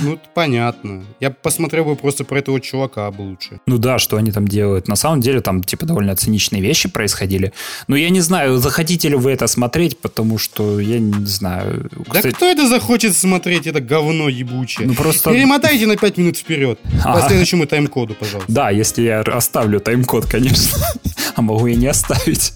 [0.00, 1.04] Ну, понятно.
[1.20, 3.60] Я посмотрел бы просто про этого чувака бы лучше.
[3.66, 4.88] Ну да, что они там делают.
[4.88, 7.52] На самом деле там, типа, довольно циничные вещи происходили.
[7.88, 11.90] Но я не знаю, захотите ли вы это смотреть, потому что я не знаю.
[11.92, 12.34] Да Кстати...
[12.34, 14.86] кто это захочет смотреть, это говно ебучее?
[14.86, 15.30] Ну просто...
[15.30, 16.78] Перемотайте на 5 минут вперед.
[17.02, 18.52] По следующему тайм-коду, пожалуйста.
[18.52, 20.78] Да, если я оставлю тайм-код, конечно.
[21.36, 22.52] А могу и не оставить.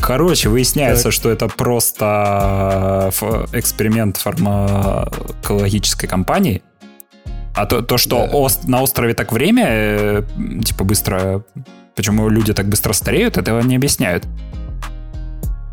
[0.00, 1.12] Короче, выясняется, так.
[1.12, 6.62] что это просто э, эксперимент фармакологической компании.
[7.54, 8.36] А то, то что да.
[8.36, 10.22] ост- на острове так время, э,
[10.64, 11.44] типа, быстро...
[11.94, 14.26] Почему люди так быстро стареют, этого не объясняют.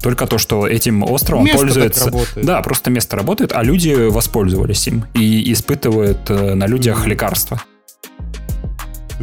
[0.01, 2.11] Только то, что этим островом место пользуется...
[2.35, 7.09] Да, просто место работает, а люди воспользовались им и испытывают э, на людях mm-hmm.
[7.09, 7.63] лекарства.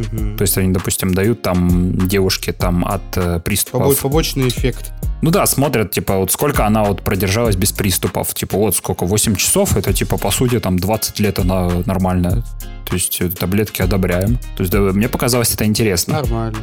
[0.01, 0.37] Угу.
[0.37, 3.99] То есть они, допустим, дают там девушке там от э, приступов...
[3.99, 4.91] Побочный эффект.
[5.21, 8.33] Ну да, смотрят, типа, вот сколько она вот продержалась без приступов.
[8.33, 12.43] Типа, вот сколько, 8 часов, это, типа, по сути, там, 20 лет она нормальная.
[12.85, 14.37] То есть, э, таблетки одобряем.
[14.57, 16.15] То есть, да, мне показалось это интересно.
[16.15, 16.57] Нормально.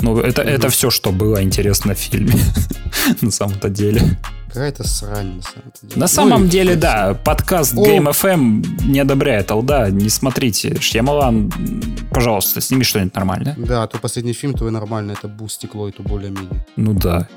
[0.00, 0.50] Ну, это, угу.
[0.50, 2.38] это все, что было интересно в фильме,
[3.20, 4.02] на самом-то деле.
[4.56, 5.92] Какая-то срань, на самом деле.
[5.96, 7.84] На ну, самом деле, да, подкаст О.
[7.84, 10.80] Game FM не одобряет алда, не смотрите.
[10.80, 11.52] Шьямалан,
[12.10, 13.54] пожалуйста, сними что-нибудь нормальное.
[13.58, 16.66] Да, а то последний фильм твой нормальный, это Бу стекло, и то более-менее.
[16.76, 17.28] Ну да,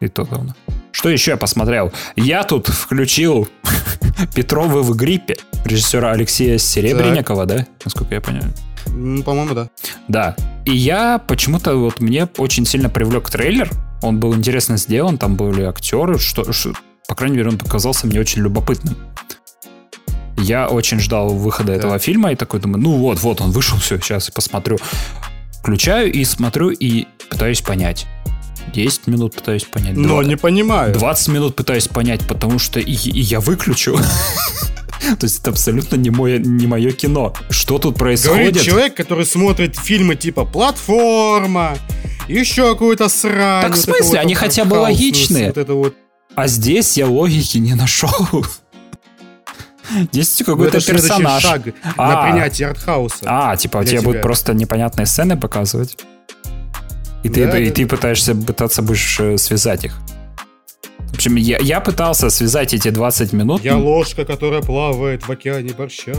[0.00, 0.54] и то говно.
[0.92, 1.94] Что еще я посмотрел?
[2.14, 3.48] Я тут включил
[4.34, 7.56] Петровы в гриппе режиссера Алексея Серебренникова, так.
[7.56, 7.66] да?
[7.86, 8.52] Насколько я понимаю.
[8.88, 9.70] Ну, по-моему, да.
[10.08, 10.36] Да.
[10.66, 13.70] И я почему-то вот мне очень сильно привлек трейлер.
[14.02, 16.72] Он был интересно сделан, там были актеры, что, что
[17.08, 18.96] по крайней мере, он показался мне очень любопытным.
[20.38, 21.78] Я очень ждал выхода да.
[21.78, 24.76] этого фильма и такой думаю, ну вот, вот он вышел, все, сейчас посмотрю.
[25.60, 28.06] Включаю и смотрю и пытаюсь понять.
[28.74, 29.96] 10 минут пытаюсь понять.
[29.96, 30.92] Но 20, не понимаю.
[30.92, 33.98] 20 минут пытаюсь понять, потому что и, и я выключу.
[35.18, 37.34] То есть это абсолютно не мое, не мое кино.
[37.50, 38.52] Что тут происходит?
[38.54, 41.76] Говорит человек, который смотрит фильмы типа «Платформа»,
[42.28, 43.62] еще какую-то срань.
[43.62, 44.04] Так в смысле?
[44.04, 45.48] Вот Они хотя бы логичные.
[45.48, 45.94] Вот это вот.
[46.34, 48.10] А здесь я логики не нашел.
[50.12, 51.42] Здесь ну, какой-то персонаж.
[51.42, 51.62] шаг
[51.96, 53.18] а, на принятие артхауса.
[53.24, 55.96] А, типа, тебе будут просто непонятные сцены показывать.
[57.22, 57.58] И, да, ты, да.
[57.58, 59.96] и ты пытаешься пытаться будешь э, связать их.
[61.16, 63.64] В общем, я, я пытался связать эти 20 минут.
[63.64, 66.12] Я ложка, которая плавает в океане борща.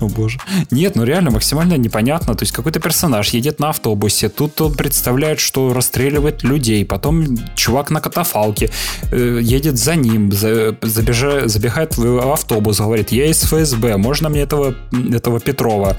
[0.00, 0.38] О боже.
[0.70, 2.36] Нет, ну реально максимально непонятно.
[2.36, 7.90] То есть какой-то персонаж едет на автобусе, тут он представляет, что расстреливает людей, потом чувак
[7.90, 8.70] на катафалке
[9.10, 14.42] э, едет за ним, за, забежа, забегает в автобус, говорит, я из ФСБ, можно мне
[14.42, 14.76] этого,
[15.12, 15.96] этого Петрова?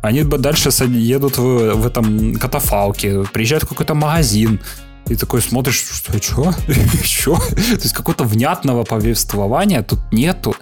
[0.00, 4.58] Они дальше едут в, в этом катафалке, приезжают в какой-то магазин,
[5.08, 6.54] и такой смотришь, что, что?
[7.04, 7.36] что?
[7.50, 10.56] То есть какого-то внятного повествования тут нету.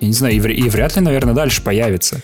[0.00, 2.20] Я не знаю, и, вряд ли, наверное, дальше появится.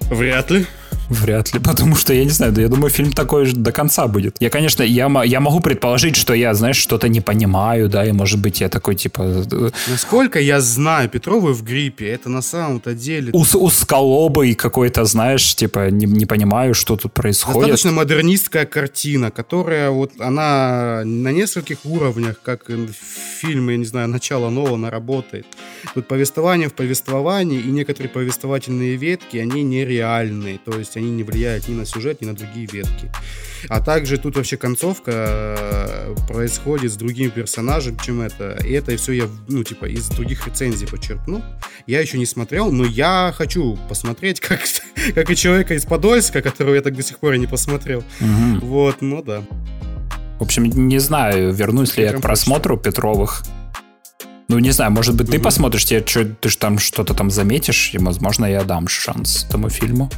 [0.00, 0.66] Вряд ли.
[1.12, 4.36] Вряд ли, потому что, я не знаю, я думаю, фильм такой же до конца будет.
[4.40, 8.40] Я, конечно, я, я могу предположить, что я, знаешь, что-то не понимаю, да, и, может
[8.40, 9.44] быть, я такой, типа...
[9.88, 13.30] Насколько я знаю, Петровы в гриппе, это на самом-то деле...
[13.32, 17.60] Ус узколобый какой-то, знаешь, типа, не, не понимаю, что тут происходит.
[17.60, 22.70] Достаточно модернистская картина, которая вот, она на нескольких уровнях, как
[23.40, 25.46] фильм, я не знаю, начало Нолана работает.
[25.94, 31.68] Тут повествование в повествовании, и некоторые повествовательные ветки, они нереальные, то есть они не влияют
[31.68, 33.10] ни на сюжет, ни на другие ветки.
[33.68, 35.12] А также тут вообще концовка
[35.58, 38.58] э, происходит с другим персонажем, чем это.
[38.64, 41.42] И это все я, ну, типа, из других рецензий почерпну.
[41.86, 44.60] Я еще не смотрел, но я хочу посмотреть, как,
[45.14, 48.04] как и человека из Подольска, которого я так до сих пор и не посмотрел.
[48.20, 48.66] Угу.
[48.66, 49.42] Вот, ну да.
[50.38, 53.44] В общем, не знаю, вернусь ли я к просмотру Петровых.
[54.52, 55.44] Ну, не знаю, может быть, ты угу.
[55.44, 59.70] посмотришь, тебе, что, ты же там что-то там заметишь, и, возможно, я дам шанс этому
[59.70, 60.10] фильму.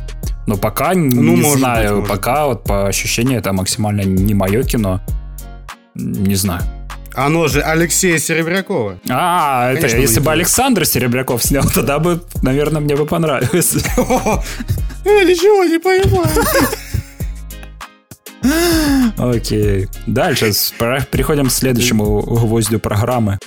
[0.49, 5.01] Но пока ну, не знаю, быть, пока вот по ощущению это максимально не мое кино.
[5.95, 6.63] Не знаю.
[7.15, 8.99] Оно же Алексея Серебрякова.
[9.09, 13.75] А, Конечно, это если бы Александр Серебряков снял, тогда бы, наверное, мне бы понравилось.
[15.05, 16.29] Я ничего не понимаю.
[19.17, 19.87] Окей.
[20.09, 20.51] Дальше
[21.13, 23.39] переходим к следующему гвоздю программы.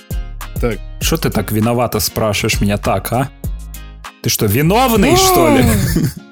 [0.60, 0.78] Так.
[1.00, 3.28] Что ты так виновато спрашиваешь меня так, а?
[4.22, 5.64] Ты что, виновный, что ли?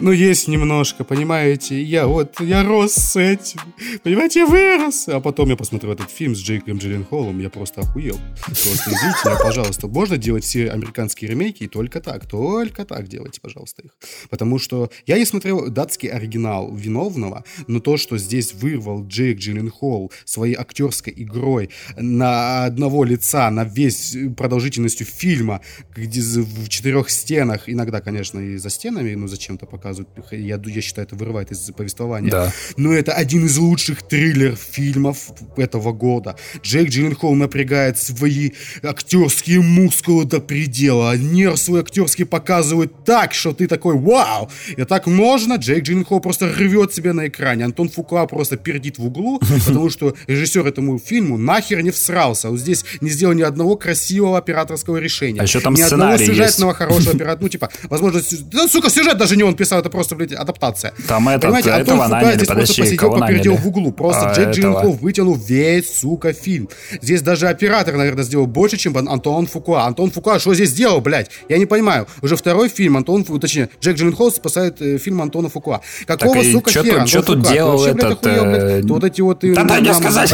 [0.00, 1.80] Ну, есть немножко, понимаете?
[1.80, 3.60] Я вот, я рос с этим.
[4.02, 5.08] Понимаете, я вырос.
[5.08, 8.18] А потом я посмотрел этот фильм с Джейком Джилленхолом, я просто охуел.
[8.44, 13.40] Просто извините меня, пожалуйста, можно делать все американские ремейки и только так, только так делайте,
[13.40, 13.92] пожалуйста, их.
[14.30, 20.12] Потому что я не смотрел датский оригинал «Виновного», но то, что здесь вырвал Джейк Джилленхол
[20.24, 25.60] своей актерской игрой на одного лица, на весь продолжительностью фильма,
[25.94, 30.08] где в четырех стенах, иногда, конечно, и за стенами, ну, зачем-то пока показывают.
[30.30, 32.30] Я, я считаю, это вырывает из повествования.
[32.30, 32.52] Да.
[32.76, 36.36] Но это один из лучших триллер-фильмов этого года.
[36.62, 38.52] Джейк Джилленхол напрягает свои
[38.82, 41.16] актерские мускулы до предела.
[41.16, 45.56] Нерв свой актерский показывает так, что ты такой «Вау!» И так можно.
[45.56, 47.64] Джейк Джилленхол просто рвет себя на экране.
[47.64, 52.48] Антон Фукуа просто пердит в углу, потому что режиссер этому фильму нахер не всрался.
[52.48, 55.40] Вот здесь не сделал ни одного красивого операторского решения.
[55.40, 56.78] А еще там ни одного сюжетного есть.
[56.78, 57.42] хорошего оператора.
[57.42, 60.92] Ну, типа, возможно, да, сука, сюжет даже не он писал, это просто, блядь, адаптация.
[61.08, 63.92] Там этот, Понимаете, Антон этого наняли, здесь подожди, просто посидел, попердел в углу.
[63.92, 66.68] Просто а, Джек Джилленхол вытянул весь, сука, фильм.
[67.00, 69.84] Здесь даже оператор, наверное, сделал больше, чем Антон Фукуа.
[69.84, 71.30] Антон Фукуа что здесь сделал, блядь?
[71.48, 72.06] Я не понимаю.
[72.22, 75.80] Уже второй фильм Антон, точнее, Джек Джилленхол спасает э, фильм Антона Фукуа.
[76.06, 77.02] Какого, так, сука, хера?
[77.02, 78.22] Антон что тут делал вообще, этот...
[78.22, 79.38] Блядь, охуел, блядь, вот эти вот...
[79.40, 80.32] Да, да, не сказать.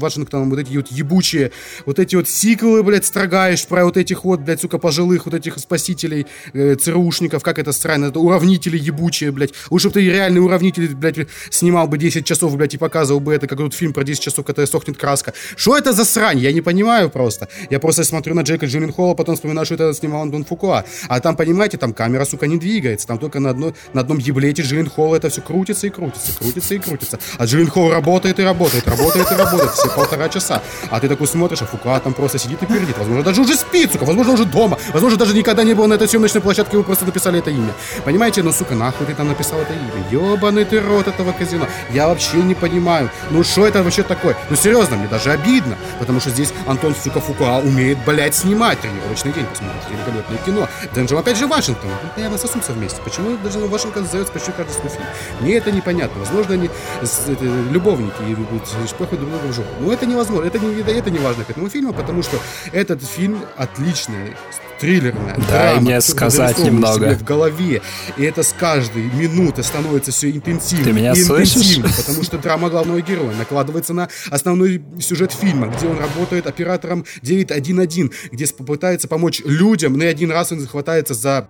[0.00, 1.52] Вашингтон, вот эти вот ебучие,
[1.86, 5.58] вот эти вот сиквелы, блядь, строгаешь про вот этих вот, блядь, сука, пожилых вот этих
[5.58, 9.52] спасителей, э, ЦРУшников, как это странно, это уравнители ебучие, блядь.
[9.70, 13.46] Лучше бы ты реальный уравнитель, блядь, снимал бы 10 часов, блядь, и показывал бы это,
[13.46, 15.34] как тут фильм про 10 часов, когда сохнет краска.
[15.56, 16.38] Что это за срань?
[16.38, 17.48] Я не понимаю просто.
[17.70, 20.84] Я просто смотрю на Джека Джилленхола, потом вспоминаю, что это снимал Антон Фукуа.
[21.08, 23.06] А там, понимаете, там камера, сука, не двигается.
[23.06, 26.78] Там только на, одно, на одном еблете Джилленхола это все крутится и крутится, крутится и
[26.78, 27.18] крутится.
[27.38, 30.62] А Джилленхол работает и работает, работает и работает все полтора часа.
[30.90, 32.96] А ты такой смотришь, а Фукуа там просто сидит и пердит.
[32.96, 34.78] Возможно, даже уже спит, сука, возможно, уже дома.
[34.92, 37.74] Возможно, даже никогда не был на этой съемочной площадке, вы просто написали это имя.
[38.04, 39.90] Понимаете, ну, сука, нахуй ты там написал это имя?
[40.10, 41.66] Ёбаный ты рот этого казино.
[41.90, 43.10] Я вообще не понимаю.
[43.30, 44.36] Ну что это вообще такое?
[44.48, 45.76] Ну серьезно, мне даже обидно.
[45.98, 48.80] Потому что здесь Антон, сука, Фукуа умеет, блядь, снимать.
[48.80, 50.68] Тренировочный день, посмотрите, великолепное кино.
[50.94, 51.90] Денджем опять же Вашингтон.
[51.90, 53.00] Ну, наверное, сосутся вместе.
[53.02, 55.04] Почему даже Вашингтон сдается почти каждый свой фильм?
[55.40, 56.20] Мне это непонятно.
[56.20, 56.70] Возможно, они
[57.00, 59.68] это, любовники и шпахают друг друга в жопу.
[59.80, 60.46] Но это невозможно.
[60.46, 62.38] Это не, это не важно к этому фильму, потому что
[62.72, 64.36] этот фильм отличный
[64.80, 67.14] триллерная Дай драма, мне сказать немного.
[67.14, 67.82] в голове.
[68.16, 70.84] И это с каждой минуты становится все интенсивнее.
[70.84, 71.80] Ты меня слышишь?
[71.96, 78.32] Потому что драма главного героя накладывается на основной сюжет фильма, где он работает оператором 911,
[78.32, 81.48] где попытается помочь людям, но и один раз он захватается за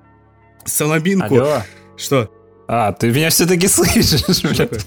[0.65, 1.37] соломинку.
[1.37, 1.63] Алло.
[1.97, 2.31] Что?
[2.67, 4.87] А, ты меня все-таки слышишь, блядь.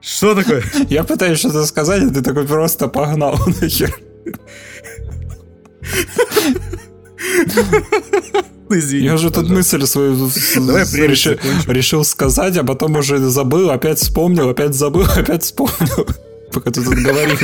[0.00, 0.62] Что такое?
[0.88, 3.94] Я пытаюсь что-то сказать, а ты такой просто погнал нахер.
[8.70, 9.04] Извини.
[9.04, 10.30] Я же тут мысль свою
[10.94, 11.34] решил,
[11.66, 16.06] решил сказать, а потом уже забыл, опять вспомнил, опять забыл, опять вспомнил.
[16.52, 17.36] Пока ты тут говорил.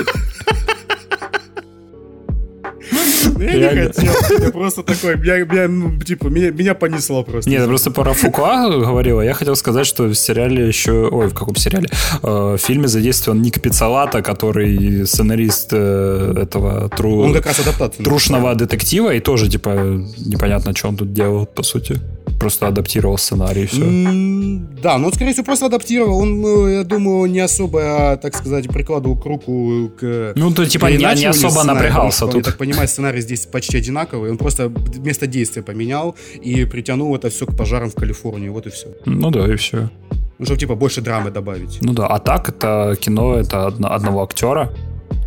[3.40, 4.12] Я не хотел.
[4.40, 7.50] Я просто такой, меня, ну, типа, меня, меня понесло просто.
[7.50, 9.20] Нет, просто про Фукуа говорила.
[9.20, 11.08] Я хотел сказать, что в сериале еще...
[11.10, 11.88] Ой, в каком сериале?
[12.22, 17.20] Э, в фильме задействован Ник Пиццалата, который сценарист э, этого тру...
[17.20, 18.04] Он как раз адаптация.
[18.04, 22.00] трушного детектива, и тоже, типа, непонятно, что он тут делал, по сути
[22.40, 23.82] просто адаптировал сценарий и все.
[23.82, 26.18] Mm, да, он, скорее всего, просто адаптировал.
[26.18, 30.32] Он, ну, я думаю, не особо, так сказать, прикладывал к руку к...
[30.34, 32.36] Ну, то типа не, не особо напрягался тут.
[32.36, 34.30] Я так понимаю, сценарий здесь почти одинаковый.
[34.30, 34.72] Он просто
[35.04, 38.48] место действия поменял и притянул это все к пожарам в Калифорнии.
[38.48, 38.86] Вот и все.
[39.04, 39.90] Ну да, и все.
[40.38, 41.78] Ну, чтобы, типа, больше драмы добавить.
[41.82, 44.72] Ну да, а так это кино, это одного актера,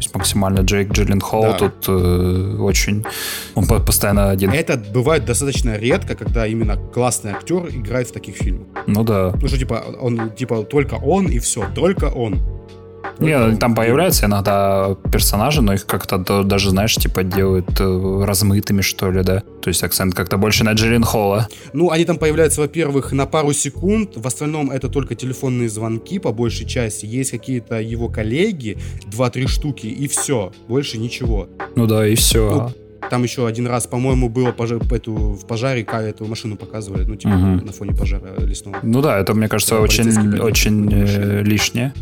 [0.04, 1.58] есть максимально Джейк Джилленхол да.
[1.58, 3.04] тут э, очень...
[3.56, 4.52] Он постоянно один.
[4.52, 8.68] Это бывает достаточно редко, когда именно классный актер играет в таких фильмах.
[8.88, 9.34] Ну да.
[9.42, 12.40] Ну что, типа, он, типа, только он и все, только он.
[13.20, 19.12] Не, там появляются иногда персонажи, но их как-то даже, знаешь, типа делают э, размытыми, что
[19.12, 19.44] ли, да?
[19.62, 21.48] То есть акцент как-то больше на Джиллин Холла.
[21.74, 24.12] Ну, они там появляются, во-первых, на пару секунд.
[24.16, 27.06] В остальном это только телефонные звонки, по большей части.
[27.06, 30.52] Есть какие-то его коллеги, два-три штуки, и все.
[30.68, 31.48] Больше ничего.
[31.76, 32.50] Ну да, и все.
[32.50, 37.16] Ну, там еще один раз, по-моему, было пожар, эту, в пожаре эту машину показывали, ну,
[37.16, 37.66] типа, угу.
[37.66, 38.78] на фоне пожара лесного.
[38.82, 41.94] Ну да, это, мне кажется, очень, очень э, лишнее.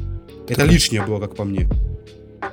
[0.52, 1.68] Это лишнее было, как по мне.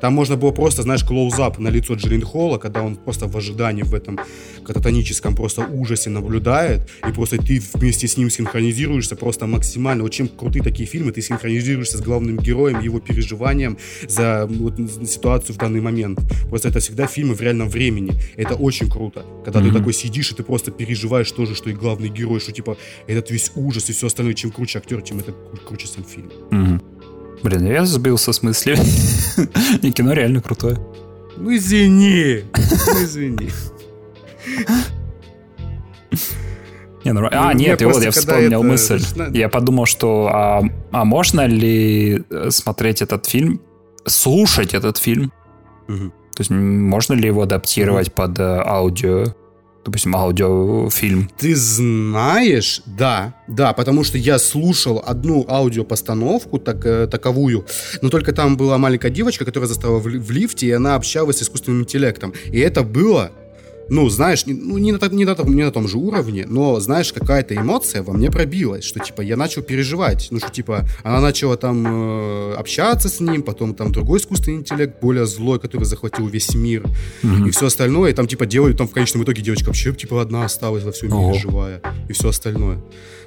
[0.00, 3.82] Там можно было просто, знаешь, клоузап на лицо Джиллин Холла, когда он просто в ожидании
[3.82, 4.20] в этом
[4.64, 10.02] кататоническом просто ужасе наблюдает, и просто ты вместе с ним синхронизируешься просто максимально.
[10.02, 14.74] Вот чем крутые такие фильмы, ты синхронизируешься с главным героем, его переживанием за вот,
[15.08, 16.20] ситуацию в данный момент.
[16.48, 18.12] Просто это всегда фильмы в реальном времени.
[18.36, 19.24] Это очень круто.
[19.44, 19.72] Когда mm-hmm.
[19.72, 22.76] ты такой сидишь, и ты просто переживаешь то же, что и главный герой, что типа
[23.06, 25.32] этот весь ужас и все остальное, чем круче актер, тем это
[25.66, 26.30] круче сам фильм.
[26.50, 26.87] Mm-hmm.
[27.42, 28.76] Блин, я сбился с мысли.
[29.82, 30.78] Не, кино реально крутое.
[31.36, 32.44] Ну извини.
[32.54, 33.50] Ну извини.
[37.04, 39.00] Не, ну, а, нет, и вот я вспомнил мысль.
[39.32, 43.60] Я подумал, что а, а можно ли э, смотреть этот фильм,
[44.04, 45.32] слушать этот фильм?
[45.88, 46.12] Угу.
[46.34, 48.16] То есть можно ли его адаптировать угу.
[48.16, 49.24] под э, аудио?
[49.88, 51.30] Допустим, аудиофильм.
[51.38, 57.66] Ты знаешь, да, да, потому что я слушал одну аудиопостановку, так, э, таковую,
[58.02, 61.42] но только там была маленькая девочка, которая застала в, в лифте, и она общалась с
[61.42, 62.34] искусственным интеллектом.
[62.52, 63.32] И это было
[63.90, 66.80] ну, знаешь, не, ну, не, на, не, на том, не на том же уровне, но,
[66.80, 71.20] знаешь, какая-то эмоция во мне пробилась, что, типа, я начал переживать, ну, что, типа, она
[71.20, 76.26] начала там э, общаться с ним, потом там другой искусственный интеллект, более злой, который захватил
[76.26, 76.84] весь мир,
[77.22, 77.48] mm-hmm.
[77.48, 80.44] и все остальное, и там, типа, делают, там, в конечном итоге девочка вообще, типа, одна
[80.44, 82.78] осталась во всем мире живая, и все остальное.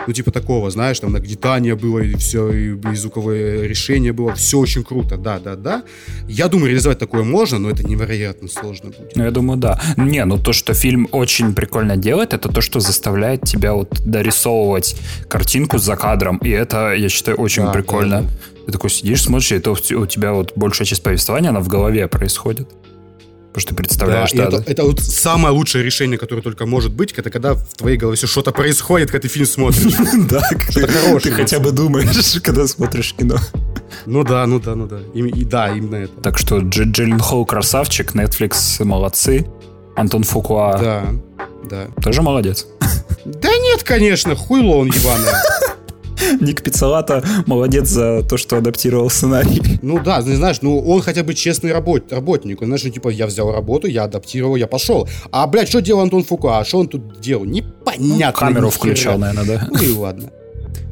[0.07, 4.57] Ну, типа, такого, знаешь, там, нагнетание было, и все, и, и звуковое решение было, все
[4.57, 5.83] очень круто, да, да, да.
[6.27, 9.15] Я думаю, реализовать такое можно, но это невероятно сложно будет.
[9.15, 9.79] Ну, я думаю, да.
[9.97, 14.01] Не, ну, то, то, что фильм очень прикольно делает, это то, что заставляет тебя вот
[14.03, 14.97] дорисовывать
[15.29, 16.39] картинку за кадром.
[16.39, 18.23] И это, я считаю, очень да, прикольно.
[18.23, 18.29] Да.
[18.65, 22.05] Ты такой сидишь, смотришь, и это у тебя вот большая часть повествования, она в голове
[22.09, 22.67] происходит.
[22.67, 26.93] Потому что ты представляешь, да, да, это, это вот самое лучшее решение, которое только может
[26.93, 29.93] быть, это когда в твоей голове все что-то происходит, когда ты фильм смотришь.
[30.29, 30.41] Да,
[31.21, 33.37] ты хотя бы думаешь, когда смотришь кино.
[34.05, 34.99] Ну да, ну да, ну да.
[35.13, 36.21] И да, именно это.
[36.21, 39.47] Так что Джиллин Холл красавчик, Netflix молодцы.
[39.95, 40.77] Антон Фукуа.
[40.77, 41.03] Да,
[41.69, 41.88] да.
[42.01, 42.68] Тоже молодец.
[43.26, 45.31] Да нет, конечно, хуйло он ебаный.
[46.39, 49.80] Ник Пиццалата молодец за то, что адаптировал сценарий.
[49.81, 52.61] Ну да, знаешь, ну он хотя бы честный работ, работник.
[52.61, 55.07] Он, знаешь, ну, типа, я взял работу, я адаптировал, я пошел.
[55.31, 56.59] А, блядь, что делал Антон Фукуа?
[56.59, 57.45] А что он тут делал?
[57.45, 58.27] Непонятно.
[58.27, 59.68] Ну, камеру включал, наверное, да?
[59.69, 60.30] Ну и ладно.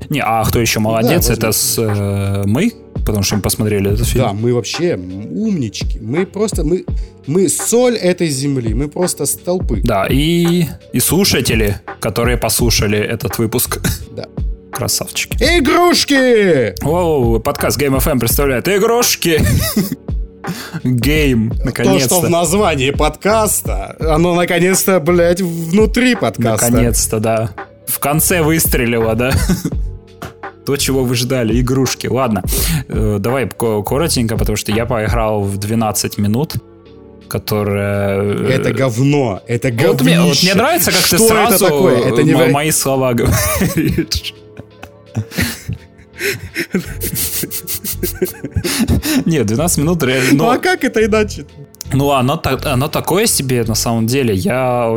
[0.09, 1.27] Не, а кто еще молодец?
[1.27, 2.71] Да, Это с э, мы?
[3.09, 4.23] Потому что мы посмотрели этот фильм.
[4.23, 5.99] Да, мы вообще умнички.
[5.99, 6.85] Мы просто, мы,
[7.25, 8.73] мы соль этой земли.
[8.75, 9.81] Мы просто столпы.
[9.83, 13.79] Да, и, и слушатели, которые послушали этот выпуск.
[14.15, 14.25] Да.
[14.71, 15.35] Красавчики.
[15.37, 16.75] Игрушки!
[16.85, 19.41] Оу, подкаст Game FM представляет игрушки.
[20.83, 22.09] Гейм, наконец-то.
[22.09, 26.69] То, что в названии подкаста, оно наконец-то, блядь, внутри подкаста.
[26.69, 27.49] Наконец-то, да.
[27.87, 29.33] В конце выстрелило, да
[30.69, 32.05] то, чего вы ждали, игрушки.
[32.05, 32.43] Ладно,
[32.89, 36.57] э, давай коротенько, потому что я поиграл в 12 минут
[37.27, 38.21] которая...
[38.21, 39.93] Э, это говно, это говно.
[39.93, 42.07] Вот мне, вот мне нравится, как что ты сразу это такое?
[42.07, 42.33] Это не...
[42.33, 43.35] мои слова говоришь.
[49.25, 50.33] Нет, 12 минут реально...
[50.33, 51.45] Ну а как это иначе?
[51.91, 54.33] Ну, оно, оно такое себе, на самом деле.
[54.33, 54.95] Я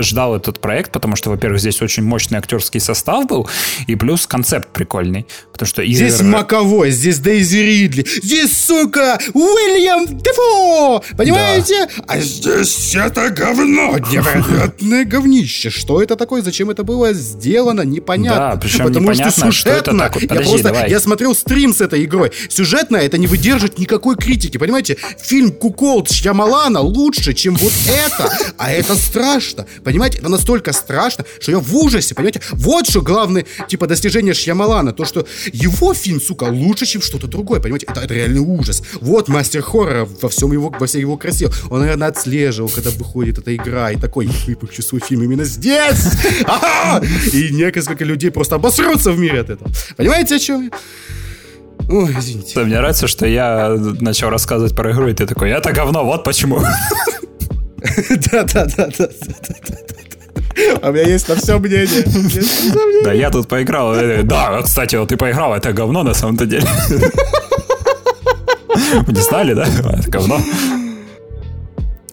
[0.00, 3.48] ждал этот проект, потому что, во-первых, здесь очень мощный актерский состав был,
[3.86, 5.26] и плюс концепт прикольный.
[5.52, 6.24] Потому что Здесь игр...
[6.24, 11.02] Маковой, здесь Дейзи Ридли, здесь, сука, Уильям Дефо!
[11.16, 11.86] Понимаете?
[11.96, 12.04] Да.
[12.08, 15.70] А здесь это говно, невероятное говнище.
[15.70, 18.50] Что это такое, зачем это было сделано, непонятно.
[18.52, 19.90] Да, причем Потому непонятно, что сюжетно, что это.
[19.90, 20.90] Подожди, я просто, давай.
[20.90, 22.32] я смотрел стрим с этой игрой.
[22.48, 24.96] Сюжетно это не выдержит никакой критики, понимаете?
[25.22, 28.28] Фильм Куколд Шьямалана лучше, чем вот это.
[28.58, 29.66] А это страшно.
[29.84, 32.40] Понимаете, это настолько страшно, что я в ужасе, понимаете?
[32.50, 34.92] Вот что главное, типа, достижение Шьямалана.
[34.92, 37.86] То, что его фильм, сука, лучше, чем что-то другое, понимаете?
[37.88, 38.82] Это, это реальный ужас.
[39.00, 41.50] Вот мастер хоррора во всем его, во всей его красе.
[41.70, 46.04] Он, наверное, отслеживал, когда выходит эта игра, и такой, я выпущу свой фильм именно здесь!
[47.32, 49.70] И несколько людей просто обосрутся в мире от этого.
[49.96, 50.70] Понимаете, о чем я?
[51.88, 52.60] Ой, извините.
[52.60, 56.60] Мне нравится, что я начал рассказывать про игру, и ты такой, это говно, вот почему.
[58.32, 58.88] Да-да-да.
[60.82, 62.04] А у меня есть на все мнение.
[63.04, 63.94] Да, я тут поиграл.
[64.22, 66.66] Да, кстати, вот ты поиграл, это говно на самом-то деле.
[69.08, 69.66] Не знали, да?
[69.66, 70.40] Это говно.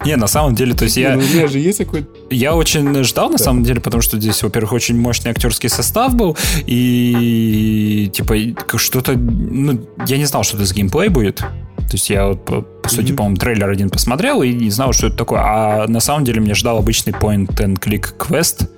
[0.05, 1.15] Не, на самом деле, то есть я...
[1.15, 3.43] Ну, у меня же есть какой Я очень ждал, на да.
[3.43, 8.35] самом деле, потому что здесь, во-первых, очень мощный актерский состав был, и, типа,
[8.77, 9.13] что-то...
[9.13, 11.37] Ну, я не знал, что это с геймплей будет.
[11.37, 13.15] То есть я вот, по, по сути, mm-hmm.
[13.15, 15.41] по-моему, трейлер один посмотрел и не знал, что это такое.
[15.41, 18.69] А на самом деле меня ждал обычный point-and-click квест,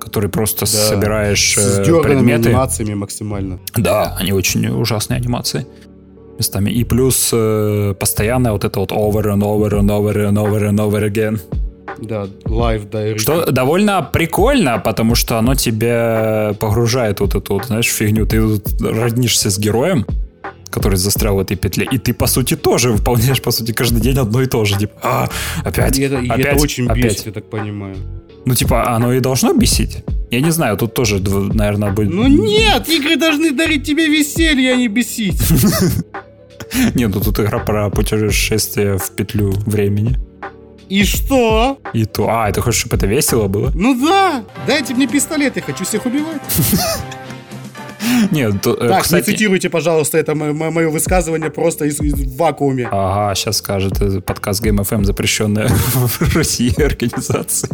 [0.00, 0.66] который просто да.
[0.66, 2.50] собираешь С э, предметы.
[2.50, 3.58] анимациями максимально.
[3.76, 5.66] Да, они очень ужасные анимации
[6.38, 6.70] местами.
[6.70, 10.76] И плюс э, постоянно вот это вот over and over and over and over and
[10.76, 11.40] over again.
[12.00, 13.18] Да, live diary.
[13.18, 18.26] Что довольно прикольно, потому что оно тебя погружает вот эту вот, знаешь, фигню.
[18.26, 18.40] Ты
[18.80, 20.06] роднишься с героем,
[20.70, 24.18] который застрял в этой петле, и ты, по сути, тоже выполняешь, по сути, каждый день
[24.18, 24.78] одно и то же.
[24.78, 25.28] Типа, а,
[25.64, 27.04] опять, и это, опять, это очень опять.
[27.04, 27.96] бесит, я так понимаю.
[28.44, 30.04] Ну, типа, оно и должно бесить.
[30.30, 32.10] Я не знаю, тут тоже, наверное, будет...
[32.10, 35.40] Ну нет, игры должны дарить тебе веселье, а не бесить.
[36.94, 40.18] Нет, ну тут игра про путешествие в петлю времени.
[40.88, 41.78] И что?
[41.92, 42.28] И то.
[42.30, 43.70] А, ты хочешь, чтобы это весело было?
[43.74, 44.44] Ну да!
[44.66, 46.40] Дайте мне пистолет, я хочу всех убивать.
[48.30, 49.30] Нет, то, э, так, кстати...
[49.30, 52.88] не цитируйте, пожалуйста, это мое высказывание просто из, из в вакууме.
[52.90, 57.70] Ага, сейчас скажет это подкаст Game FM, запрещенная в России организация.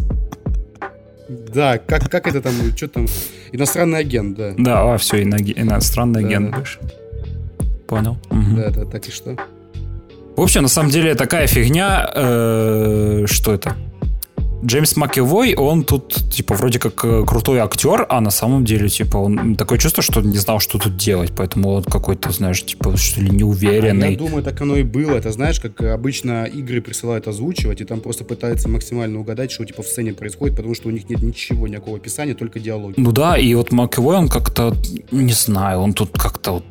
[1.28, 3.06] Да, как, как это там, что там,
[3.52, 4.54] иностранный агент, да.
[4.58, 6.56] Да, а, все, иностранный да, агент да.
[6.58, 6.78] будешь.
[7.86, 8.16] Понял.
[8.30, 8.56] Угу.
[8.56, 9.36] Да, да, так и что.
[10.36, 13.76] В общем, на самом деле такая фигня, э, что это?
[14.64, 19.18] Джеймс Макэвой, он тут, типа, вроде как э, крутой актер, а на самом деле, типа,
[19.18, 23.20] он такое чувство, что не знал, что тут делать, поэтому он какой-то, знаешь, типа, что
[23.20, 24.08] ли, неуверенный.
[24.08, 25.16] А я думаю, так оно и было.
[25.16, 29.82] Это, знаешь, как обычно игры присылают озвучивать, и там просто пытаются максимально угадать, что, типа,
[29.82, 32.94] в сцене происходит, потому что у них нет ничего, никакого описания, только диалоги.
[32.96, 34.74] Ну да, и вот Макэвой, он как-то,
[35.10, 36.64] не знаю, он тут как-то вот,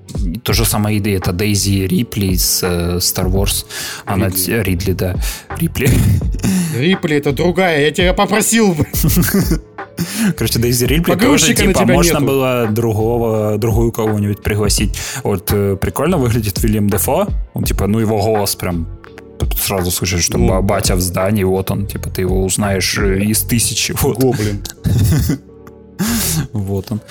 [0.44, 3.66] то же самое идея, это Дейзи Рипли из э, Star Wars.
[4.06, 4.64] Она, Ридли.
[4.64, 5.16] Ридли, да.
[5.58, 5.90] Рипли.
[6.78, 8.88] Рипли это другая я тебя попросил бы.
[10.38, 12.26] Короче, Дейзи Рипли тоже, типа, можно нету.
[12.26, 14.98] было другого, другую кого-нибудь пригласить.
[15.24, 17.28] Вот э, прикольно выглядит Вильям Дефо.
[17.54, 18.88] Он, типа, ну, его голос прям
[19.58, 23.42] сразу слышишь, что ну, батя в здании, вот он, типа, ты его узнаешь э, из
[23.42, 23.94] тысячи.
[24.02, 24.18] Вот.
[24.18, 24.64] Гоблин.
[26.54, 27.02] вот он.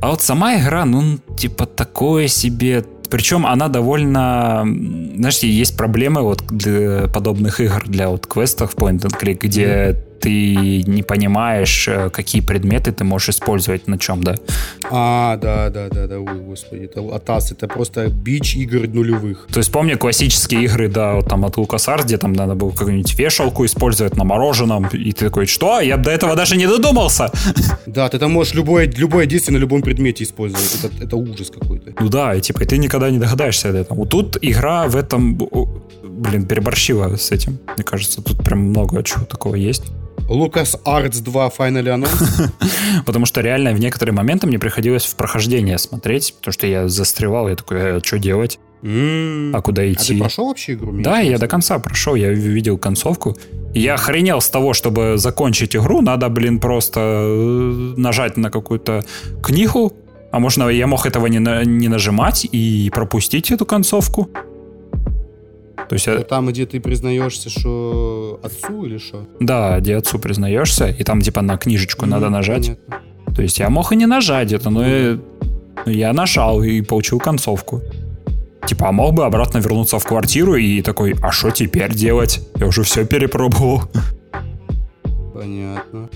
[0.00, 4.62] А вот сама игра, ну, типа, такое себе причем она довольно...
[5.16, 10.82] Знаешь, есть проблемы вот для подобных игр, для вот квестов point and click, где ты
[10.82, 14.34] не понимаешь, э, какие предметы ты можешь использовать на чем, да?
[14.90, 19.46] А, да, да, да, да, ой, господи, это Атас, это просто бич игр нулевых.
[19.52, 23.18] То есть помню классические игры, да, вот там от LucasArts, где там надо было какую-нибудь
[23.18, 25.80] вешалку использовать на мороженом, и ты такой, что?
[25.80, 27.30] Я до этого даже не додумался.
[27.86, 31.92] Да, ты там можешь любое, любое действие на любом предмете использовать, это, это ужас какой-то.
[32.00, 33.98] Ну да, и типа, и ты никогда не догадаешься до этого.
[33.98, 35.38] Вот тут игра в этом,
[36.02, 39.84] блин, переборщила с этим, мне кажется, тут прям много чего такого есть.
[40.28, 42.50] Лукас Артс 2 Final Announce.
[43.06, 47.48] потому что реально в некоторые моменты мне приходилось в прохождение смотреть, потому что я застревал,
[47.48, 48.58] я такой, а что делать?
[48.82, 50.14] А куда идти?
[50.14, 50.92] А ты прошел вообще игру?
[51.00, 53.36] Да, я до конца прошел, я видел концовку.
[53.74, 59.04] Я охренел с того, чтобы закончить игру, надо, блин, просто э, нажать на какую-то
[59.42, 59.92] книгу,
[60.32, 64.30] а можно я мог этого не, на, не нажимать и пропустить эту концовку.
[65.88, 69.26] То есть это там, где ты признаешься, что отцу или что?
[69.40, 72.66] Да, где отцу признаешься, и там типа на книжечку mm, надо нажать.
[72.66, 73.34] Понятно.
[73.34, 75.18] То есть я мог и не нажать это, но я,
[75.84, 77.82] я нажал и получил концовку.
[78.66, 82.40] Типа, а мог бы обратно вернуться в квартиру и такой, а что теперь делать?
[82.56, 83.82] Я уже все перепробовал.
[85.34, 86.08] Понятно.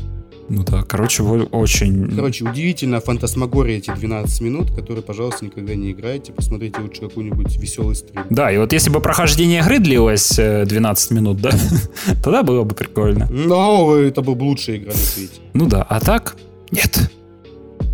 [0.51, 2.11] Ну да, короче, очень...
[2.17, 6.33] Короче, удивительно фантасмагория эти 12 минут, которые, пожалуйста, никогда не играйте.
[6.33, 8.25] Посмотрите лучше какой-нибудь веселый стрим.
[8.31, 11.51] Да, и вот если бы прохождение игры длилось 12 э, минут, да,
[12.25, 13.29] тогда было бы прикольно.
[13.31, 15.41] Ну, это была бы лучшая игра на свете.
[15.55, 16.37] Ну да, а так
[16.73, 16.99] нет.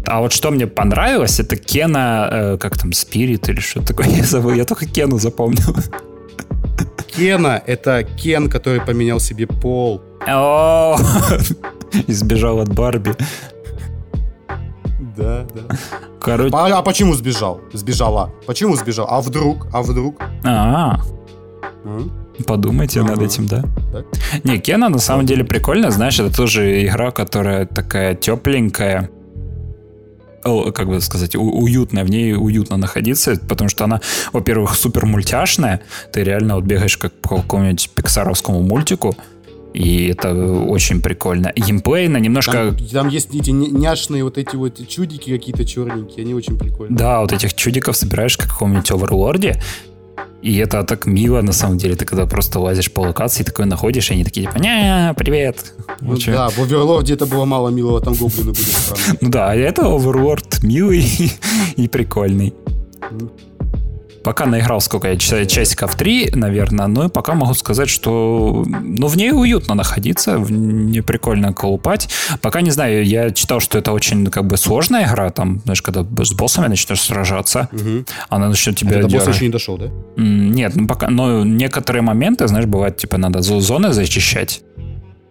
[0.07, 4.25] А вот что мне понравилось, это Кена, э, как там, Спирит или что такое, я
[4.25, 5.77] забыл, я только Кену запомнил.
[7.15, 10.01] Кена— это Кен, который поменял себе пол.
[10.27, 10.97] О,
[12.07, 13.15] избежал от Барби.
[15.17, 15.77] Да, да.
[16.21, 16.55] Короче...
[16.55, 17.61] А, а почему сбежал?
[17.73, 18.33] Сбежала.
[18.47, 19.07] Почему сбежал?
[19.09, 19.69] А вдруг?
[19.73, 20.21] А вдруг?
[20.45, 21.01] А,
[22.47, 23.63] Подумайте над этим, да?
[23.93, 24.07] Так.
[24.45, 29.11] Не, Кена на самом деле прикольно, знаешь, это тоже игра, которая такая тепленькая,
[30.43, 34.01] как бы сказать, уютная, в ней уютно находиться, потому что она,
[34.33, 35.81] во-первых, супер мультяшная,
[36.13, 39.17] ты реально вот бегаешь как по какому-нибудь пиксаровскому мультику,
[39.77, 41.53] и это очень прикольно.
[41.55, 42.53] Геймплейно немножко...
[42.53, 46.97] Там, там есть эти няшные вот эти вот чудики какие-то черненькие, они очень прикольные.
[46.97, 49.61] Да, вот этих чудиков собираешь как в каком-нибудь оверлорде,
[50.41, 51.95] и это так мило, на самом деле.
[51.95, 55.75] Ты когда просто лазишь по локации, такой находишь, и они такие, типа, ня, привет.
[56.01, 59.19] Ну, ну да, в Оверлорде это было мало милого, там гоблины были странные.
[59.21, 61.05] Ну да, а это Оверлорд милый
[61.77, 62.55] и прикольный.
[64.27, 69.31] Пока наиграл сколько я, часиков три, наверное, но пока могу сказать, что ну, в ней
[69.31, 72.09] уютно находиться, в ней прикольно колупать.
[72.41, 76.05] Пока не знаю, я читал, что это очень как бы сложная игра, там, знаешь, когда
[76.25, 78.05] с боссами начнешь сражаться, угу.
[78.29, 78.99] она начнет тебя...
[78.99, 79.91] А до босса еще не дошел, да?
[80.17, 84.61] Нет, ну пока, но некоторые моменты, знаешь, бывает, типа, надо зоны зачищать.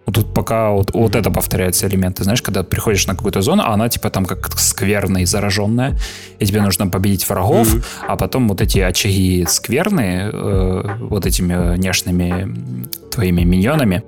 [0.06, 2.22] Вот тут пока вот, вот это повторяется элементы.
[2.22, 5.98] Знаешь, когда приходишь на какую-то зону, а она типа там как скверная и зараженная,
[6.38, 7.84] и тебе нужно победить врагов, mm-hmm.
[8.06, 14.04] а потом вот эти очаги скверные, э, вот этими нежными твоими миньонами,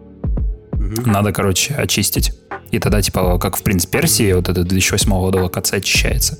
[0.72, 1.10] mm-hmm.
[1.10, 2.32] надо, короче, очистить.
[2.70, 6.38] И тогда, типа, как в «Принц Персии», вот это 2008 года локация очищается.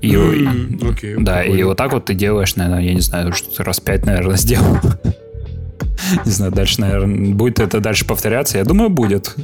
[0.00, 0.78] И, mm-hmm.
[0.80, 1.60] okay, да, прикольно.
[1.60, 4.78] и вот так вот ты делаешь, наверное, я не знаю, что раз пять, наверное, сделал.
[6.24, 8.58] Не знаю, дальше, наверное, будет это дальше повторяться.
[8.58, 9.34] Я думаю, будет.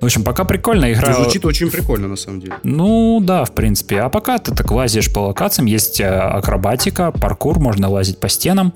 [0.00, 1.12] В общем, пока прикольно игра.
[1.12, 2.54] Звучит очень прикольно, на самом деле.
[2.64, 4.00] Ну, да, в принципе.
[4.00, 8.72] А пока ты так лазишь по локациям, есть э, акробатика, паркур, можно лазить по стенам.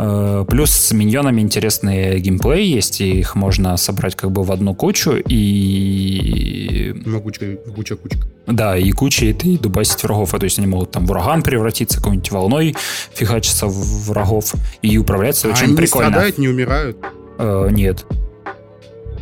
[0.00, 4.72] Э, плюс с миньонами интересные геймплей есть, и их можно собрать как бы в одну
[4.72, 6.94] кучу и...
[7.04, 8.28] Могучая, куча кучка.
[8.46, 10.30] Да, и куча и дубасить врагов.
[10.30, 12.76] То есть они могут там в ураган превратиться, какой-нибудь волной
[13.12, 16.06] фигачиться в врагов и управляться а очень они прикольно.
[16.06, 16.98] Они страдают, не умирают?
[17.38, 18.06] Э, нет.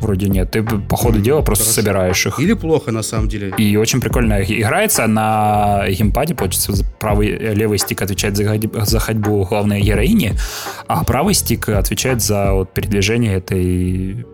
[0.00, 0.50] Вроде нет.
[0.50, 1.80] Ты по ходу mm, дела просто хорошо.
[1.80, 2.40] собираешь их.
[2.40, 3.54] Или плохо, на самом деле.
[3.58, 5.06] И очень прикольно играется.
[5.06, 10.34] На геймпаде, получается, правый, левый стик отвечает за, за ходьбу главной героини,
[10.86, 14.26] а правый стик отвечает за вот, передвижение этой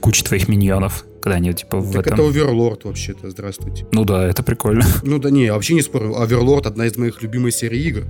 [0.00, 2.20] кучи твоих миньонов когда они типа в так этом...
[2.20, 3.86] это Оверлорд вообще-то, здравствуйте.
[3.92, 4.84] Ну да, это прикольно.
[5.02, 6.20] Ну да не, вообще не спорю.
[6.20, 8.04] Оверлорд одна из моих любимых серий игр,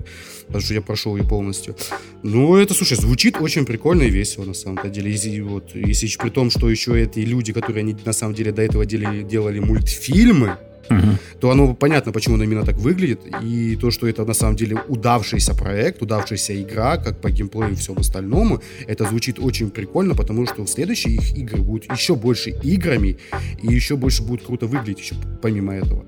[0.47, 1.77] потому что я прошел ее полностью.
[2.25, 5.13] Ну это, слушай, звучит очень прикольно и весело на самом деле.
[5.13, 8.63] Если, вот, если при том, что еще эти люди, которые они на самом деле до
[8.63, 10.57] этого делали, делали мультфильмы,
[10.91, 11.19] угу.
[11.41, 13.21] то оно понятно, почему оно именно так выглядит.
[13.43, 17.75] И то, что это на самом деле удавшийся проект, удавшаяся игра, как по геймплею и
[17.75, 22.51] всем остальному, это звучит очень прикольно, потому что в следующие их игры будут еще больше
[22.51, 23.19] играми,
[23.63, 26.05] и еще больше будет круто выглядеть еще помимо этого.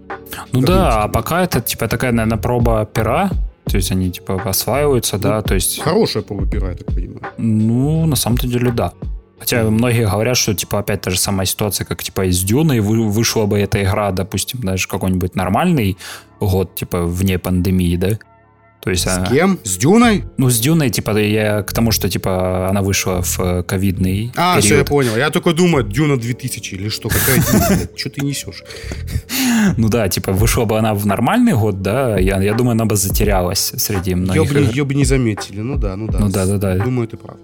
[0.53, 3.31] Ну как да, а пока это типа такая, наверное, проба пера,
[3.65, 5.81] то есть они типа осваиваются, ну, да, то есть...
[5.81, 7.21] Хорошая проба пера, я так понимаю.
[7.39, 8.93] Ну, на самом деле, да.
[9.39, 13.47] Хотя многие говорят, что, типа, опять та же самая ситуация, как, типа, из Дюны вышла
[13.47, 15.99] бы эта игра, допустим, даже какой-нибудь нормальный
[16.41, 18.19] год, типа, вне пандемии, да?
[18.87, 19.27] То есть, с она...
[19.27, 19.59] кем?
[19.65, 20.25] С Дюной?
[20.37, 24.55] Ну, с Дюной, типа, я к тому, что, типа, она вышла в э, ковидный А,
[24.55, 24.65] период.
[24.65, 25.17] все, я понял.
[25.17, 27.89] Я только думаю, Дюна 2000 или что, какая Дюна?
[27.97, 28.63] Что ты несешь?
[29.77, 32.95] Ну да, типа, вышла бы она в нормальный год, да, я, я думаю, она бы
[32.95, 34.55] затерялась среди многих.
[34.55, 36.19] Ее бы не заметили, ну да, ну да.
[36.21, 36.85] Ну да, да, да.
[36.85, 37.37] Думаю, ты прав.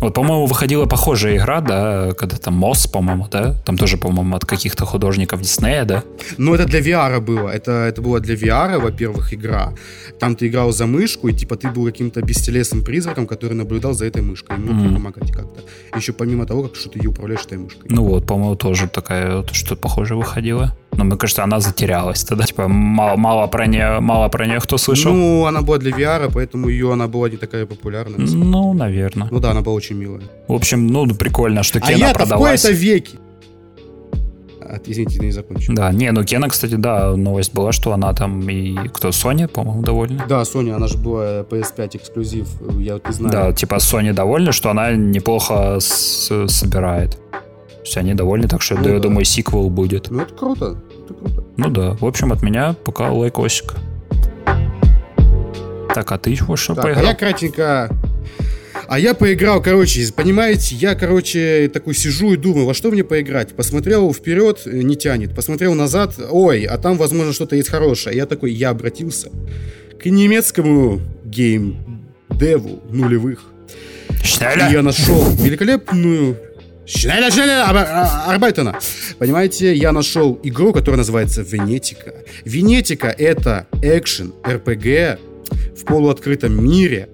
[0.00, 3.54] Вот, по-моему, выходила похожая игра, да, когда там Мосс, по-моему, да?
[3.64, 6.04] Там тоже, по-моему, от каких-то художников Диснея, да?
[6.38, 7.48] Ну, это для VR было.
[7.48, 9.72] Это, это было для VR, во-первых, игра.
[10.20, 14.06] Там ты играл за мышку, и типа ты был каким-то бестелесным призраком, который наблюдал за
[14.06, 14.56] этой мышкой.
[14.56, 14.94] И мог mm-hmm.
[14.94, 15.60] помогать как-то.
[15.96, 17.86] Еще помимо того, как что ты ее управляешь этой мышкой.
[17.88, 20.76] Ну вот, по-моему, тоже такая вот что-то похожее выходило.
[20.96, 22.44] Но мне кажется, она затерялась тогда.
[22.44, 25.12] Типа, мало, мало, про нее, мало про нее кто слышал.
[25.12, 28.18] Ну, она была для VR, поэтому ее она была не такая популярная.
[28.18, 29.28] Ну, наверное.
[29.30, 30.22] Ну да, она была очень милая.
[30.48, 32.64] В общем, ну, прикольно, что Кена а продалась.
[32.64, 33.18] А я в веки
[34.84, 35.74] извините, не закончил.
[35.74, 39.82] Да, не, ну Кена, кстати, да, новость была, что она там и кто, Sony, по-моему,
[39.82, 40.24] довольна.
[40.28, 42.48] Да, Sony, она же была PS5 эксклюзив,
[42.78, 43.32] я вот не знаю.
[43.32, 47.18] Да, типа Sony довольна, что она неплохо с- собирает.
[47.30, 49.00] То есть они довольны, так что ну, я да.
[49.00, 50.10] думаю, сиквел будет.
[50.10, 50.76] Ну это круто,
[51.06, 51.44] это круто.
[51.56, 53.74] Ну да, в общем, от меня пока лайкосик.
[55.94, 57.04] Так, а ты еще что так, поиграл?
[57.04, 57.90] А я кратенько
[58.88, 63.54] а я поиграл, короче, понимаете, я, короче, такой сижу и думаю, во что мне поиграть?
[63.54, 65.34] Посмотрел вперед, э, не тянет.
[65.34, 68.16] Посмотрел назад, ой, а там, возможно, что-то есть хорошее.
[68.16, 69.30] Я такой, я обратился
[70.00, 73.44] к немецкому гейм-деву нулевых.
[74.22, 74.68] Шнеля.
[74.68, 76.36] И я нашел великолепную
[76.86, 77.64] Шнеля, шнеля,
[78.28, 78.78] Арбайтона.
[79.18, 82.14] Понимаете, я нашел игру, которая называется Венетика.
[82.44, 85.18] Венетика— это экшен, РПГ
[85.76, 87.08] в полуоткрытом мире,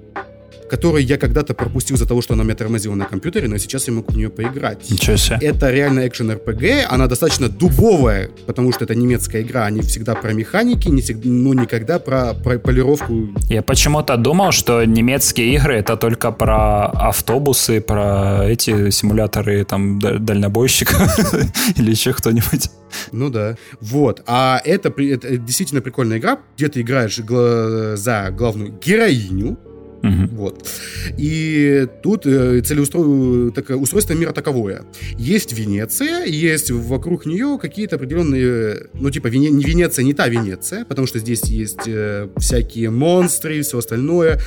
[0.73, 3.93] который я когда-то пропустил из-за того, что она меня тормозила на компьютере, но сейчас я
[3.93, 4.91] могу в нее поиграть.
[4.91, 5.37] Ничего себе.
[5.43, 10.33] Это реально экшен RPG, она достаточно дубовая, потому что это немецкая игра, они всегда про
[10.33, 13.29] механики, не всегда, ну никогда про, про полировку.
[13.51, 20.95] Я почему-то думал, что немецкие игры это только про автобусы, про эти симуляторы там дальнобойщика
[21.77, 22.71] или еще кто-нибудь.
[23.13, 23.57] Ну да.
[23.81, 24.23] Вот.
[24.27, 29.59] А это, это действительно прикольная игра, где ты играешь гла- за главную героиню,
[30.03, 30.37] Угу.
[30.37, 30.69] Вот.
[31.17, 34.83] И тут э, целеустройство, так, устройство мира таковое.
[35.17, 40.85] Есть Венеция, есть вокруг нее какие-то определенные, ну, типа, Вене, не Венеция, не та Венеция,
[40.85, 44.41] потому что здесь есть э, всякие монстры и все остальное,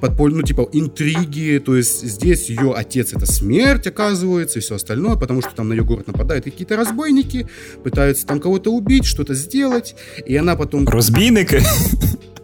[0.00, 5.16] подполь, ну, типа, интриги, то есть здесь ее отец это смерть, оказывается, и все остальное,
[5.16, 7.48] потому что там на ее город нападают какие-то разбойники,
[7.82, 10.86] пытаются там кого-то убить, что-то сделать, и она потом...
[10.86, 11.50] Разбийник?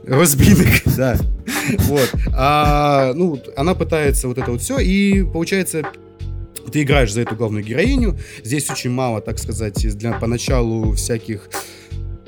[0.07, 1.17] Разбинок, да.
[1.81, 2.15] Вот.
[2.33, 5.83] А, ну, она пытается вот это вот все, и получается,
[6.71, 8.17] ты играешь за эту главную героиню.
[8.45, 11.49] Здесь очень мало, так сказать, для поначалу всяких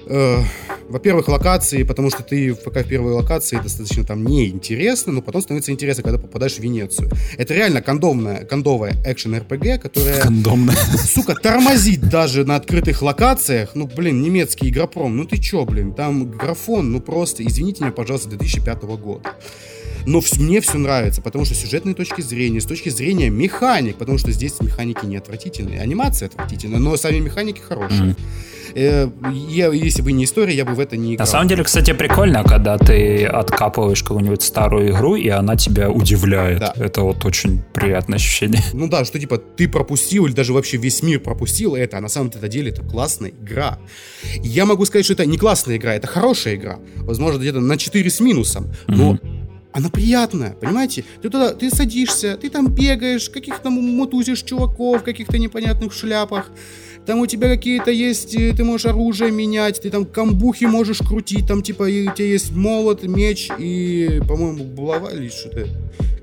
[0.09, 0.43] э,
[0.89, 5.71] во-первых, локации, потому что ты пока в первой локации достаточно там неинтересно, но потом становится
[5.71, 7.11] интересно, когда попадаешь в Венецию.
[7.37, 10.77] Это реально кондомная, кондовая экшен-РПГ, которая, кондомная.
[10.97, 13.71] сука, тормозит даже на открытых локациях.
[13.75, 18.31] Ну, блин, немецкий игропром, ну ты чё, блин, там графон, ну просто, извините меня, пожалуйста,
[18.31, 19.31] 2005 года.
[20.09, 24.17] Но мне все нравится, потому что с сюжетной точки зрения, с точки зрения механик, потому
[24.17, 28.17] что здесь механики не отвратительные, анимация отвратительная, но сами механики хорошие.
[28.75, 29.35] Mm-hmm.
[29.49, 31.27] Я, если бы не история, я бы в это не играл.
[31.27, 36.61] На самом деле, кстати, прикольно, когда ты откапываешь какую-нибудь старую игру, и она тебя удивляет.
[36.61, 36.73] Да.
[36.77, 38.63] Это вот очень приятное ощущение.
[38.73, 42.09] Ну да, что типа ты пропустил, или даже вообще весь мир пропустил это, а на
[42.09, 43.79] самом деле это классная игра.
[44.43, 46.79] Я могу сказать, что это не классная игра, это хорошая игра.
[46.97, 48.73] Возможно, где-то на 4 с минусом.
[48.87, 49.39] Но mm-hmm
[49.79, 51.05] она приятная, понимаете?
[51.23, 56.51] Ты туда, ты садишься, ты там бегаешь, каких-то мотузишь чуваков, каких-то непонятных шляпах
[57.09, 61.63] там у тебя какие-то есть, ты можешь оружие менять, ты там камбухи можешь крутить, там
[61.63, 65.67] типа у тебя есть молот, меч и, по-моему, булава или что-то.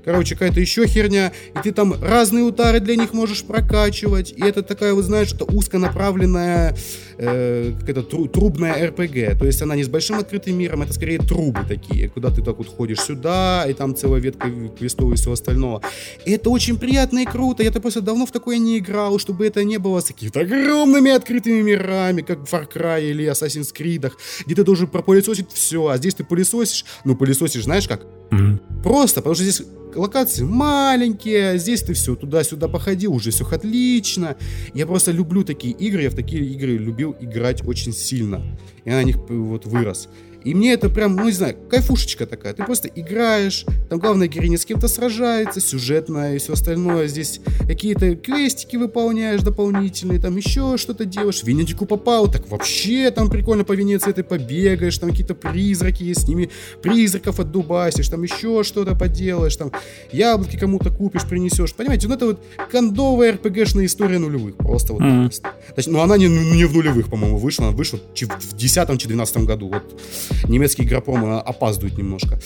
[0.06, 4.62] Короче, какая-то еще херня, и ты там разные удары для них можешь прокачивать, и это
[4.62, 6.76] такая, вот знаешь, это узконаправленная,
[7.18, 11.18] э, какая-то тру- трубная РПГ, то есть она не с большим открытым миром, это скорее
[11.18, 14.48] трубы такие, куда ты так вот ходишь сюда, и там целая ветка
[14.78, 15.82] квестов и всего остального.
[16.24, 19.64] И это очень приятно и круто, я-то просто давно в такое не играл, чтобы это
[19.64, 20.38] не было с какими-то
[20.76, 24.12] огромными открытыми мирами, как в Far Cry или Assassin's Creed,
[24.44, 28.06] где ты должен пропылесосить все, а здесь ты пылесосишь, ну пылесосишь, знаешь как?
[28.30, 28.82] Mm-hmm.
[28.82, 29.62] Просто, потому что здесь
[29.94, 34.36] локации маленькие, здесь ты все туда-сюда походил, уже все отлично.
[34.74, 38.42] Я просто люблю такие игры, я в такие игры любил играть очень сильно.
[38.84, 40.08] Я на них вот вырос.
[40.44, 42.54] И мне это прям, ну не знаю, кайфушечка такая.
[42.54, 47.08] Ты просто играешь, там главная героиня с кем-то сражается, сюжетная и все остальное.
[47.08, 51.40] Здесь какие-то квестики выполняешь дополнительные, там еще что-то делаешь.
[51.40, 56.22] В Венедику попал, так вообще там прикольно по Венеции ты побегаешь, там какие-то призраки есть,
[56.22, 56.50] с ними
[56.82, 59.72] призраков отдубасишь, там еще что-то поделаешь, там
[60.12, 61.74] яблоки кому-то купишь, принесешь.
[61.74, 64.56] Понимаете, ну это вот кондовая РПГшная история нулевых.
[64.56, 65.02] Просто вот.
[65.02, 65.46] Mm-hmm.
[65.74, 69.68] Точнее, ну она не, не в нулевых, по-моему, вышла, она вышла в 10-12 году.
[69.68, 70.00] Вот
[70.44, 72.38] немецкий игропром опаздывает немножко.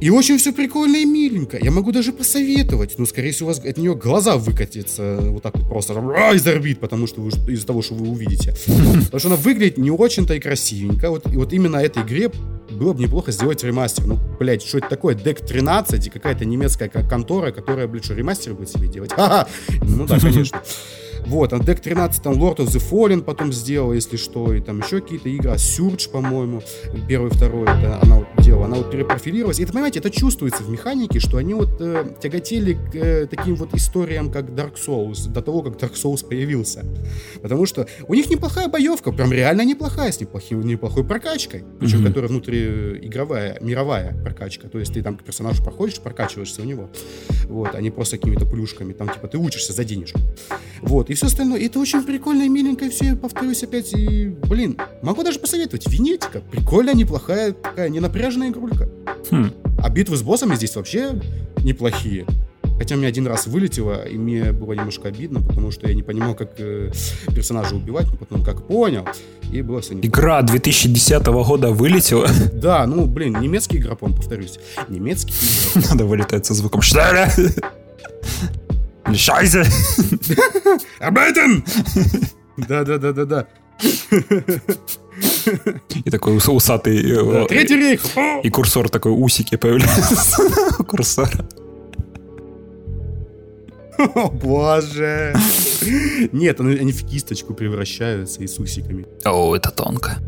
[0.00, 1.58] И очень все прикольно и миленько.
[1.60, 2.98] Я могу даже посоветовать.
[2.98, 5.92] Но, скорее всего, у вас от нее глаза выкатятся вот так вот просто
[6.34, 8.54] из орбит, потому что вы, из-за того, что вы увидите.
[8.66, 11.10] Потому что она выглядит не очень-то и красивенько.
[11.10, 12.30] Вот, и вот именно этой игре
[12.70, 14.06] было бы неплохо сделать ремастер.
[14.06, 15.14] Ну, блядь, что это такое?
[15.14, 19.12] Deck 13 и какая-то немецкая контора, которая, блядь, что ремастер будет себе делать?
[19.12, 19.48] Ха-ха!
[19.82, 20.62] Ну да, конечно.
[21.26, 24.80] Вот, а Deck 13 там Lord of the Fallen потом сделал, если что, и там
[24.80, 25.50] еще какие-то игры.
[25.52, 26.62] Surge, по-моему,
[27.08, 28.66] первый, второй, это она вот делала.
[28.66, 29.58] Она вот перепрофилировалась.
[29.58, 33.54] И это, понимаете, это чувствуется в механике, что они вот э, тяготели к э, таким
[33.56, 36.84] вот историям, как Dark Souls, до того, как Dark Souls появился.
[37.42, 41.64] Потому что у них неплохая боевка, прям реально неплохая, с неплохим, неплохой прокачкой.
[41.78, 42.06] Причем, mm-hmm.
[42.06, 44.68] которая внутриигровая, мировая прокачка.
[44.68, 46.90] То есть ты там к персонажу проходишь, прокачиваешься у него.
[47.44, 48.92] Вот, а не просто какими-то плюшками.
[48.92, 50.20] Там, типа, ты учишься за денежку.
[50.80, 51.58] Вот, и все остальное.
[51.58, 53.92] И это очень прикольно и миленько все, я повторюсь опять.
[53.94, 55.88] И, блин, могу даже посоветовать.
[55.88, 56.40] Венетика.
[56.52, 58.88] Прикольная, неплохая, такая ненапряженная игрулька.
[59.28, 59.50] Хм.
[59.82, 61.20] А битвы с боссами здесь вообще
[61.64, 62.26] неплохие.
[62.78, 66.36] Хотя мне один раз вылетело, и мне было немножко обидно, потому что я не понимал,
[66.36, 66.92] как э,
[67.34, 69.04] персонажа убивать, но потом как понял,
[69.52, 72.28] и было все Игра 2010 года вылетела?
[72.54, 74.60] Да, ну, блин, немецкий игра, по повторюсь.
[74.88, 75.34] Немецкий
[75.74, 75.88] игра.
[75.90, 77.00] Надо вылетать со звуком «Что
[79.14, 79.62] Шайзе!
[81.00, 81.64] Arbeiten!
[82.56, 83.46] Да-да-да-да-да.
[86.04, 87.00] И такой усатый...
[87.00, 88.02] Э, да, третий рейх!
[88.42, 90.42] И курсор такой, усики появляются.
[90.84, 91.30] Курсор.
[93.98, 95.34] О, боже.
[96.32, 99.06] Нет, они в кисточку превращаются и с усиками.
[99.24, 100.18] О, это тонко.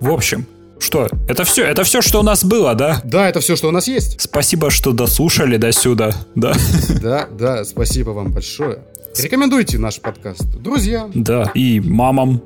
[0.00, 0.46] В общем,
[0.78, 1.08] что?
[1.28, 3.00] Это все, это все, что у нас было, да?
[3.04, 4.20] Да, это все, что у нас есть.
[4.20, 6.54] Спасибо, что дослушали до сюда, да?
[7.02, 8.78] Да, да, спасибо вам большое.
[9.18, 11.10] Рекомендуйте наш подкаст друзьям.
[11.14, 12.42] Да, и мамам,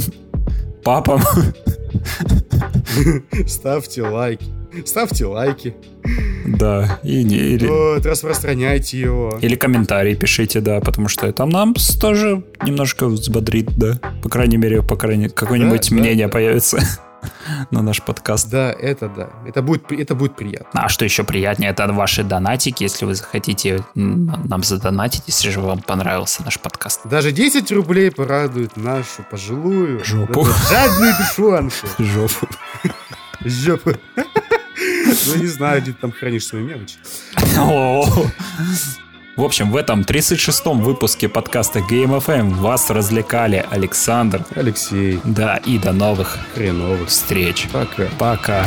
[0.84, 1.22] папам.
[3.46, 4.46] Ставьте лайки.
[4.84, 5.74] Ставьте лайки.
[6.46, 7.66] Да, и, или...
[7.66, 9.38] Вот, распространяйте его.
[9.40, 13.98] Или комментарии пишите, да, потому что это нам тоже немножко взбодрит, да.
[14.22, 16.78] По крайней мере, по крайней какое-нибудь да, мнение да, появится
[17.70, 18.48] на наш подкаст.
[18.50, 19.30] Да, это да.
[19.46, 20.84] Это будет, это будет приятно.
[20.84, 25.80] А что еще приятнее, это ваши донатики, если вы захотите нам задонатить, если же вам
[25.80, 27.00] понравился наш подкаст.
[27.04, 30.46] Даже 10 рублей порадует нашу пожилую, жопу.
[30.70, 31.74] жадную душонку.
[31.98, 32.48] Жопу.
[33.44, 33.92] Жопу.
[35.26, 36.96] Ну, не знаю, где ты там хранишь свою мелочь.
[39.36, 45.18] В общем, в этом 36-м выпуске подкаста Game FM вас развлекали Александр, Алексей.
[45.24, 47.66] Да, и до новых хреновых встреч.
[47.72, 48.06] Пока.
[48.16, 48.66] Пока.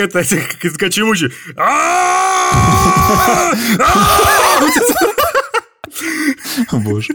[0.00, 1.30] это, из Качемучи.
[6.72, 7.14] Боже.